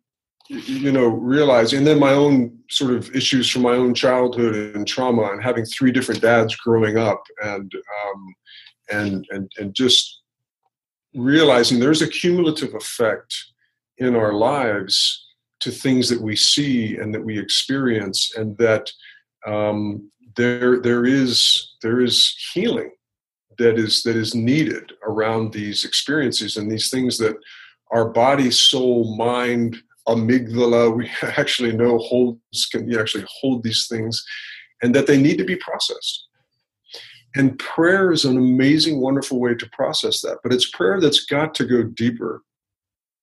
you 0.49 0.93
know 0.93 1.07
realizing, 1.07 1.79
and 1.79 1.87
then 1.87 1.99
my 1.99 2.13
own 2.13 2.57
sort 2.71 2.93
of 2.93 3.15
issues 3.15 3.51
from 3.51 3.63
my 3.63 3.73
own 3.73 3.95
childhood 3.95 4.77
and 4.77 4.87
trauma, 4.87 5.31
and 5.33 5.43
having 5.43 5.65
three 5.65 5.91
different 5.91 6.21
dads 6.21 6.55
growing 6.57 6.97
up, 6.99 7.23
and 7.43 7.73
um, 8.05 8.35
and 8.91 9.27
and 9.31 9.51
and 9.59 9.75
just 9.75 10.23
realizing 11.15 11.79
there's 11.79 12.03
a 12.03 12.09
cumulative 12.09 12.75
effect 12.75 13.35
in 13.99 14.15
our 14.15 14.33
lives 14.33 15.27
to 15.61 15.73
things 15.73 16.09
that 16.09 16.21
we 16.21 16.37
see 16.37 16.97
and 16.97 17.13
that 17.13 17.25
we 17.25 17.39
experience, 17.39 18.35
and 18.37 18.57
that 18.59 18.91
um, 19.47 20.11
there 20.39 20.81
there 20.81 21.05
is 21.05 21.75
there 21.83 22.01
is 22.01 22.35
healing 22.55 22.93
that 23.59 23.77
is 23.77 24.03
that 24.05 24.17
is 24.17 24.35
needed 24.35 24.93
around 25.05 25.53
these 25.53 25.85
experiences 25.85 26.57
and 26.57 26.71
these 26.71 26.89
things 26.89 27.19
that 27.19 27.37
our 27.91 28.09
body, 28.09 28.51
soul, 28.51 29.17
mind, 29.17 29.77
amygdala, 30.07 30.95
we 30.95 31.11
actually 31.23 31.73
know 31.73 31.99
holds 31.99 32.67
can 32.71 32.99
actually 32.99 33.25
hold 33.41 33.63
these 33.63 33.87
things, 33.91 34.25
and 34.83 34.95
that 34.95 35.07
they 35.07 35.21
need 35.21 35.39
to 35.39 35.45
be 35.45 35.57
processed. 35.57 36.27
And 37.35 37.59
prayer 37.59 38.11
is 38.11 38.25
an 38.25 38.37
amazing, 38.37 39.01
wonderful 39.01 39.39
way 39.39 39.55
to 39.55 39.71
process 39.71 40.23
that. 40.23 40.39
But 40.43 40.53
it's 40.53 40.71
prayer 40.71 41.01
that's 41.01 41.27
got 41.27 41.55
to 41.57 41.67
go 41.67 41.83
deeper 41.83 42.43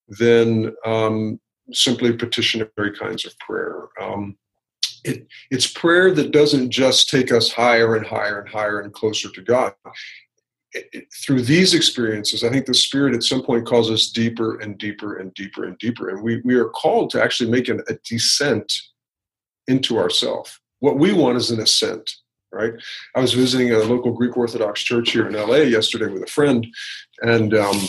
than 0.07 0.75
um, 0.85 1.39
simply 1.71 2.13
petitionary 2.13 2.95
kinds 2.99 3.25
of 3.25 3.37
prayer. 3.39 3.87
Um, 3.99 4.37
it, 5.05 5.27
it's 5.51 5.67
prayer 5.67 6.11
that 6.11 6.31
doesn't 6.31 6.71
just 6.71 7.09
take 7.09 7.31
us 7.31 7.51
higher 7.51 7.95
and 7.95 8.05
higher 8.05 8.39
and 8.39 8.49
higher 8.49 8.81
and 8.81 8.91
closer 8.91 9.29
to 9.29 9.41
God. 9.41 9.73
It, 10.73 10.89
it, 10.91 11.05
through 11.23 11.43
these 11.43 11.73
experiences, 11.73 12.43
I 12.43 12.49
think 12.49 12.65
the 12.65 12.73
Spirit 12.73 13.13
at 13.13 13.23
some 13.23 13.43
point 13.43 13.67
calls 13.67 13.91
us 13.91 14.09
deeper 14.09 14.59
and 14.59 14.77
deeper 14.77 15.17
and 15.17 15.33
deeper 15.35 15.65
and 15.65 15.77
deeper. 15.77 16.09
And 16.09 16.23
we, 16.23 16.41
we 16.43 16.55
are 16.55 16.69
called 16.69 17.11
to 17.11 17.23
actually 17.23 17.51
make 17.51 17.69
an, 17.69 17.81
a 17.87 17.93
descent 18.03 18.73
into 19.67 19.97
ourself. 19.97 20.59
What 20.79 20.97
we 20.97 21.13
want 21.13 21.37
is 21.37 21.51
an 21.51 21.61
ascent, 21.61 22.11
right? 22.51 22.73
I 23.15 23.21
was 23.21 23.33
visiting 23.33 23.71
a 23.71 23.79
local 23.79 24.11
Greek 24.11 24.35
Orthodox 24.35 24.81
church 24.81 25.11
here 25.11 25.27
in 25.27 25.33
LA 25.33 25.57
yesterday 25.57 26.11
with 26.11 26.23
a 26.23 26.27
friend, 26.27 26.67
and 27.21 27.53
um, 27.53 27.79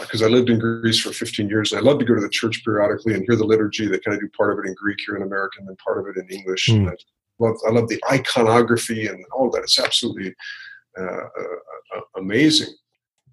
because 0.00 0.22
uh, 0.22 0.26
I 0.26 0.28
lived 0.28 0.48
in 0.48 0.58
Greece 0.58 0.98
for 0.98 1.12
15 1.12 1.48
years. 1.48 1.72
I 1.72 1.80
love 1.80 1.98
to 1.98 2.04
go 2.04 2.14
to 2.14 2.20
the 2.20 2.28
church 2.28 2.64
periodically 2.64 3.14
and 3.14 3.24
hear 3.26 3.36
the 3.36 3.44
liturgy. 3.44 3.86
They 3.86 3.98
kind 3.98 4.14
of 4.14 4.20
do 4.20 4.28
part 4.36 4.52
of 4.52 4.64
it 4.64 4.68
in 4.68 4.74
Greek 4.74 4.98
here 5.04 5.16
in 5.16 5.22
America 5.22 5.56
and 5.58 5.68
then 5.68 5.76
part 5.76 5.98
of 5.98 6.06
it 6.06 6.16
in 6.16 6.28
English. 6.30 6.68
Mm. 6.68 6.88
I 6.88 7.44
love, 7.44 7.56
I 7.66 7.70
love 7.70 7.88
the 7.88 8.02
iconography 8.10 9.06
and 9.08 9.24
all 9.32 9.50
that. 9.50 9.62
It's 9.62 9.78
absolutely 9.78 10.34
uh, 10.98 11.02
uh, 11.02 11.96
uh, 11.96 12.00
amazing. 12.16 12.74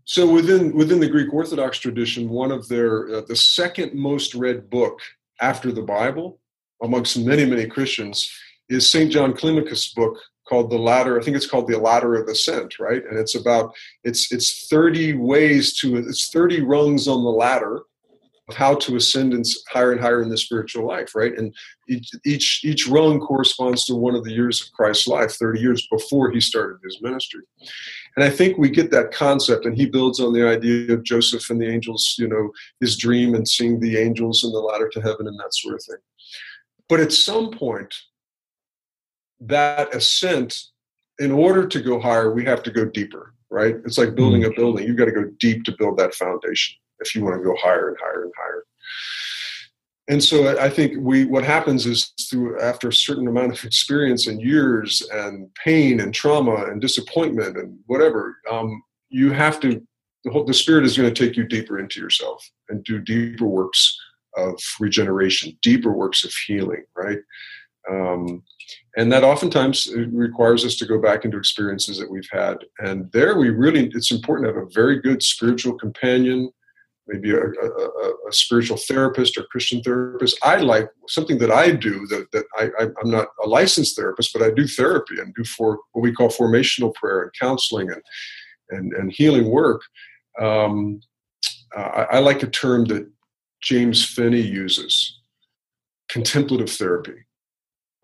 So 0.05 0.29
within 0.29 0.75
within 0.75 0.99
the 0.99 1.07
Greek 1.07 1.33
Orthodox 1.33 1.79
tradition, 1.79 2.29
one 2.29 2.51
of 2.51 2.67
their 2.67 3.15
uh, 3.15 3.21
the 3.21 3.37
second 3.37 3.93
most 3.93 4.35
read 4.35 4.69
book 4.69 4.99
after 5.39 5.71
the 5.71 5.81
Bible 5.81 6.39
amongst 6.81 7.17
many 7.17 7.45
many 7.45 7.65
Christians 7.67 8.29
is 8.67 8.91
Saint 8.91 9.11
John 9.11 9.33
Climacus' 9.33 9.93
book 9.95 10.17
called 10.53 10.69
the 10.69 10.77
ladder 10.77 11.19
i 11.19 11.23
think 11.23 11.35
it's 11.35 11.47
called 11.47 11.67
the 11.67 11.77
ladder 11.77 12.13
of 12.13 12.27
ascent 12.27 12.77
right? 12.79 13.03
And 13.09 13.17
it's 13.17 13.35
about 13.35 13.73
it's 14.03 14.31
it's 14.31 14.67
30 14.67 15.13
ways 15.13 15.75
to 15.79 15.97
it's 15.97 16.29
30 16.29 16.61
rungs 16.61 17.07
on 17.07 17.23
the 17.23 17.29
ladder 17.29 17.81
of 18.49 18.55
how 18.55 18.75
to 18.75 18.97
ascend 18.97 19.33
and 19.33 19.45
higher 19.69 19.93
and 19.93 20.01
higher 20.01 20.21
in 20.21 20.29
the 20.29 20.37
spiritual 20.37 20.85
life 20.85 21.15
right? 21.15 21.35
And 21.37 21.55
each 21.89 22.11
each 22.23 22.61
each 22.63 22.87
rung 22.87 23.19
corresponds 23.19 23.85
to 23.85 23.95
one 23.95 24.15
of 24.15 24.23
the 24.23 24.33
years 24.33 24.61
of 24.61 24.71
christ's 24.73 25.07
life 25.07 25.31
30 25.31 25.59
years 25.59 25.87
before 25.91 26.29
he 26.29 26.39
started 26.39 26.77
his 26.83 27.01
ministry. 27.01 27.41
And 28.15 28.23
i 28.23 28.29
think 28.29 28.57
we 28.57 28.69
get 28.69 28.91
that 28.91 29.11
concept 29.11 29.65
and 29.65 29.75
he 29.75 29.87
builds 29.87 30.19
on 30.19 30.33
the 30.33 30.47
idea 30.47 30.93
of 30.93 31.03
joseph 31.03 31.49
and 31.49 31.59
the 31.59 31.71
angels 31.75 32.15
you 32.19 32.27
know 32.27 32.51
his 32.79 32.95
dream 32.95 33.33
and 33.33 33.47
seeing 33.47 33.79
the 33.79 33.97
angels 33.97 34.43
and 34.43 34.53
the 34.53 34.59
ladder 34.59 34.89
to 34.89 35.01
heaven 35.01 35.27
and 35.27 35.39
that 35.39 35.55
sort 35.55 35.75
of 35.75 35.83
thing. 35.83 36.03
But 36.89 36.99
at 36.99 37.13
some 37.13 37.49
point 37.49 37.93
that 39.41 39.93
ascent, 39.93 40.57
in 41.19 41.31
order 41.31 41.67
to 41.67 41.81
go 41.81 41.99
higher, 41.99 42.33
we 42.33 42.45
have 42.45 42.63
to 42.63 42.71
go 42.71 42.85
deeper, 42.85 43.33
right? 43.49 43.75
It's 43.85 43.97
like 43.97 44.15
building 44.15 44.43
a 44.43 44.47
mm-hmm. 44.47 44.59
building. 44.59 44.87
You've 44.87 44.97
got 44.97 45.05
to 45.05 45.11
go 45.11 45.25
deep 45.39 45.63
to 45.65 45.75
build 45.77 45.97
that 45.99 46.15
foundation 46.15 46.75
if 46.99 47.13
you 47.13 47.23
want 47.23 47.37
to 47.37 47.43
go 47.43 47.55
higher 47.59 47.89
and 47.89 47.97
higher 48.01 48.23
and 48.23 48.33
higher. 48.37 48.63
And 50.09 50.21
so 50.21 50.57
I 50.59 50.69
think 50.69 50.95
we 50.99 51.25
what 51.25 51.45
happens 51.45 51.85
is 51.85 52.11
through 52.29 52.59
after 52.59 52.89
a 52.89 52.93
certain 52.93 53.27
amount 53.27 53.53
of 53.53 53.63
experience 53.63 54.27
and 54.27 54.41
years 54.41 55.01
and 55.13 55.53
pain 55.55 56.01
and 56.01 56.13
trauma 56.13 56.65
and 56.65 56.81
disappointment 56.81 57.57
and 57.57 57.79
whatever, 57.85 58.37
um, 58.51 58.83
you 59.09 59.31
have 59.31 59.61
to 59.61 59.81
the 60.25 60.31
whole 60.31 60.43
the 60.43 60.53
spirit 60.53 60.85
is 60.85 60.97
going 60.97 61.13
to 61.13 61.25
take 61.25 61.37
you 61.37 61.45
deeper 61.45 61.79
into 61.79 62.01
yourself 62.01 62.45
and 62.67 62.83
do 62.83 62.99
deeper 62.99 63.45
works 63.45 63.97
of 64.35 64.59
regeneration, 64.79 65.57
deeper 65.61 65.91
works 65.91 66.23
of 66.23 66.33
healing, 66.47 66.83
right? 66.95 67.19
Um, 67.89 68.43
and 68.95 69.11
that 69.11 69.23
oftentimes 69.23 69.87
requires 70.11 70.63
us 70.65 70.75
to 70.75 70.85
go 70.85 71.01
back 71.01 71.25
into 71.25 71.37
experiences 71.37 71.97
that 71.97 72.11
we've 72.11 72.29
had. 72.31 72.57
And 72.79 73.11
there, 73.11 73.37
we 73.37 73.49
really, 73.49 73.89
it's 73.93 74.11
important 74.11 74.47
to 74.47 74.53
have 74.53 74.63
a 74.63 74.69
very 74.71 75.01
good 75.01 75.23
spiritual 75.23 75.73
companion, 75.73 76.51
maybe 77.07 77.31
a, 77.31 77.41
a, 77.41 78.13
a 78.29 78.31
spiritual 78.31 78.77
therapist 78.77 79.35
or 79.35 79.45
Christian 79.51 79.81
therapist. 79.81 80.37
I 80.43 80.57
like 80.57 80.89
something 81.07 81.39
that 81.39 81.51
I 81.51 81.71
do 81.71 82.05
that, 82.07 82.27
that 82.33 82.45
I, 82.55 82.83
am 82.83 83.09
not 83.09 83.29
a 83.43 83.47
licensed 83.47 83.95
therapist, 83.95 84.31
but 84.31 84.43
I 84.43 84.51
do 84.51 84.67
therapy 84.67 85.19
and 85.19 85.33
do 85.33 85.43
for 85.43 85.79
what 85.93 86.01
we 86.03 86.13
call 86.13 86.29
formational 86.29 86.93
prayer 86.93 87.23
and 87.23 87.31
counseling 87.39 87.89
and, 87.89 88.01
and, 88.69 88.93
and 88.93 89.11
healing 89.11 89.49
work. 89.49 89.81
Um, 90.39 91.01
uh, 91.75 91.81
I, 91.81 92.03
I 92.03 92.19
like 92.19 92.43
a 92.43 92.47
term 92.47 92.85
that 92.85 93.09
James 93.63 94.05
Finley 94.05 94.41
uses 94.41 95.19
contemplative 96.09 96.69
therapy 96.69 97.25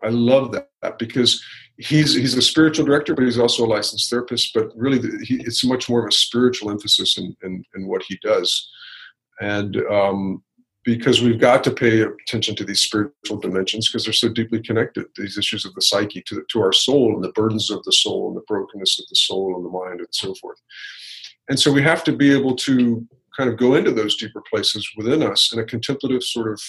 I 0.02 0.08
love 0.08 0.52
that 0.52 0.98
because 0.98 1.42
he's 1.78 2.14
he's 2.14 2.36
a 2.36 2.42
spiritual 2.42 2.86
director, 2.86 3.14
but 3.14 3.24
he's 3.24 3.38
also 3.38 3.64
a 3.64 3.66
licensed 3.66 4.08
therapist. 4.10 4.52
But 4.54 4.70
really, 4.76 5.00
he, 5.24 5.36
it's 5.40 5.64
much 5.64 5.88
more 5.88 6.00
of 6.00 6.08
a 6.08 6.12
spiritual 6.12 6.70
emphasis 6.70 7.18
in, 7.18 7.36
in, 7.42 7.64
in 7.74 7.86
what 7.86 8.02
he 8.02 8.18
does, 8.22 8.68
and 9.40 9.76
um, 9.90 10.42
because 10.84 11.20
we've 11.20 11.40
got 11.40 11.62
to 11.64 11.70
pay 11.70 12.02
attention 12.02 12.54
to 12.56 12.64
these 12.64 12.80
spiritual 12.80 13.38
dimensions 13.38 13.88
because 13.88 14.04
they're 14.04 14.12
so 14.12 14.28
deeply 14.28 14.62
connected. 14.62 15.06
These 15.16 15.38
issues 15.38 15.64
of 15.64 15.74
the 15.74 15.82
psyche 15.82 16.22
to 16.26 16.44
to 16.50 16.60
our 16.60 16.72
soul 16.72 17.14
and 17.14 17.24
the 17.24 17.32
burdens 17.32 17.70
of 17.70 17.82
the 17.84 17.92
soul 17.92 18.28
and 18.28 18.36
the 18.36 18.44
brokenness 18.46 18.98
of 18.98 19.06
the 19.08 19.16
soul 19.16 19.56
and 19.56 19.64
the 19.64 19.70
mind 19.70 20.00
and 20.00 20.08
so 20.10 20.34
forth. 20.34 20.58
And 21.48 21.58
so 21.58 21.72
we 21.72 21.82
have 21.82 22.04
to 22.04 22.12
be 22.12 22.32
able 22.32 22.54
to 22.56 23.06
kind 23.36 23.50
of 23.50 23.56
go 23.56 23.74
into 23.74 23.90
those 23.90 24.16
deeper 24.16 24.42
places 24.50 24.88
within 24.96 25.22
us 25.22 25.52
in 25.52 25.58
a 25.58 25.64
contemplative 25.64 26.22
sort 26.22 26.52
of 26.52 26.60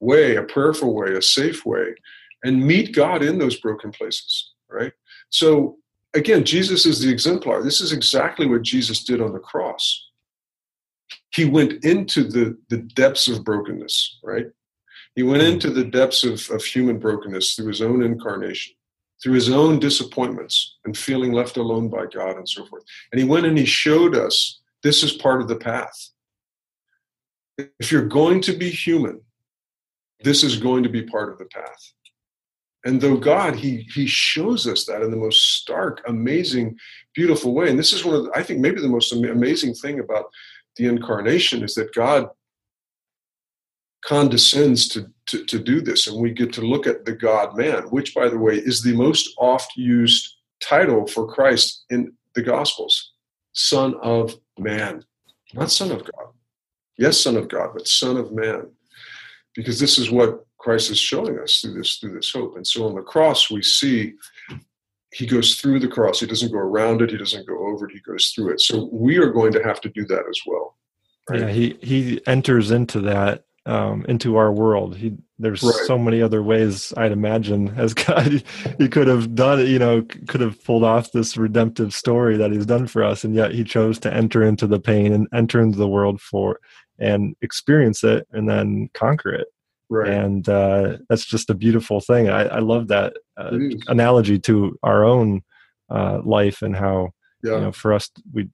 way, 0.00 0.36
a 0.36 0.42
prayerful 0.42 0.94
way, 0.94 1.14
a 1.14 1.22
safe 1.22 1.64
way 1.66 1.94
and 2.44 2.64
meet 2.64 2.94
God 2.94 3.22
in 3.22 3.38
those 3.38 3.58
broken 3.60 3.90
places, 3.90 4.52
right? 4.70 4.92
So 5.30 5.78
again, 6.14 6.44
Jesus 6.44 6.86
is 6.86 7.00
the 7.00 7.10
exemplar. 7.10 7.62
This 7.62 7.80
is 7.80 7.92
exactly 7.92 8.46
what 8.46 8.62
Jesus 8.62 9.04
did 9.04 9.20
on 9.20 9.32
the 9.32 9.38
cross. 9.38 10.06
He 11.30 11.44
went 11.44 11.84
into 11.84 12.24
the, 12.24 12.56
the 12.68 12.78
depths 12.78 13.28
of 13.28 13.44
brokenness, 13.44 14.18
right? 14.22 14.46
He 15.14 15.22
went 15.22 15.42
into 15.42 15.70
the 15.70 15.84
depths 15.84 16.24
of, 16.24 16.48
of 16.50 16.64
human 16.64 16.98
brokenness 16.98 17.54
through 17.54 17.68
his 17.68 17.82
own 17.82 18.02
incarnation, 18.02 18.74
through 19.22 19.34
his 19.34 19.50
own 19.50 19.78
disappointments 19.78 20.76
and 20.84 20.96
feeling 20.96 21.32
left 21.32 21.56
alone 21.56 21.88
by 21.88 22.06
God 22.06 22.36
and 22.36 22.48
so 22.48 22.64
forth. 22.66 22.84
And 23.12 23.20
he 23.20 23.26
went 23.26 23.46
and 23.46 23.58
he 23.58 23.64
showed 23.64 24.14
us 24.14 24.60
this 24.82 25.02
is 25.02 25.12
part 25.12 25.40
of 25.40 25.48
the 25.48 25.56
path. 25.56 26.10
If 27.80 27.90
you're 27.90 28.06
going 28.06 28.40
to 28.42 28.52
be 28.52 28.70
human, 28.70 29.20
this 30.22 30.44
is 30.44 30.56
going 30.56 30.82
to 30.84 30.88
be 30.88 31.02
part 31.02 31.32
of 31.32 31.38
the 31.38 31.46
path. 31.46 31.92
And 32.84 33.00
though 33.00 33.16
God, 33.16 33.56
he 33.56 33.88
he 33.92 34.06
shows 34.06 34.66
us 34.66 34.84
that 34.86 35.02
in 35.02 35.10
the 35.10 35.16
most 35.16 35.56
stark, 35.56 36.02
amazing, 36.06 36.76
beautiful 37.14 37.54
way. 37.54 37.68
And 37.68 37.78
this 37.78 37.92
is 37.92 38.04
one 38.04 38.14
of 38.14 38.24
the, 38.24 38.30
I 38.34 38.42
think 38.42 38.60
maybe 38.60 38.80
the 38.80 38.88
most 38.88 39.12
amazing 39.12 39.74
thing 39.74 39.98
about 39.98 40.26
the 40.76 40.86
incarnation 40.86 41.64
is 41.64 41.74
that 41.74 41.92
God 41.92 42.28
condescends 44.04 44.88
to, 44.88 45.10
to, 45.26 45.44
to 45.44 45.58
do 45.58 45.80
this, 45.80 46.06
and 46.06 46.20
we 46.20 46.30
get 46.30 46.52
to 46.52 46.60
look 46.62 46.86
at 46.86 47.04
the 47.04 47.12
God 47.12 47.56
man, 47.56 47.82
which 47.90 48.14
by 48.14 48.28
the 48.28 48.38
way 48.38 48.54
is 48.54 48.82
the 48.82 48.94
most 48.94 49.34
oft 49.38 49.76
used 49.76 50.36
title 50.60 51.06
for 51.06 51.26
Christ 51.26 51.84
in 51.90 52.12
the 52.34 52.42
Gospels. 52.42 53.12
Son 53.52 53.94
of 54.02 54.36
man. 54.58 55.04
Not 55.52 55.70
son 55.70 55.90
of 55.90 56.02
God. 56.04 56.28
Yes, 56.96 57.20
son 57.20 57.36
of 57.36 57.48
God, 57.48 57.70
but 57.74 57.88
son 57.88 58.16
of 58.16 58.32
man. 58.32 58.70
Because 59.54 59.80
this 59.80 59.98
is 59.98 60.10
what 60.10 60.44
Christ 60.58 60.90
is 60.90 60.98
showing 60.98 61.38
us 61.38 61.60
through 61.60 61.74
this 61.74 61.98
through 61.98 62.14
this 62.14 62.32
hope. 62.32 62.56
And 62.56 62.66
so 62.66 62.86
on 62.86 62.94
the 62.94 63.02
cross, 63.02 63.50
we 63.50 63.62
see 63.62 64.14
he 65.12 65.26
goes 65.26 65.56
through 65.56 65.80
the 65.80 65.88
cross. 65.88 66.20
He 66.20 66.26
doesn't 66.26 66.52
go 66.52 66.58
around 66.58 67.00
it. 67.00 67.10
He 67.10 67.16
doesn't 67.16 67.46
go 67.46 67.66
over 67.68 67.88
it. 67.88 67.92
He 67.92 68.00
goes 68.00 68.30
through 68.30 68.52
it. 68.52 68.60
So 68.60 68.88
we 68.92 69.16
are 69.18 69.30
going 69.30 69.52
to 69.52 69.62
have 69.62 69.80
to 69.82 69.88
do 69.88 70.04
that 70.06 70.24
as 70.28 70.40
well. 70.46 70.76
Right? 71.30 71.40
Yeah, 71.40 71.48
he 71.48 71.78
he 71.82 72.26
enters 72.26 72.70
into 72.70 73.00
that 73.02 73.44
um, 73.66 74.04
into 74.08 74.36
our 74.36 74.52
world. 74.52 74.96
He 74.96 75.16
there's 75.38 75.62
right. 75.62 75.74
so 75.86 75.98
many 75.98 76.20
other 76.20 76.42
ways 76.42 76.92
I'd 76.96 77.12
imagine 77.12 77.68
as 77.76 77.94
God 78.06 78.42
he 78.78 78.88
could 78.88 79.06
have 79.06 79.34
done 79.34 79.60
it. 79.60 79.68
you 79.68 79.78
know 79.78 80.02
could 80.26 80.40
have 80.40 80.62
pulled 80.64 80.84
off 80.84 81.12
this 81.12 81.36
redemptive 81.36 81.94
story 81.94 82.36
that 82.36 82.50
he's 82.50 82.66
done 82.66 82.86
for 82.86 83.04
us, 83.04 83.24
and 83.24 83.34
yet 83.34 83.52
he 83.52 83.64
chose 83.64 83.98
to 84.00 84.12
enter 84.12 84.42
into 84.42 84.66
the 84.66 84.80
pain 84.80 85.12
and 85.12 85.28
enter 85.32 85.60
into 85.60 85.78
the 85.78 85.88
world 85.88 86.20
for 86.20 86.58
and 86.98 87.36
experience 87.42 88.02
it 88.02 88.26
and 88.32 88.48
then 88.48 88.90
conquer 88.94 89.32
it. 89.32 89.48
Right. 89.90 90.08
And 90.08 90.48
uh, 90.48 90.98
that's 91.08 91.24
just 91.24 91.50
a 91.50 91.54
beautiful 91.54 92.00
thing. 92.00 92.28
I, 92.28 92.42
I 92.42 92.58
love 92.58 92.88
that 92.88 93.14
uh, 93.36 93.56
analogy 93.86 94.38
to 94.40 94.78
our 94.82 95.04
own 95.04 95.42
uh, 95.90 96.20
life 96.24 96.60
and 96.62 96.76
how 96.76 97.10
yeah. 97.42 97.54
you 97.54 97.60
know 97.60 97.72
for 97.72 97.94
us 97.94 98.10
we 98.32 98.48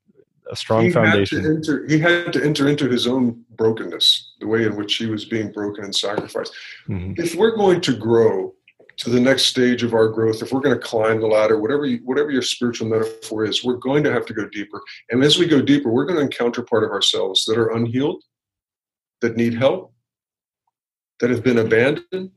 a 0.50 0.56
strong 0.56 0.84
he 0.84 0.90
foundation. 0.90 1.42
Had 1.42 1.50
enter, 1.56 1.86
he 1.88 1.98
had 1.98 2.32
to 2.32 2.44
enter 2.44 2.68
into 2.68 2.88
his 2.88 3.06
own 3.06 3.42
brokenness, 3.56 4.34
the 4.40 4.46
way 4.46 4.64
in 4.64 4.76
which 4.76 4.96
he 4.96 5.06
was 5.06 5.24
being 5.24 5.50
broken 5.50 5.84
and 5.84 5.94
sacrificed. 5.94 6.52
Mm-hmm. 6.88 7.14
If 7.16 7.34
we're 7.34 7.56
going 7.56 7.80
to 7.82 7.96
grow 7.96 8.54
to 8.98 9.10
the 9.10 9.20
next 9.20 9.46
stage 9.46 9.82
of 9.82 9.94
our 9.94 10.08
growth, 10.08 10.42
if 10.42 10.52
we're 10.52 10.60
going 10.60 10.78
to 10.78 10.86
climb 10.86 11.20
the 11.20 11.26
ladder, 11.26 11.58
whatever 11.58 11.86
you, 11.86 12.00
whatever 12.04 12.30
your 12.30 12.42
spiritual 12.42 12.88
metaphor 12.88 13.44
is, 13.44 13.64
we're 13.64 13.76
going 13.76 14.04
to 14.04 14.12
have 14.12 14.26
to 14.26 14.34
go 14.34 14.46
deeper. 14.48 14.80
And 15.10 15.24
as 15.24 15.38
we 15.38 15.46
go 15.46 15.60
deeper, 15.60 15.90
we're 15.90 16.04
going 16.04 16.18
to 16.18 16.24
encounter 16.24 16.62
part 16.62 16.84
of 16.84 16.90
ourselves 16.90 17.44
that 17.46 17.58
are 17.58 17.72
unhealed, 17.72 18.22
that 19.20 19.36
need 19.36 19.54
help, 19.54 19.93
that 21.20 21.30
have 21.30 21.42
been 21.42 21.58
abandoned, 21.58 22.30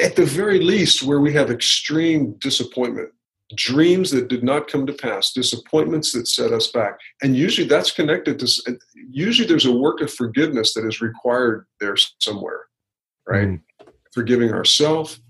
at 0.00 0.16
the 0.16 0.24
very 0.24 0.60
least, 0.60 1.02
where 1.02 1.20
we 1.20 1.32
have 1.32 1.50
extreme 1.50 2.34
disappointment 2.38 3.10
dreams 3.56 4.10
that 4.10 4.28
did 4.28 4.44
not 4.44 4.68
come 4.68 4.86
to 4.86 4.92
pass, 4.92 5.32
disappointments 5.32 6.12
that 6.12 6.28
set 6.28 6.52
us 6.52 6.68
back. 6.68 6.98
And 7.22 7.36
usually 7.36 7.66
that's 7.66 7.90
connected 7.90 8.38
to, 8.38 8.78
usually 8.94 9.48
there's 9.48 9.66
a 9.66 9.72
work 9.72 10.00
of 10.00 10.12
forgiveness 10.12 10.74
that 10.74 10.86
is 10.86 11.00
required 11.00 11.66
there 11.80 11.96
somewhere, 12.20 12.66
right? 13.26 13.48
Mm. 13.48 13.60
Forgiving 14.12 14.52
ourselves, 14.52 15.20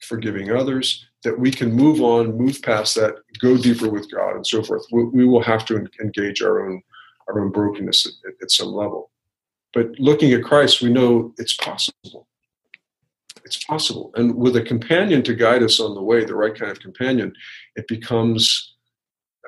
forgiving 0.00 0.50
others, 0.50 1.06
that 1.24 1.38
we 1.38 1.50
can 1.50 1.72
move 1.72 2.00
on, 2.00 2.36
move 2.36 2.60
past 2.62 2.94
that, 2.94 3.14
go 3.40 3.56
deeper 3.56 3.88
with 3.88 4.10
God, 4.10 4.36
and 4.36 4.46
so 4.46 4.62
forth. 4.62 4.84
We, 4.92 5.04
we 5.06 5.24
will 5.24 5.42
have 5.42 5.64
to 5.66 5.86
engage 6.00 6.42
our 6.42 6.68
own 6.68 6.82
our 7.28 7.40
own 7.42 7.50
brokenness 7.50 8.06
at, 8.06 8.32
at 8.42 8.50
some 8.50 8.68
level. 8.68 9.10
But 9.74 9.98
looking 9.98 10.32
at 10.32 10.44
Christ, 10.44 10.82
we 10.82 10.90
know 10.90 11.34
it's 11.38 11.56
possible. 11.56 12.26
It's 13.44 13.62
possible. 13.64 14.10
And 14.14 14.34
with 14.34 14.56
a 14.56 14.62
companion 14.62 15.22
to 15.24 15.34
guide 15.34 15.62
us 15.62 15.80
on 15.80 15.94
the 15.94 16.02
way, 16.02 16.24
the 16.24 16.34
right 16.34 16.54
kind 16.54 16.70
of 16.70 16.80
companion, 16.80 17.32
it 17.76 17.86
becomes 17.88 18.76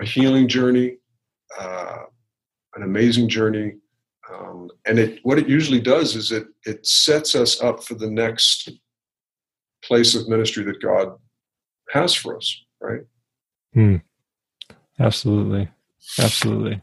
a 0.01 0.05
healing 0.05 0.49
journey, 0.49 0.97
uh, 1.59 1.99
an 2.75 2.83
amazing 2.83 3.29
journey. 3.29 3.75
Um, 4.33 4.71
and 4.87 4.99
it, 4.99 5.21
what 5.23 5.39
it 5.39 5.49
usually 5.49 5.81
does 5.81 6.15
is 6.15 6.33
it, 6.33 6.47
it 6.65 6.87
sets 6.87 7.35
us 7.35 7.61
up 7.61 7.83
for 7.83 7.95
the 7.95 8.11
next 8.11 8.71
place 9.83 10.15
of 10.15 10.29
ministry 10.29 10.65
that 10.65 10.81
God 10.81 11.09
has 11.91 12.15
for 12.15 12.37
us, 12.37 12.65
right? 12.81 13.03
Hmm. 13.75 13.97
Absolutely. 14.99 15.69
Absolutely. 16.19 16.83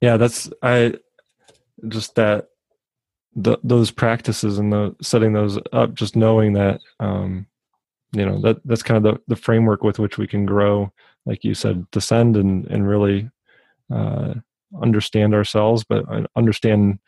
Yeah, 0.00 0.16
that's 0.16 0.50
I 0.62 0.94
just 1.88 2.14
that 2.16 2.48
the, 3.34 3.58
those 3.62 3.90
practices 3.90 4.58
and 4.58 4.72
the 4.72 4.94
setting 5.00 5.32
those 5.32 5.58
up, 5.72 5.94
just 5.94 6.16
knowing 6.16 6.52
that 6.54 6.80
um, 7.00 7.46
you 8.12 8.26
know 8.26 8.40
that 8.42 8.58
that's 8.64 8.82
kind 8.82 9.04
of 9.04 9.14
the, 9.14 9.20
the 9.28 9.36
framework 9.36 9.82
with 9.82 9.98
which 9.98 10.18
we 10.18 10.26
can 10.26 10.44
grow, 10.44 10.92
like 11.24 11.44
you 11.44 11.54
said, 11.54 11.90
descend 11.90 12.36
and 12.36 12.66
and 12.66 12.86
really 12.86 13.30
uh, 13.92 14.34
understand 14.82 15.34
ourselves, 15.34 15.84
but 15.84 16.04
understand. 16.36 16.98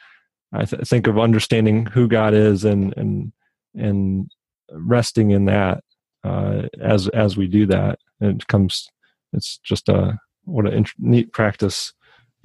I 0.52 0.64
th- 0.64 0.86
think 0.86 1.08
of 1.08 1.18
understanding 1.18 1.86
who 1.86 2.06
God 2.06 2.32
is 2.32 2.64
and 2.64 2.96
and 2.96 3.32
and 3.74 4.30
resting 4.70 5.32
in 5.32 5.46
that 5.46 5.82
uh, 6.22 6.62
as 6.80 7.08
as 7.08 7.36
we 7.36 7.46
do 7.46 7.66
that. 7.66 7.98
It 8.20 8.46
comes. 8.46 8.88
It's 9.32 9.58
just 9.58 9.88
a 9.88 10.18
what 10.44 10.66
a 10.66 10.84
neat 10.98 11.32
practice. 11.32 11.92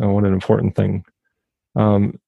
Uh, 0.01 0.09
what 0.09 0.25
an 0.25 0.34
important 0.34 0.75
thing. 0.75 1.05
Um, 1.75 2.19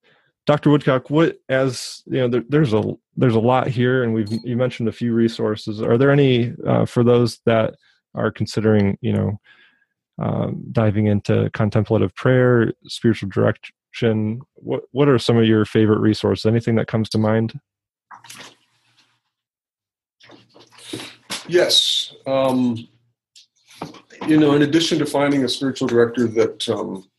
Dr. 0.52 0.70
Woodcock, 0.70 1.10
what 1.10 1.40
as 1.48 2.04
you 2.08 2.18
know, 2.18 2.28
there, 2.28 2.44
there's 2.50 2.74
a 2.74 2.84
there's 3.16 3.36
a 3.36 3.40
lot 3.40 3.68
here, 3.68 4.04
and 4.04 4.14
we've 4.14 4.28
you 4.44 4.58
mentioned 4.58 4.90
a 4.90 4.92
few 4.92 5.14
resources. 5.14 5.82
Are 5.82 5.98
there 5.98 6.12
any 6.12 6.54
uh, 6.68 6.84
for 6.84 7.06
those 7.06 7.40
that 7.46 7.76
are 8.16 8.32
considering, 8.32 8.98
you 9.00 9.14
know, 9.14 9.40
um, 10.22 10.62
diving 10.74 11.08
into 11.08 11.50
contemplative 11.54 12.14
prayer, 12.16 12.74
spiritual 12.86 13.30
direction? 13.30 14.42
What 14.56 14.84
what 14.92 15.08
are 15.08 15.18
some 15.18 15.38
of 15.38 15.46
your 15.46 15.64
favorite 15.64 16.00
resources? 16.00 16.46
Anything 16.46 16.76
that 16.76 16.88
comes 16.90 17.08
to 17.12 17.18
mind? 17.18 17.58
Yes. 21.48 22.14
Um, 22.28 22.90
you 24.28 24.38
know, 24.38 24.54
in 24.56 24.64
addition 24.64 25.00
to 25.00 25.06
finding 25.06 25.46
a 25.46 25.50
spiritual 25.50 25.88
director 25.88 26.28
that, 26.28 26.68
um, 26.68 27.10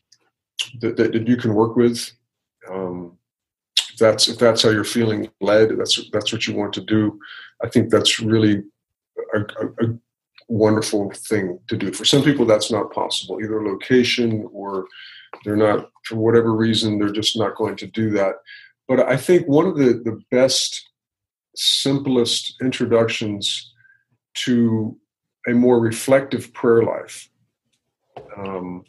that, 0.81 0.97
that, 0.97 1.27
you 1.27 1.35
can 1.35 1.55
work 1.55 1.75
with, 1.75 2.11
um, 2.69 3.17
if 3.93 3.99
that's 3.99 4.27
if 4.27 4.39
that's 4.39 4.63
how 4.63 4.69
you're 4.69 4.83
feeling 4.83 5.29
led, 5.39 5.77
that's 5.77 6.09
that's 6.11 6.33
what 6.33 6.47
you 6.47 6.55
want 6.55 6.73
to 6.73 6.81
do. 6.81 7.19
I 7.63 7.69
think 7.69 7.89
that's 7.89 8.19
really 8.19 8.63
a, 9.35 9.39
a, 9.39 9.85
a 9.85 9.99
wonderful 10.47 11.11
thing 11.11 11.59
to 11.67 11.77
do. 11.77 11.93
For 11.93 12.03
some 12.03 12.23
people, 12.23 12.45
that's 12.45 12.71
not 12.71 12.91
possible, 12.91 13.39
either 13.41 13.63
location 13.63 14.49
or 14.51 14.87
they're 15.45 15.55
not 15.55 15.91
for 16.05 16.15
whatever 16.15 16.53
reason 16.53 16.97
they're 16.97 17.11
just 17.11 17.37
not 17.37 17.55
going 17.55 17.75
to 17.77 17.87
do 17.87 18.09
that. 18.11 18.35
But 18.87 19.01
I 19.01 19.15
think 19.15 19.47
one 19.47 19.67
of 19.67 19.77
the 19.77 19.93
the 19.93 20.19
best, 20.31 20.89
simplest 21.55 22.55
introductions 22.61 23.73
to 24.45 24.97
a 25.47 25.51
more 25.51 25.79
reflective 25.79 26.51
prayer 26.53 26.81
life 26.81 27.29
um, 28.37 28.83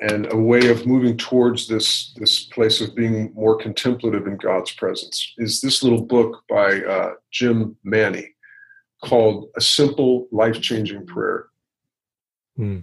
and 0.00 0.32
a 0.32 0.36
way 0.36 0.68
of 0.68 0.86
moving 0.86 1.16
towards 1.16 1.68
this 1.68 2.12
this 2.16 2.44
place 2.46 2.80
of 2.80 2.94
being 2.94 3.32
more 3.34 3.56
contemplative 3.56 4.26
in 4.26 4.36
God's 4.36 4.72
presence 4.72 5.34
is 5.38 5.60
this 5.60 5.82
little 5.82 6.02
book 6.02 6.42
by 6.48 6.82
uh, 6.82 7.12
Jim 7.30 7.76
Manney 7.84 8.34
called 9.04 9.50
"A 9.56 9.60
Simple 9.60 10.28
Life 10.32 10.60
Changing 10.60 11.06
Prayer." 11.06 11.46
Hmm. 12.56 12.80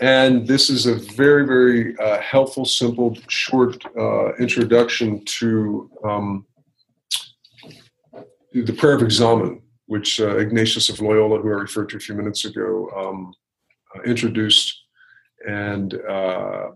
And 0.00 0.48
this 0.48 0.68
is 0.68 0.86
a 0.86 0.96
very, 0.96 1.46
very 1.46 1.96
uh, 1.98 2.20
helpful, 2.20 2.64
simple, 2.64 3.16
short 3.28 3.84
uh, 3.96 4.34
introduction 4.34 5.24
to 5.24 5.90
um, 6.02 6.46
the 8.52 8.72
prayer 8.72 8.96
of 8.96 9.02
examen 9.02 9.62
which 9.86 10.20
uh, 10.20 10.38
Ignatius 10.38 10.88
of 10.88 11.00
Loyola, 11.00 11.40
who 11.40 11.48
I 11.48 11.60
referred 11.60 11.90
to 11.90 11.98
a 11.98 12.00
few 12.00 12.14
minutes 12.14 12.46
ago, 12.46 12.88
um, 12.96 13.34
uh, 13.94 14.00
introduced, 14.02 14.81
and 15.48 15.94
uh, 16.08 16.68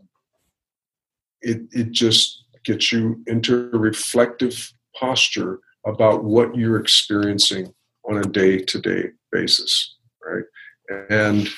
it 1.43 1.63
it 1.73 1.93
just 1.93 2.45
gets 2.65 2.93
you 2.93 3.23
into 3.27 3.71
a 3.73 3.79
reflective 3.79 4.73
posture 4.95 5.61
about 5.87 6.25
what 6.25 6.57
you're 6.57 6.81
experiencing 6.81 7.73
on 8.09 8.19
a 8.19 8.23
day 8.23 8.59
to 8.59 8.81
day 8.81 9.05
basis, 9.31 9.97
right? 10.25 10.45
And 11.11 11.49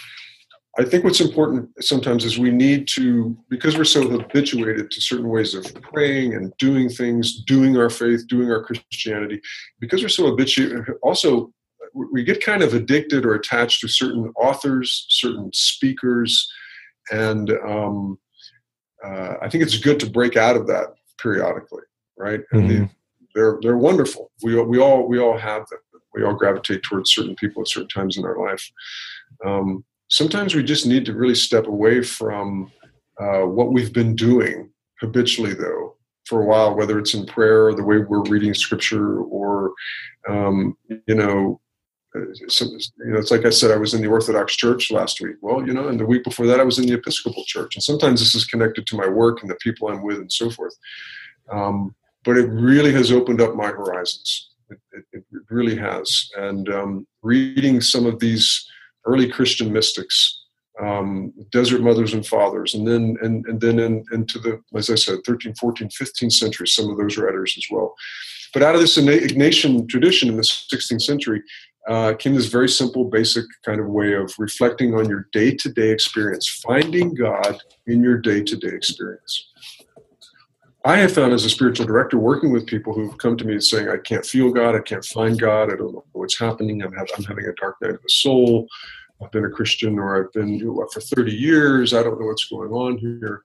I 0.78 0.84
think 0.84 1.02
what's 1.02 1.20
important 1.20 1.70
sometimes 1.82 2.24
is 2.24 2.38
we 2.38 2.52
need 2.52 2.86
to, 2.94 3.36
because 3.48 3.76
we're 3.76 3.84
so 3.84 4.08
habituated 4.08 4.90
to 4.90 5.00
certain 5.00 5.28
ways 5.28 5.54
of 5.54 5.64
praying 5.82 6.34
and 6.34 6.52
doing 6.58 6.88
things, 6.88 7.42
doing 7.42 7.76
our 7.76 7.90
faith, 7.90 8.28
doing 8.28 8.50
our 8.50 8.62
Christianity, 8.62 9.40
because 9.80 10.02
we're 10.02 10.08
so 10.08 10.26
habituated, 10.26 10.84
also 11.02 11.52
we 11.94 12.22
get 12.22 12.44
kind 12.44 12.62
of 12.62 12.74
addicted 12.74 13.24
or 13.24 13.34
attached 13.34 13.80
to 13.80 13.88
certain 13.88 14.32
authors, 14.36 15.06
certain 15.08 15.50
speakers, 15.52 16.48
and 17.10 17.50
um, 17.66 18.18
uh, 19.04 19.34
I 19.42 19.48
think 19.48 19.62
it's 19.62 19.78
good 19.78 20.00
to 20.00 20.10
break 20.10 20.36
out 20.36 20.56
of 20.56 20.66
that 20.66 20.94
periodically, 21.20 21.82
right? 22.16 22.40
And 22.52 22.70
mm-hmm. 22.70 22.84
they're 23.34 23.58
they're 23.62 23.78
wonderful. 23.78 24.30
We 24.42 24.60
we 24.62 24.78
all 24.78 25.06
we 25.06 25.18
all 25.18 25.36
have 25.36 25.66
them. 25.68 25.80
We 26.14 26.24
all 26.24 26.34
gravitate 26.34 26.82
towards 26.82 27.12
certain 27.12 27.36
people 27.36 27.62
at 27.62 27.68
certain 27.68 27.88
times 27.88 28.16
in 28.16 28.24
our 28.24 28.38
life. 28.38 28.70
Um, 29.44 29.84
sometimes 30.08 30.54
we 30.54 30.62
just 30.62 30.86
need 30.86 31.04
to 31.06 31.12
really 31.12 31.34
step 31.34 31.66
away 31.66 32.02
from 32.02 32.72
uh, 33.20 33.42
what 33.42 33.72
we've 33.72 33.92
been 33.92 34.16
doing 34.16 34.70
habitually, 35.00 35.54
though, 35.54 35.96
for 36.26 36.42
a 36.42 36.46
while, 36.46 36.74
whether 36.74 36.98
it's 36.98 37.14
in 37.14 37.26
prayer 37.26 37.66
or 37.66 37.74
the 37.74 37.84
way 37.84 37.98
we're 37.98 38.22
reading 38.22 38.54
scripture 38.54 39.20
or, 39.20 39.72
um, 40.28 40.76
you 41.06 41.14
know, 41.14 41.60
so, 42.48 42.64
you 42.64 43.12
know, 43.12 43.18
it's 43.18 43.30
like 43.30 43.44
I 43.44 43.50
said, 43.50 43.70
I 43.70 43.76
was 43.76 43.92
in 43.92 44.00
the 44.00 44.08
Orthodox 44.08 44.56
Church 44.56 44.90
last 44.90 45.20
week. 45.20 45.36
Well, 45.42 45.66
you 45.66 45.74
know, 45.74 45.88
and 45.88 46.00
the 46.00 46.06
week 46.06 46.24
before 46.24 46.46
that, 46.46 46.60
I 46.60 46.64
was 46.64 46.78
in 46.78 46.86
the 46.86 46.94
Episcopal 46.94 47.44
Church. 47.46 47.76
And 47.76 47.82
sometimes 47.82 48.20
this 48.20 48.34
is 48.34 48.46
connected 48.46 48.86
to 48.86 48.96
my 48.96 49.06
work 49.06 49.42
and 49.42 49.50
the 49.50 49.56
people 49.56 49.88
I'm 49.88 50.02
with 50.02 50.18
and 50.18 50.32
so 50.32 50.50
forth. 50.50 50.74
Um, 51.50 51.94
but 52.24 52.38
it 52.38 52.46
really 52.46 52.92
has 52.92 53.12
opened 53.12 53.40
up 53.40 53.54
my 53.54 53.68
horizons. 53.68 54.50
It, 54.70 54.78
it, 54.92 55.04
it 55.12 55.42
really 55.50 55.76
has. 55.76 56.28
And 56.36 56.68
um, 56.70 57.06
reading 57.22 57.80
some 57.80 58.06
of 58.06 58.18
these 58.20 58.66
early 59.06 59.28
Christian 59.28 59.72
mystics, 59.72 60.44
um, 60.80 61.32
desert 61.50 61.82
mothers 61.82 62.14
and 62.14 62.26
fathers, 62.26 62.74
and 62.74 62.86
then 62.86 63.16
and, 63.22 63.44
and 63.46 63.60
then 63.60 63.78
in, 63.78 64.04
into 64.12 64.38
the, 64.38 64.60
as 64.76 64.90
I 64.90 64.94
said, 64.94 65.18
13, 65.26 65.54
14, 65.54 65.88
15th 65.88 66.32
century, 66.32 66.68
some 66.68 66.88
of 66.90 66.98
those 66.98 67.16
writers 67.16 67.54
as 67.56 67.64
well. 67.70 67.94
But 68.52 68.62
out 68.62 68.74
of 68.74 68.80
this 68.80 68.96
Ignatian 68.96 69.88
tradition 69.88 70.28
in 70.28 70.36
the 70.36 70.42
16th 70.42 71.02
century 71.02 71.42
uh, 71.88 72.14
came 72.14 72.34
this 72.34 72.46
very 72.46 72.68
simple, 72.68 73.04
basic 73.04 73.44
kind 73.64 73.80
of 73.80 73.86
way 73.86 74.12
of 74.12 74.32
reflecting 74.38 74.94
on 74.94 75.08
your 75.08 75.26
day 75.32 75.54
to 75.54 75.68
day 75.70 75.90
experience, 75.90 76.46
finding 76.48 77.14
God 77.14 77.62
in 77.86 78.02
your 78.02 78.18
day 78.18 78.42
to 78.42 78.56
day 78.56 78.68
experience. 78.68 79.48
I 80.84 80.96
have 80.98 81.12
found 81.12 81.32
as 81.32 81.44
a 81.44 81.50
spiritual 81.50 81.86
director 81.86 82.18
working 82.18 82.52
with 82.52 82.66
people 82.66 82.94
who've 82.94 83.18
come 83.18 83.36
to 83.36 83.44
me 83.44 83.58
saying, 83.60 83.88
I 83.88 83.96
can't 83.96 84.24
feel 84.24 84.50
God, 84.50 84.76
I 84.76 84.80
can't 84.80 85.04
find 85.04 85.38
God, 85.38 85.72
I 85.72 85.76
don't 85.76 85.92
know 85.92 86.04
what's 86.12 86.38
happening, 86.38 86.82
I'm, 86.82 86.94
I'm 86.94 87.24
having 87.24 87.46
a 87.46 87.52
dark 87.54 87.76
night 87.82 87.94
of 87.94 88.02
the 88.02 88.08
soul, 88.08 88.68
I've 89.22 89.32
been 89.32 89.44
a 89.44 89.50
Christian 89.50 89.98
or 89.98 90.24
I've 90.24 90.32
been 90.32 90.58
know, 90.58 90.86
for 90.92 91.00
30 91.00 91.32
years, 91.32 91.94
I 91.94 92.02
don't 92.02 92.20
know 92.20 92.26
what's 92.26 92.48
going 92.48 92.70
on 92.70 92.98
here. 92.98 93.42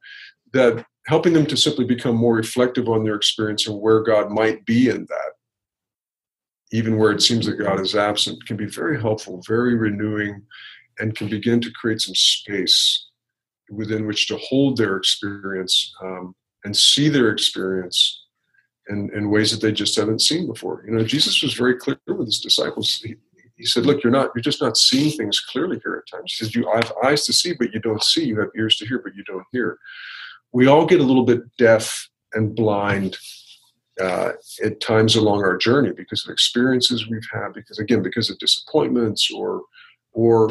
That 0.51 0.85
helping 1.07 1.33
them 1.33 1.45
to 1.47 1.57
simply 1.57 1.85
become 1.85 2.15
more 2.15 2.35
reflective 2.35 2.87
on 2.87 3.03
their 3.03 3.15
experience 3.15 3.67
and 3.67 3.81
where 3.81 4.01
God 4.01 4.31
might 4.31 4.63
be 4.65 4.89
in 4.89 5.05
that, 5.09 5.31
even 6.73 6.97
where 6.97 7.11
it 7.11 7.21
seems 7.21 7.45
that 7.45 7.59
God 7.59 7.79
is 7.79 7.95
absent, 7.95 8.45
can 8.47 8.57
be 8.57 8.65
very 8.65 8.99
helpful, 8.99 9.43
very 9.47 9.75
renewing, 9.75 10.41
and 10.97 11.15
can 11.15 11.29
begin 11.29 11.61
to 11.61 11.71
create 11.71 12.01
some 12.01 12.15
space 12.15 13.09
within 13.69 14.07
which 14.07 14.27
to 14.27 14.37
hold 14.37 14.77
their 14.77 14.97
experience 14.97 15.93
um, 16.01 16.35
and 16.65 16.75
see 16.75 17.09
their 17.09 17.29
experience 17.29 18.25
in, 18.89 19.09
in 19.15 19.29
ways 19.29 19.51
that 19.51 19.61
they 19.61 19.71
just 19.71 19.95
haven't 19.95 20.21
seen 20.21 20.47
before. 20.47 20.83
You 20.85 20.93
know, 20.95 21.03
Jesus 21.03 21.43
was 21.43 21.53
very 21.53 21.75
clear 21.75 21.97
with 22.07 22.25
his 22.25 22.39
disciples. 22.39 22.99
He, 23.03 23.15
he 23.55 23.65
said, 23.65 23.85
"Look, 23.85 24.03
you're 24.03 24.11
not 24.11 24.31
you're 24.35 24.41
just 24.41 24.61
not 24.61 24.75
seeing 24.75 25.15
things 25.15 25.39
clearly 25.39 25.79
here 25.83 26.03
at 26.03 26.11
times." 26.11 26.33
He 26.33 26.43
says, 26.43 26.55
"You 26.55 26.67
I 26.71 26.77
have 26.77 26.93
eyes 27.03 27.23
to 27.27 27.33
see, 27.33 27.53
but 27.53 27.71
you 27.71 27.79
don't 27.79 28.03
see. 28.03 28.25
You 28.25 28.39
have 28.39 28.49
ears 28.57 28.77
to 28.77 28.87
hear, 28.87 28.99
but 28.99 29.15
you 29.15 29.23
don't 29.25 29.45
hear." 29.51 29.77
We 30.51 30.65
all 30.65 30.87
get 30.87 30.99
a 30.99 31.03
little 31.03 31.23
bit 31.23 31.41
deaf 31.57 32.09
and 32.33 32.55
blind 32.55 33.15
uh, 34.01 34.31
at 34.63 34.79
times 34.81 35.15
along 35.15 35.43
our 35.43 35.57
journey 35.57 35.91
because 35.95 36.25
of 36.25 36.31
experiences 36.31 37.07
we've 37.09 37.27
had, 37.31 37.53
because 37.53 37.79
again, 37.79 38.01
because 38.01 38.29
of 38.29 38.39
disappointments, 38.39 39.31
or 39.31 39.63
or 40.11 40.49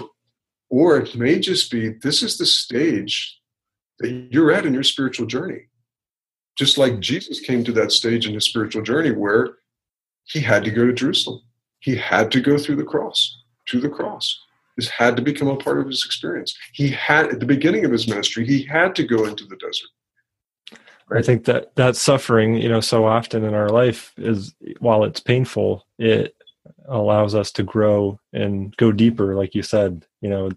or 0.68 0.98
it 0.98 1.14
may 1.16 1.38
just 1.38 1.70
be 1.70 1.90
this 2.02 2.22
is 2.22 2.38
the 2.38 2.46
stage 2.46 3.40
that 3.98 4.28
you're 4.30 4.52
at 4.52 4.66
in 4.66 4.74
your 4.74 4.82
spiritual 4.82 5.26
journey. 5.26 5.66
Just 6.56 6.78
like 6.78 7.00
Jesus 7.00 7.40
came 7.40 7.64
to 7.64 7.72
that 7.72 7.92
stage 7.92 8.26
in 8.26 8.34
his 8.34 8.44
spiritual 8.44 8.82
journey 8.82 9.10
where 9.10 9.56
he 10.24 10.40
had 10.40 10.64
to 10.64 10.70
go 10.70 10.86
to 10.86 10.92
Jerusalem. 10.92 11.40
He 11.80 11.96
had 11.96 12.30
to 12.32 12.40
go 12.40 12.58
through 12.58 12.76
the 12.76 12.84
cross, 12.84 13.38
to 13.66 13.80
the 13.80 13.88
cross. 13.88 14.38
This 14.76 14.88
had 14.88 15.16
to 15.16 15.22
become 15.22 15.48
a 15.48 15.56
part 15.56 15.80
of 15.80 15.86
his 15.86 16.04
experience. 16.04 16.56
He 16.72 16.88
had, 16.88 17.26
at 17.26 17.40
the 17.40 17.46
beginning 17.46 17.84
of 17.84 17.92
his 17.92 18.08
ministry, 18.08 18.46
he 18.46 18.62
had 18.62 18.94
to 18.96 19.04
go 19.04 19.24
into 19.24 19.44
the 19.44 19.56
desert. 19.56 19.88
Right? 21.12 21.22
I 21.22 21.26
think 21.26 21.44
that 21.44 21.74
that 21.76 21.96
suffering, 21.96 22.54
you 22.54 22.68
know, 22.68 22.80
so 22.80 23.06
often 23.06 23.44
in 23.44 23.52
our 23.52 23.68
life 23.68 24.12
is, 24.16 24.54
while 24.78 25.04
it's 25.04 25.20
painful, 25.20 25.86
it 25.98 26.34
allows 26.88 27.34
us 27.34 27.52
to 27.52 27.62
grow 27.62 28.18
and 28.32 28.74
go 28.78 28.92
deeper. 28.92 29.34
Like 29.34 29.54
you 29.54 29.62
said, 29.62 30.06
you 30.22 30.30
know, 30.30 30.50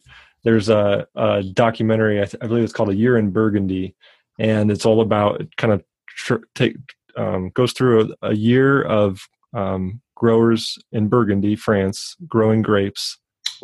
there's 0.43 0.69
a, 0.69 1.07
a 1.15 1.43
documentary, 1.43 2.21
I, 2.21 2.25
th- 2.25 2.41
I, 2.41 2.47
believe 2.47 2.63
it's 2.63 2.71
called 2.71 2.89
A 2.89 2.95
Year 2.95 3.17
in 3.17 3.31
Burgundy, 3.31 3.95
and 4.39 4.71
it's 4.71 4.85
all 4.85 5.01
about 5.01 5.43
kind 5.57 5.73
of 5.73 5.83
tr- 6.07 6.45
take 6.53 6.77
um, 7.17 7.49
goes 7.49 7.73
through 7.73 8.13
a, 8.21 8.29
a 8.29 8.33
year 8.33 8.81
of 8.83 9.27
um, 9.53 10.01
growers 10.15 10.77
in 10.93 11.09
Burgundy, 11.09 11.55
France, 11.55 12.15
growing 12.27 12.61
grapes 12.61 13.17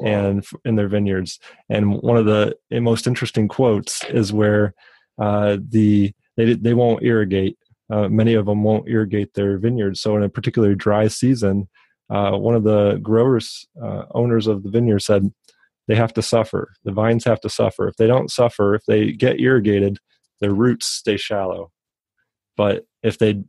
and 0.03 0.45
in 0.65 0.75
their 0.75 0.87
vineyards. 0.87 1.39
And 1.69 2.01
one 2.01 2.17
of 2.17 2.25
the 2.25 2.57
most 2.71 3.07
interesting 3.07 3.47
quotes 3.47 4.03
is 4.05 4.33
where 4.33 4.73
uh, 5.21 5.57
the 5.69 6.13
they 6.37 6.53
they 6.53 6.73
won't 6.73 7.03
irrigate. 7.03 7.57
Uh, 7.91 8.07
many 8.07 8.33
of 8.33 8.45
them 8.45 8.63
won't 8.63 8.87
irrigate 8.87 9.33
their 9.33 9.57
vineyards. 9.57 9.99
So 9.99 10.15
in 10.15 10.23
a 10.23 10.29
particularly 10.29 10.75
dry 10.75 11.07
season, 11.07 11.67
uh, 12.09 12.37
one 12.37 12.55
of 12.55 12.63
the 12.63 12.99
growers 13.01 13.67
uh, 13.81 14.03
owners 14.11 14.47
of 14.47 14.63
the 14.63 14.69
vineyard 14.69 14.99
said 14.99 15.31
they 15.87 15.95
have 15.95 16.13
to 16.13 16.21
suffer. 16.21 16.73
The 16.83 16.91
vines 16.91 17.25
have 17.25 17.41
to 17.41 17.49
suffer. 17.49 17.87
If 17.87 17.97
they 17.97 18.07
don't 18.07 18.31
suffer, 18.31 18.75
if 18.75 18.85
they 18.85 19.11
get 19.11 19.39
irrigated, 19.39 19.97
their 20.39 20.53
roots 20.53 20.87
stay 20.87 21.17
shallow. 21.17 21.71
But 22.55 22.85
if 23.03 23.17
they 23.17 23.43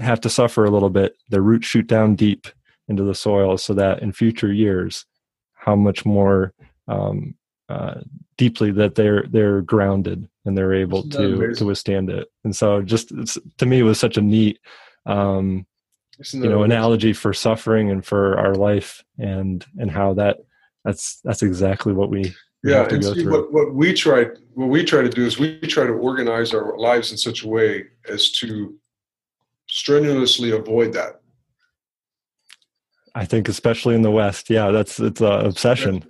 have 0.00 0.20
to 0.22 0.30
suffer 0.30 0.64
a 0.64 0.70
little 0.70 0.90
bit, 0.90 1.16
their 1.28 1.42
roots 1.42 1.66
shoot 1.66 1.86
down 1.86 2.14
deep 2.14 2.46
into 2.88 3.02
the 3.02 3.14
soil 3.14 3.58
so 3.58 3.74
that 3.74 4.02
in 4.02 4.12
future 4.12 4.52
years, 4.52 5.06
how 5.54 5.76
much 5.76 6.04
more 6.04 6.52
um, 6.88 7.34
uh, 7.68 8.00
deeply 8.36 8.70
that 8.72 8.94
they're 8.94 9.24
they're 9.30 9.62
grounded 9.62 10.28
and 10.44 10.56
they're 10.56 10.74
able 10.74 11.02
to 11.10 11.54
to 11.54 11.64
withstand 11.64 12.10
it. 12.10 12.28
And 12.44 12.54
so, 12.54 12.82
just 12.82 13.12
to 13.58 13.66
me, 13.66 13.80
it 13.80 13.84
was 13.84 13.98
such 13.98 14.16
a 14.16 14.22
neat, 14.22 14.58
um, 15.06 15.66
you 16.32 16.40
know, 16.40 16.62
amazing? 16.62 16.64
analogy 16.64 17.12
for 17.12 17.32
suffering 17.32 17.90
and 17.90 18.04
for 18.04 18.38
our 18.38 18.54
life, 18.54 19.02
and 19.18 19.64
and 19.78 19.90
how 19.90 20.14
that 20.14 20.38
that's 20.84 21.20
that's 21.24 21.42
exactly 21.42 21.92
what 21.92 22.10
we 22.10 22.34
yeah 22.62 22.86
and 22.88 23.04
see, 23.04 23.26
what, 23.26 23.52
what 23.52 23.74
we 23.74 23.92
try 23.92 24.26
what 24.54 24.68
we 24.68 24.84
try 24.84 25.02
to 25.02 25.08
do 25.08 25.24
is 25.24 25.38
we 25.38 25.58
try 25.60 25.86
to 25.86 25.92
organize 25.92 26.52
our 26.52 26.76
lives 26.78 27.10
in 27.10 27.16
such 27.16 27.44
a 27.44 27.48
way 27.48 27.84
as 28.08 28.30
to 28.30 28.78
strenuously 29.68 30.50
avoid 30.50 30.92
that. 30.92 31.20
I 33.14 33.24
think 33.24 33.48
especially 33.48 33.94
in 33.94 34.02
the 34.02 34.10
west. 34.10 34.50
Yeah 34.50 34.70
that's 34.70 35.00
it's 35.00 35.20
an 35.20 35.46
obsession 35.46 36.04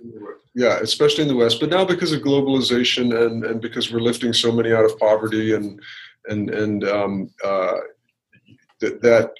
yeah 0.55 0.79
especially 0.81 1.21
in 1.21 1.27
the 1.27 1.35
west 1.35 1.59
but 1.59 1.69
now 1.69 1.85
because 1.85 2.11
of 2.11 2.21
globalization 2.21 3.25
and 3.25 3.43
and 3.45 3.61
because 3.61 3.91
we're 3.91 3.99
lifting 3.99 4.33
so 4.33 4.51
many 4.51 4.73
out 4.73 4.85
of 4.85 4.97
poverty 4.99 5.53
and 5.53 5.79
and 6.27 6.49
and 6.49 6.83
um, 6.85 7.29
uh, 7.43 7.77
that, 8.79 9.01
that 9.01 9.31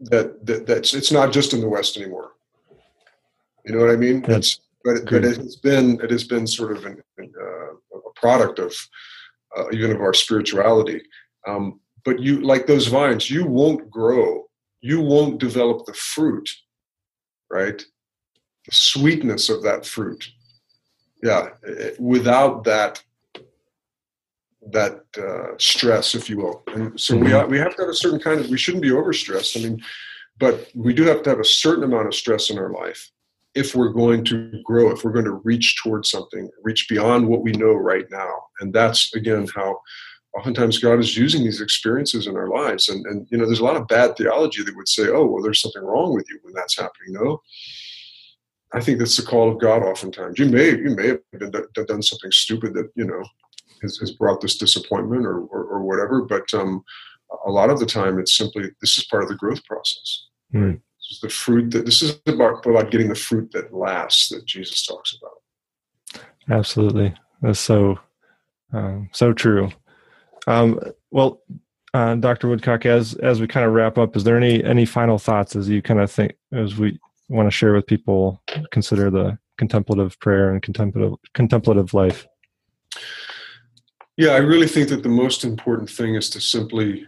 that 0.00 0.46
that 0.46 0.66
that's 0.66 0.94
it's 0.94 1.12
not 1.12 1.32
just 1.32 1.52
in 1.52 1.60
the 1.60 1.68
west 1.68 1.96
anymore 1.96 2.32
you 3.64 3.74
know 3.74 3.80
what 3.80 3.90
i 3.90 3.96
mean 3.96 4.22
that's 4.22 4.60
but, 4.84 4.96
it, 4.96 5.04
but 5.06 5.24
it 5.24 5.36
has 5.38 5.56
been 5.56 5.98
it 6.02 6.10
has 6.10 6.24
been 6.24 6.46
sort 6.46 6.76
of 6.76 6.84
an, 6.84 7.02
uh, 7.18 7.98
a 7.98 8.12
product 8.16 8.58
of 8.58 8.74
uh, 9.56 9.66
even 9.72 9.92
of 9.92 10.00
our 10.00 10.14
spirituality. 10.14 11.02
Um, 11.46 11.80
but 12.04 12.20
you 12.20 12.40
like 12.40 12.66
those 12.66 12.88
vines, 12.88 13.30
you 13.30 13.46
won't 13.46 13.90
grow, 13.90 14.44
you 14.80 15.00
won't 15.00 15.40
develop 15.40 15.86
the 15.86 15.94
fruit, 15.94 16.48
right? 17.50 17.82
The 18.66 18.74
sweetness 18.74 19.50
of 19.50 19.62
that 19.62 19.84
fruit, 19.84 20.26
yeah, 21.22 21.48
without 21.98 22.64
that 22.64 23.02
that 24.72 25.04
uh, 25.18 25.54
stress, 25.58 26.14
if 26.14 26.30
you 26.30 26.38
will. 26.38 26.62
And 26.68 26.98
so 26.98 27.14
mm-hmm. 27.14 27.50
we 27.50 27.56
we 27.56 27.58
have 27.58 27.76
to 27.76 27.82
have 27.82 27.90
a 27.90 27.94
certain 27.94 28.20
kind 28.20 28.40
of. 28.40 28.48
We 28.48 28.58
shouldn't 28.58 28.82
be 28.82 28.90
overstressed. 28.90 29.58
I 29.58 29.68
mean, 29.68 29.82
but 30.38 30.70
we 30.74 30.94
do 30.94 31.04
have 31.04 31.22
to 31.22 31.30
have 31.30 31.40
a 31.40 31.44
certain 31.44 31.84
amount 31.84 32.06
of 32.06 32.14
stress 32.14 32.50
in 32.50 32.58
our 32.58 32.70
life 32.70 33.10
if 33.54 33.74
we're 33.74 33.90
going 33.90 34.24
to 34.24 34.60
grow, 34.64 34.90
if 34.90 35.04
we're 35.04 35.12
going 35.12 35.24
to 35.24 35.40
reach 35.44 35.76
towards 35.82 36.10
something, 36.10 36.50
reach 36.62 36.88
beyond 36.88 37.28
what 37.28 37.42
we 37.42 37.52
know 37.52 37.72
right 37.72 38.06
now. 38.10 38.32
And 38.60 38.72
that's, 38.72 39.14
again, 39.14 39.46
how 39.54 39.80
oftentimes 40.36 40.78
God 40.78 40.98
is 40.98 41.16
using 41.16 41.44
these 41.44 41.60
experiences 41.60 42.26
in 42.26 42.36
our 42.36 42.48
lives. 42.48 42.88
And, 42.88 43.06
and 43.06 43.26
you 43.30 43.38
know, 43.38 43.46
there's 43.46 43.60
a 43.60 43.64
lot 43.64 43.76
of 43.76 43.86
bad 43.86 44.16
theology 44.16 44.64
that 44.64 44.76
would 44.76 44.88
say, 44.88 45.08
oh, 45.08 45.24
well, 45.26 45.42
there's 45.42 45.60
something 45.60 45.82
wrong 45.82 46.12
with 46.14 46.28
you 46.28 46.40
when 46.42 46.52
that's 46.52 46.76
happening. 46.76 47.12
No. 47.12 47.40
I 48.74 48.80
think 48.80 48.98
that's 48.98 49.16
the 49.16 49.22
call 49.22 49.50
of 49.50 49.60
God 49.60 49.82
oftentimes. 49.82 50.38
You 50.38 50.46
may, 50.46 50.70
you 50.70 50.96
may 50.96 51.08
have 51.08 51.20
been, 51.32 51.50
done 51.86 52.02
something 52.02 52.32
stupid 52.32 52.74
that, 52.74 52.90
you 52.96 53.04
know, 53.04 53.22
has, 53.82 53.98
has 53.98 54.12
brought 54.12 54.40
this 54.40 54.56
disappointment 54.56 55.24
or, 55.24 55.40
or, 55.42 55.64
or 55.64 55.82
whatever. 55.84 56.22
But 56.22 56.52
um, 56.54 56.82
a 57.46 57.50
lot 57.50 57.70
of 57.70 57.78
the 57.78 57.86
time, 57.86 58.18
it's 58.18 58.36
simply 58.36 58.70
this 58.80 58.98
is 58.98 59.04
part 59.04 59.22
of 59.22 59.28
the 59.28 59.36
growth 59.36 59.64
process. 59.64 60.26
Mm. 60.52 60.72
This 60.72 61.12
is 61.12 61.20
the 61.20 61.28
fruit 61.28 61.70
that 61.70 61.84
this 61.84 62.02
is 62.02 62.20
about, 62.26 62.66
about 62.66 62.90
getting 62.90 63.08
the 63.08 63.14
fruit 63.14 63.50
that 63.52 63.72
lasts 63.72 64.28
that 64.30 64.44
Jesus 64.46 64.84
talks 64.84 65.16
about. 65.20 66.24
Absolutely, 66.50 67.14
that's 67.42 67.60
so 67.60 67.98
um, 68.72 69.08
so 69.12 69.32
true. 69.32 69.70
Um, 70.46 70.78
well, 71.10 71.40
uh, 71.94 72.16
Dr. 72.16 72.48
Woodcock, 72.48 72.86
as 72.86 73.14
as 73.14 73.40
we 73.40 73.46
kind 73.46 73.66
of 73.66 73.72
wrap 73.72 73.98
up, 73.98 74.16
is 74.16 74.24
there 74.24 74.36
any 74.36 74.62
any 74.64 74.84
final 74.84 75.18
thoughts 75.18 75.56
as 75.56 75.68
you 75.68 75.80
kind 75.80 76.00
of 76.00 76.10
think 76.10 76.34
as 76.52 76.76
we 76.76 76.98
want 77.28 77.46
to 77.46 77.50
share 77.50 77.72
with 77.72 77.86
people 77.86 78.42
consider 78.70 79.10
the 79.10 79.38
contemplative 79.58 80.18
prayer 80.20 80.50
and 80.50 80.62
contemplative 80.62 81.18
contemplative 81.32 81.94
life? 81.94 82.26
Yeah, 84.16 84.30
I 84.30 84.38
really 84.38 84.68
think 84.68 84.88
that 84.90 85.02
the 85.02 85.08
most 85.08 85.44
important 85.44 85.90
thing 85.90 86.14
is 86.14 86.30
to 86.30 86.40
simply 86.40 87.06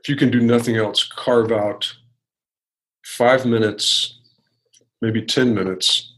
if 0.00 0.08
you 0.08 0.16
can 0.16 0.30
do 0.30 0.40
nothing 0.40 0.76
else, 0.76 1.04
carve 1.04 1.52
out 1.52 1.92
five 3.04 3.44
minutes, 3.44 4.20
maybe 5.02 5.22
10 5.22 5.54
minutes 5.54 6.14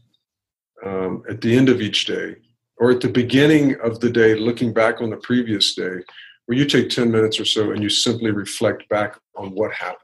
um, 0.85 1.23
at 1.29 1.41
the 1.41 1.55
end 1.55 1.67
of 1.67 1.81
each 1.81 2.05
day 2.05 2.35
or 2.77 2.91
at 2.91 3.01
the 3.01 3.09
beginning 3.09 3.75
of 3.83 3.99
the 3.99 4.09
day, 4.09 4.35
looking 4.35 4.73
back 4.73 5.01
on 5.01 5.09
the 5.09 5.17
previous 5.17 5.75
day, 5.75 5.99
where 6.45 6.57
you 6.57 6.65
take 6.65 6.89
10 6.89 7.11
minutes 7.11 7.39
or 7.39 7.45
so 7.45 7.71
and 7.71 7.83
you 7.83 7.89
simply 7.89 8.31
reflect 8.31 8.87
back 8.89 9.19
on 9.35 9.51
what 9.51 9.71
happened. 9.73 10.00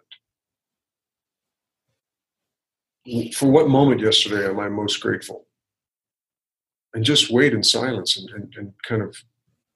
For 3.34 3.50
what 3.50 3.70
moment 3.70 4.02
yesterday 4.02 4.48
am 4.48 4.60
I 4.60 4.70
most 4.70 5.00
grateful? 5.00 5.46
And 6.94 7.04
just 7.04 7.32
wait 7.32 7.54
in 7.54 7.64
silence 7.64 8.18
and, 8.18 8.30
and, 8.32 8.54
and 8.58 8.74
kind 8.88 9.02
of 9.02 9.16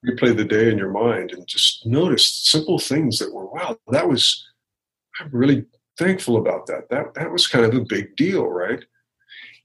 replay 0.06 0.36
the 0.36 0.44
day 0.44 0.70
in 0.70 0.78
your 0.78 0.90
mind 0.90 1.30
and 1.30 1.46
just 1.46 1.86
notice 1.86 2.26
simple 2.26 2.78
things 2.78 3.20
that 3.20 3.32
were 3.32 3.46
wow 3.46 3.78
that 3.92 4.08
was 4.08 4.44
i'm 5.20 5.30
really 5.30 5.64
thankful 5.98 6.36
about 6.36 6.66
that. 6.66 6.88
That 6.90 7.14
that 7.14 7.30
was 7.30 7.46
kind 7.46 7.64
of 7.64 7.74
a 7.74 7.84
big 7.84 8.16
deal 8.16 8.46
right? 8.46 8.84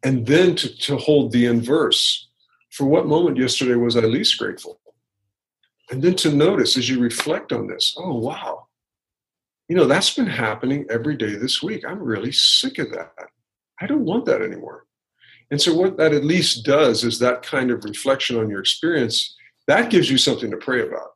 And 0.04 0.26
then 0.26 0.56
to, 0.58 0.78
to 0.80 0.98
hold 0.98 1.32
the 1.32 1.46
inverse. 1.46 2.28
For 2.70 2.86
what 2.86 3.08
moment 3.08 3.38
yesterday 3.38 3.76
was 3.76 3.98
i 3.98 4.02
least 4.02 4.38
grateful? 4.38 4.80
And 5.90 6.02
then 6.02 6.16
to 6.18 6.32
notice 6.32 6.78
as 6.78 6.90
you 6.90 7.00
reflect 7.00 7.52
on 7.52 7.68
this 7.68 7.96
oh 7.98 8.16
wow. 8.16 8.68
You 9.68 9.76
know 9.76 9.86
that's 9.88 10.14
been 10.14 10.28
happening 10.28 10.86
every 10.90 11.16
day 11.16 11.36
this 11.36 11.64
week. 11.64 11.84
I'm 11.86 12.00
really 12.00 12.32
sick 12.32 12.78
of 12.78 12.92
that 12.92 13.14
i 13.82 13.88
don't 13.88 14.06
want 14.06 14.26
that 14.26 14.42
anymore 14.42 14.86
and 15.50 15.62
so 15.62 15.74
what 15.74 15.98
that 15.98 16.14
at 16.14 16.26
least 16.26 16.66
does 16.66 17.04
is 17.04 17.20
that 17.20 17.42
kind 17.42 17.72
of 17.72 17.84
reflection 17.86 18.38
on 18.38 18.50
your 18.50 18.60
experience 18.60 19.38
that 19.68 19.90
gives 19.90 20.10
you 20.10 20.18
something 20.18 20.50
to 20.50 20.58
pray 20.58 20.82
about. 20.82 21.10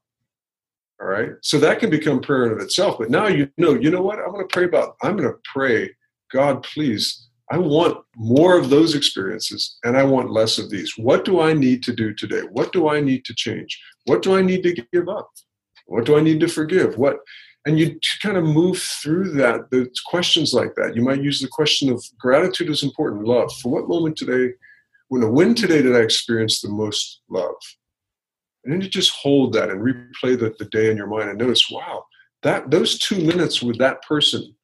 All 1.01 1.07
right. 1.07 1.31
So 1.41 1.57
that 1.59 1.79
can 1.79 1.89
become 1.89 2.21
prayer 2.21 2.45
in 2.45 2.51
of 2.51 2.59
itself. 2.59 2.99
But 2.99 3.09
now 3.09 3.27
you 3.27 3.49
know, 3.57 3.73
you 3.73 3.89
know 3.89 4.03
what? 4.03 4.19
I'm 4.19 4.31
going 4.31 4.47
to 4.47 4.53
pray 4.53 4.65
about, 4.65 4.95
I'm 5.01 5.17
going 5.17 5.29
to 5.29 5.39
pray, 5.51 5.89
God, 6.31 6.61
please, 6.61 7.27
I 7.49 7.57
want 7.57 7.97
more 8.15 8.57
of 8.57 8.69
those 8.69 8.93
experiences 8.93 9.77
and 9.83 9.97
I 9.97 10.03
want 10.03 10.31
less 10.31 10.59
of 10.59 10.69
these. 10.69 10.93
What 10.97 11.25
do 11.25 11.41
I 11.41 11.53
need 11.53 11.81
to 11.83 11.93
do 11.93 12.13
today? 12.13 12.41
What 12.51 12.71
do 12.71 12.87
I 12.87 13.01
need 13.01 13.25
to 13.25 13.33
change? 13.33 13.81
What 14.05 14.21
do 14.21 14.35
I 14.35 14.41
need 14.41 14.63
to 14.63 14.73
give 14.93 15.09
up? 15.09 15.29
What 15.87 16.05
do 16.05 16.17
I 16.17 16.21
need 16.21 16.39
to 16.41 16.47
forgive? 16.47 16.97
What 16.97 17.17
and 17.65 17.77
you 17.77 17.99
kind 18.21 18.37
of 18.37 18.43
move 18.43 18.79
through 18.79 19.31
that 19.33 19.69
the 19.69 19.89
questions 20.05 20.53
like 20.53 20.73
that. 20.75 20.95
You 20.95 21.01
might 21.01 21.21
use 21.21 21.41
the 21.41 21.47
question 21.47 21.91
of 21.91 22.03
gratitude 22.19 22.69
is 22.69 22.83
important 22.83 23.25
love. 23.25 23.51
For 23.61 23.71
what 23.71 23.87
moment 23.87 24.17
today 24.17 24.53
when 25.09 25.31
when 25.31 25.53
today 25.53 25.81
did 25.81 25.95
i 25.95 25.99
experience 25.99 26.61
the 26.61 26.69
most 26.69 27.21
love? 27.29 27.55
And 28.63 28.73
then 28.73 28.81
you 28.81 28.89
just 28.89 29.11
hold 29.11 29.53
that 29.53 29.69
and 29.69 29.81
replay 29.81 30.39
the, 30.39 30.55
the 30.57 30.65
day 30.65 30.89
in 30.89 30.97
your 30.97 31.07
mind 31.07 31.29
and 31.29 31.39
notice 31.39 31.69
wow 31.69 32.05
that 32.43 32.71
those 32.71 32.97
two 32.97 33.23
minutes 33.23 33.61
with 33.61 33.77
that 33.77 34.01
person 34.03 34.55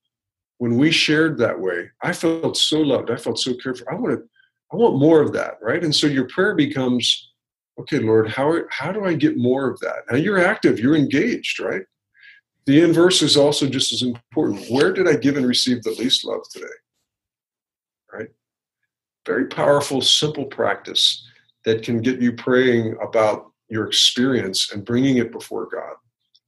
when 0.60 0.78
we 0.78 0.90
shared 0.90 1.38
that 1.38 1.60
way 1.60 1.90
i 2.02 2.14
felt 2.14 2.58
so 2.58 2.80
loved. 2.80 3.12
I 3.12 3.18
felt 3.18 3.40
so 3.40 3.54
cared 3.56 3.78
for. 3.78 3.92
I 3.92 3.96
want 3.96 4.18
to 4.18 4.24
i 4.74 4.76
want 4.76 5.00
more 5.00 5.22
of 5.22 5.34
that 5.34 5.56
right? 5.62 5.84
And 5.84 5.96
so 5.96 6.08
your 6.08 6.28
prayer 6.30 6.56
becomes 6.56 7.32
okay 7.80 8.00
lord 8.00 8.28
how, 8.28 8.60
how 8.72 8.92
do 8.92 9.06
i 9.06 9.14
get 9.14 9.38
more 9.38 9.70
of 9.70 9.80
that? 9.82 10.04
Now 10.10 10.18
you're 10.18 10.44
active. 10.44 10.80
You're 10.80 10.96
engaged 10.96 11.60
right 11.60 11.84
the 12.68 12.82
inverse 12.82 13.22
is 13.22 13.38
also 13.38 13.66
just 13.66 13.94
as 13.94 14.02
important. 14.04 14.70
Where 14.70 14.92
did 14.92 15.08
I 15.08 15.16
give 15.16 15.38
and 15.38 15.48
receive 15.48 15.82
the 15.82 15.92
least 15.92 16.26
love 16.26 16.42
today? 16.52 16.66
Right? 18.14 18.28
Very 19.26 19.48
powerful, 19.48 20.02
simple 20.02 20.46
practice 20.46 21.26
that 21.64 21.82
can 21.82 22.02
get 22.02 22.22
you 22.22 22.34
praying 22.34 22.98
about 23.02 23.52
your 23.70 23.88
experience 23.88 24.72
and 24.74 24.86
bringing 24.86 25.18
it 25.18 25.32
before 25.32 25.70
God 25.72 25.96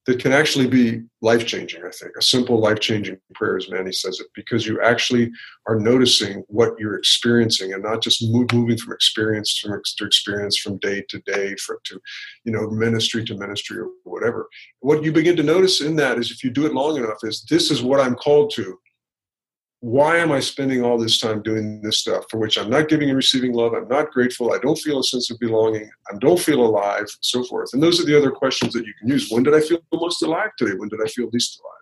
that 0.05 0.19
can 0.19 0.31
actually 0.31 0.67
be 0.67 1.03
life 1.21 1.45
changing, 1.45 1.83
I 1.85 1.89
think. 1.91 2.13
A 2.17 2.21
simple 2.21 2.59
life 2.59 2.79
changing 2.79 3.17
prayer, 3.35 3.57
as 3.57 3.69
Manney 3.69 3.91
says 3.91 4.19
it, 4.19 4.27
because 4.33 4.65
you 4.65 4.81
actually 4.81 5.29
are 5.67 5.79
noticing 5.79 6.43
what 6.47 6.73
you're 6.79 6.97
experiencing 6.97 7.73
and 7.73 7.83
not 7.83 8.01
just 8.01 8.23
move, 8.23 8.51
moving 8.53 8.77
from 8.77 8.93
experience 8.93 9.61
to 9.61 10.05
experience 10.05 10.57
from 10.57 10.77
day 10.77 11.03
to 11.09 11.19
day, 11.19 11.55
from 11.57 11.77
to, 11.85 11.99
you 12.43 12.51
know, 12.51 12.69
ministry 12.69 13.23
to 13.25 13.37
ministry 13.37 13.77
or 13.77 13.89
whatever. 14.03 14.47
What 14.79 15.03
you 15.03 15.11
begin 15.11 15.35
to 15.35 15.43
notice 15.43 15.81
in 15.81 15.95
that 15.97 16.17
is 16.17 16.31
if 16.31 16.43
you 16.43 16.49
do 16.49 16.65
it 16.65 16.73
long 16.73 16.97
enough, 16.97 17.19
is 17.23 17.45
this 17.49 17.69
is 17.69 17.83
what 17.83 17.99
I'm 17.99 18.15
called 18.15 18.51
to 18.55 18.79
why 19.81 20.17
am 20.17 20.31
I 20.31 20.41
spending 20.41 20.83
all 20.83 20.97
this 20.97 21.19
time 21.19 21.41
doing 21.41 21.81
this 21.81 21.99
stuff 21.99 22.25
for 22.29 22.37
which 22.37 22.57
I'm 22.57 22.69
not 22.69 22.89
giving 22.89 23.09
and 23.09 23.15
receiving 23.15 23.53
love? 23.53 23.73
I'm 23.73 23.87
not 23.87 24.11
grateful. 24.11 24.51
I 24.51 24.57
don't 24.57 24.77
feel 24.77 24.99
a 24.99 25.03
sense 25.03 25.31
of 25.31 25.39
belonging. 25.39 25.89
I 26.11 26.17
don't 26.17 26.39
feel 26.39 26.65
alive, 26.65 27.05
so 27.21 27.45
forth. 27.45 27.69
And 27.71 27.81
those 27.81 28.01
are 28.01 28.05
the 28.05 28.17
other 28.17 28.31
questions 28.31 28.73
that 28.73 28.85
you 28.85 28.93
can 28.99 29.07
use. 29.07 29.29
When 29.31 29.43
did 29.43 29.55
I 29.55 29.61
feel 29.61 29.79
most 29.93 30.21
alive 30.21 30.49
today? 30.57 30.73
When 30.75 30.89
did 30.89 30.99
I 31.01 31.07
feel 31.07 31.29
least 31.31 31.61
alive? 31.61 31.75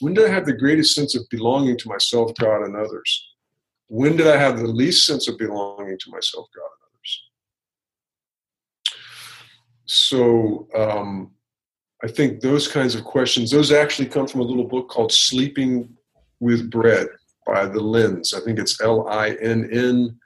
When 0.00 0.14
did 0.14 0.24
I 0.24 0.32
have 0.32 0.46
the 0.46 0.54
greatest 0.54 0.94
sense 0.94 1.14
of 1.14 1.28
belonging 1.30 1.76
to 1.78 1.88
myself, 1.88 2.32
God, 2.40 2.62
and 2.62 2.74
others? 2.74 3.28
When 3.88 4.16
did 4.16 4.28
I 4.28 4.38
have 4.38 4.58
the 4.58 4.66
least 4.66 5.04
sense 5.04 5.28
of 5.28 5.36
belonging 5.36 5.98
to 5.98 6.10
myself, 6.10 6.48
God, 6.56 6.64
and 6.64 6.88
others? 6.94 7.22
So 9.84 10.68
um, 10.74 11.32
I 12.02 12.08
think 12.08 12.40
those 12.40 12.66
kinds 12.66 12.94
of 12.94 13.04
questions, 13.04 13.50
those 13.50 13.72
actually 13.72 14.08
come 14.08 14.26
from 14.26 14.40
a 14.40 14.44
little 14.44 14.64
book 14.64 14.88
called 14.88 15.12
Sleeping 15.12 15.94
with 16.40 16.70
Bread 16.70 17.08
by 17.46 17.66
the 17.66 17.80
Linns. 17.80 18.34
I 18.34 18.40
think 18.40 18.58
it's 18.58 18.80
L 18.80 19.08
I 19.08 19.30
N 19.40 19.68
N. 19.72 20.18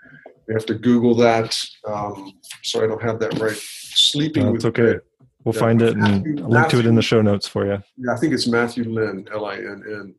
You 0.48 0.54
have 0.54 0.66
to 0.66 0.74
Google 0.74 1.14
that. 1.16 1.56
Um, 1.86 2.32
so 2.62 2.82
I 2.82 2.86
don't 2.86 3.02
have 3.02 3.20
that 3.20 3.38
right. 3.38 3.56
Sleeping 3.56 4.46
no, 4.46 4.52
with 4.52 4.64
okay. 4.64 4.82
Bread. 4.82 5.00
We'll 5.44 5.54
yeah, 5.54 5.60
find 5.60 5.82
it 5.82 5.96
and 5.96 6.40
link 6.48 6.68
to 6.68 6.80
it 6.80 6.86
in 6.86 6.94
the 6.94 7.02
show 7.02 7.22
notes 7.22 7.46
for 7.46 7.64
you. 7.64 7.82
Yeah, 7.96 8.12
I 8.12 8.16
think 8.16 8.34
it's 8.34 8.46
Matthew 8.46 8.84
Linn, 8.84 9.26
L 9.32 9.46
I 9.46 9.56
N 9.56 9.82
N. 9.86 10.14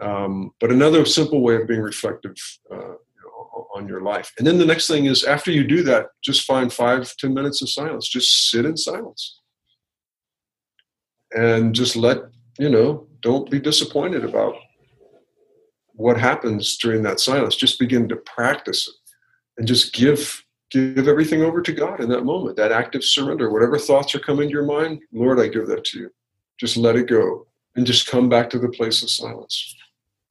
Um, 0.00 0.50
but 0.60 0.72
another 0.72 1.04
simple 1.04 1.40
way 1.40 1.56
of 1.56 1.68
being 1.68 1.80
reflective 1.80 2.34
uh, 2.72 2.94
on 3.74 3.86
your 3.86 4.00
life. 4.00 4.32
And 4.38 4.46
then 4.46 4.58
the 4.58 4.66
next 4.66 4.88
thing 4.88 5.06
is 5.06 5.24
after 5.24 5.50
you 5.50 5.64
do 5.64 5.82
that, 5.84 6.06
just 6.22 6.42
find 6.42 6.72
five, 6.72 7.14
ten 7.16 7.32
minutes 7.32 7.62
of 7.62 7.68
silence. 7.70 8.08
Just 8.08 8.50
sit 8.50 8.64
in 8.64 8.76
silence. 8.76 9.40
And 11.36 11.74
just 11.74 11.96
let, 11.96 12.18
you 12.58 12.68
know, 12.68 13.08
don't 13.20 13.50
be 13.50 13.60
disappointed 13.60 14.24
about 14.24 14.54
what 15.96 16.18
happens 16.18 16.76
during 16.76 17.02
that 17.02 17.20
silence 17.20 17.56
just 17.56 17.78
begin 17.78 18.08
to 18.08 18.16
practice 18.16 18.88
it 18.88 18.94
and 19.58 19.66
just 19.66 19.92
give 19.92 20.44
give 20.70 21.08
everything 21.08 21.42
over 21.42 21.62
to 21.62 21.72
god 21.72 22.00
in 22.00 22.08
that 22.08 22.24
moment 22.24 22.56
that 22.56 22.72
active 22.72 23.02
surrender. 23.02 23.50
Whatever 23.50 23.78
thoughts 23.78 24.14
are 24.14 24.20
coming 24.20 24.48
to 24.48 24.52
your 24.52 24.64
mind 24.64 25.00
lord 25.12 25.40
i 25.40 25.48
give 25.48 25.66
that 25.68 25.84
to 25.84 25.98
you. 25.98 26.10
Just 26.58 26.76
let 26.76 26.96
it 26.96 27.08
go 27.08 27.46
and 27.74 27.86
just 27.86 28.06
come 28.06 28.28
back 28.28 28.48
to 28.50 28.58
the 28.58 28.70
place 28.70 29.02
of 29.02 29.10
silence. 29.10 29.76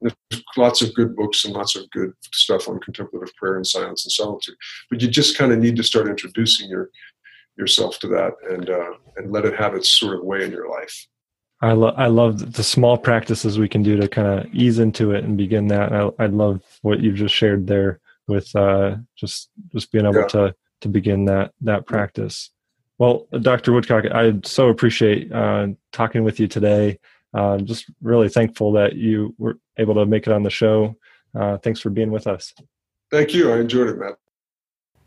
There's 0.00 0.14
lots 0.56 0.82
of 0.82 0.94
good 0.94 1.16
books 1.16 1.44
and 1.44 1.54
lots 1.54 1.76
of 1.76 1.88
good 1.90 2.12
stuff 2.32 2.68
on 2.68 2.80
contemplative 2.80 3.34
prayer 3.36 3.56
and 3.56 3.66
silence 3.66 4.04
and 4.04 4.12
solitude 4.12 4.56
but 4.90 5.00
you 5.00 5.08
just 5.08 5.38
kind 5.38 5.52
of 5.52 5.58
need 5.58 5.76
to 5.76 5.82
start 5.82 6.08
introducing 6.08 6.68
your 6.68 6.90
yourself 7.56 7.98
to 8.00 8.08
that 8.08 8.32
and 8.50 8.68
uh, 8.68 8.92
and 9.16 9.32
let 9.32 9.46
it 9.46 9.56
have 9.56 9.74
its 9.74 9.90
sort 9.90 10.18
of 10.18 10.24
way 10.24 10.44
in 10.44 10.50
your 10.50 10.68
life 10.68 11.06
I 11.60 11.72
love 11.72 11.94
I 11.96 12.06
love 12.06 12.52
the 12.52 12.62
small 12.62 12.98
practices 12.98 13.58
we 13.58 13.68
can 13.68 13.82
do 13.82 13.96
to 13.96 14.08
kind 14.08 14.40
of 14.40 14.54
ease 14.54 14.78
into 14.78 15.12
it 15.12 15.24
and 15.24 15.36
begin 15.36 15.68
that. 15.68 15.92
And 15.92 16.12
I 16.18 16.24
I 16.24 16.26
love 16.26 16.62
what 16.82 17.00
you've 17.00 17.16
just 17.16 17.34
shared 17.34 17.66
there 17.66 18.00
with 18.28 18.54
uh, 18.54 18.96
just 19.16 19.50
just 19.72 19.90
being 19.90 20.04
able 20.04 20.20
yeah. 20.20 20.26
to 20.28 20.54
to 20.82 20.88
begin 20.88 21.24
that 21.26 21.52
that 21.62 21.86
practice. 21.86 22.50
Well, 22.98 23.26
Dr. 23.42 23.72
Woodcock, 23.72 24.06
I 24.06 24.34
so 24.44 24.68
appreciate 24.68 25.30
uh, 25.32 25.68
talking 25.92 26.24
with 26.24 26.40
you 26.40 26.48
today. 26.48 26.98
Uh, 27.34 27.58
just 27.58 27.86
really 28.00 28.28
thankful 28.28 28.72
that 28.72 28.94
you 28.94 29.34
were 29.36 29.58
able 29.76 29.94
to 29.94 30.06
make 30.06 30.26
it 30.26 30.32
on 30.32 30.42
the 30.42 30.50
show. 30.50 30.96
Uh, 31.38 31.58
thanks 31.58 31.80
for 31.80 31.90
being 31.90 32.10
with 32.10 32.26
us. 32.26 32.54
Thank 33.10 33.34
you. 33.34 33.52
I 33.52 33.58
enjoyed 33.58 33.88
it, 33.88 33.98
Matt. 33.98 34.14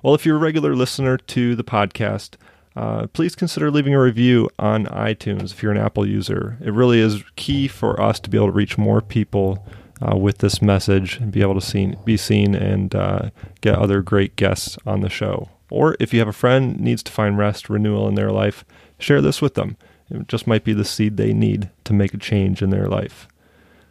Well, 0.02 0.14
if 0.14 0.24
you're 0.24 0.36
a 0.36 0.40
regular 0.40 0.76
listener 0.76 1.16
to 1.16 1.56
the 1.56 1.64
podcast, 1.64 2.36
uh, 2.78 3.08
please 3.08 3.34
consider 3.34 3.72
leaving 3.72 3.92
a 3.92 4.00
review 4.00 4.48
on 4.56 4.86
iTunes 4.86 5.50
if 5.50 5.64
you're 5.64 5.72
an 5.72 5.78
Apple 5.78 6.06
user. 6.06 6.56
It 6.60 6.72
really 6.72 7.00
is 7.00 7.24
key 7.34 7.66
for 7.66 8.00
us 8.00 8.20
to 8.20 8.30
be 8.30 8.36
able 8.36 8.46
to 8.46 8.52
reach 8.52 8.78
more 8.78 9.00
people 9.00 9.66
uh, 10.00 10.16
with 10.16 10.38
this 10.38 10.62
message 10.62 11.16
and 11.16 11.32
be 11.32 11.42
able 11.42 11.58
to 11.58 11.60
see, 11.60 11.96
be 12.04 12.16
seen 12.16 12.54
and 12.54 12.94
uh, 12.94 13.30
get 13.62 13.74
other 13.74 14.00
great 14.00 14.36
guests 14.36 14.78
on 14.86 15.00
the 15.00 15.08
show. 15.08 15.48
Or 15.70 15.96
if 15.98 16.12
you 16.12 16.20
have 16.20 16.28
a 16.28 16.32
friend 16.32 16.78
needs 16.78 17.02
to 17.02 17.10
find 17.10 17.36
rest, 17.36 17.68
renewal 17.68 18.06
in 18.06 18.14
their 18.14 18.30
life, 18.30 18.64
share 19.00 19.20
this 19.20 19.42
with 19.42 19.54
them. 19.54 19.76
It 20.08 20.28
just 20.28 20.46
might 20.46 20.62
be 20.62 20.72
the 20.72 20.84
seed 20.84 21.16
they 21.16 21.32
need 21.32 21.70
to 21.82 21.92
make 21.92 22.14
a 22.14 22.18
change 22.18 22.62
in 22.62 22.70
their 22.70 22.86
life. 22.86 23.26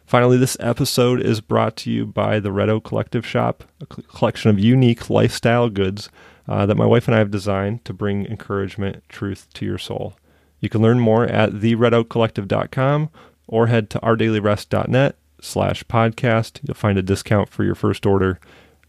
Finally, 0.06 0.38
this 0.38 0.56
episode 0.60 1.20
is 1.20 1.42
brought 1.42 1.76
to 1.76 1.90
you 1.90 2.06
by 2.06 2.40
the 2.40 2.52
Red 2.52 2.70
Oak 2.70 2.84
Collective 2.84 3.26
Shop, 3.26 3.64
a 3.82 3.84
collection 3.84 4.48
of 4.48 4.58
unique 4.58 5.10
lifestyle 5.10 5.68
goods 5.68 6.08
uh, 6.48 6.66
that 6.66 6.76
my 6.76 6.86
wife 6.86 7.06
and 7.06 7.14
I 7.14 7.18
have 7.18 7.30
designed 7.30 7.84
to 7.84 7.92
bring 7.92 8.26
encouragement, 8.26 9.02
truth 9.08 9.46
to 9.54 9.64
your 9.64 9.78
soul. 9.78 10.14
You 10.60 10.68
can 10.68 10.82
learn 10.82 10.98
more 10.98 11.24
at 11.24 11.52
theredoakcollective.com 11.52 13.10
or 13.46 13.66
head 13.66 13.90
to 13.90 14.00
ourdailyrest.net 14.00 15.16
slash 15.40 15.84
podcast. 15.84 16.60
You'll 16.62 16.74
find 16.74 16.98
a 16.98 17.02
discount 17.02 17.48
for 17.48 17.64
your 17.64 17.74
first 17.74 18.06
order 18.06 18.40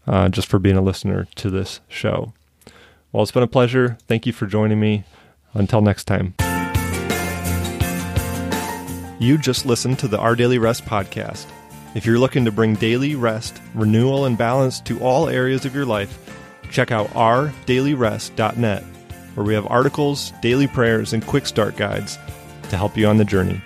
uh, 0.06 0.28
just 0.28 0.48
for 0.48 0.58
being 0.58 0.76
a 0.76 0.82
listener 0.82 1.28
to 1.36 1.50
this 1.50 1.80
show. 1.88 2.32
Well, 3.12 3.22
it's 3.22 3.32
been 3.32 3.42
a 3.42 3.48
pleasure. 3.48 3.98
Thank 4.06 4.26
you 4.26 4.32
for 4.32 4.46
joining 4.46 4.80
me. 4.80 5.04
Until 5.52 5.80
next 5.80 6.04
time. 6.04 6.34
You 9.18 9.36
just 9.36 9.66
listened 9.66 9.98
to 9.98 10.08
the 10.08 10.18
Our 10.18 10.36
Daily 10.36 10.58
Rest 10.58 10.84
podcast. 10.84 11.46
If 11.94 12.06
you're 12.06 12.20
looking 12.20 12.44
to 12.44 12.52
bring 12.52 12.76
daily 12.76 13.16
rest, 13.16 13.60
renewal, 13.74 14.26
and 14.26 14.38
balance 14.38 14.80
to 14.82 15.00
all 15.00 15.28
areas 15.28 15.64
of 15.64 15.74
your 15.74 15.84
life, 15.84 16.39
check 16.70 16.90
out 16.90 17.08
ourdailyrest.net, 17.10 18.82
where 19.34 19.46
we 19.46 19.54
have 19.54 19.66
articles, 19.66 20.32
daily 20.40 20.66
prayers, 20.66 21.12
and 21.12 21.26
quick 21.26 21.46
start 21.46 21.76
guides 21.76 22.18
to 22.70 22.76
help 22.76 22.96
you 22.96 23.06
on 23.06 23.16
the 23.16 23.24
journey. 23.24 23.60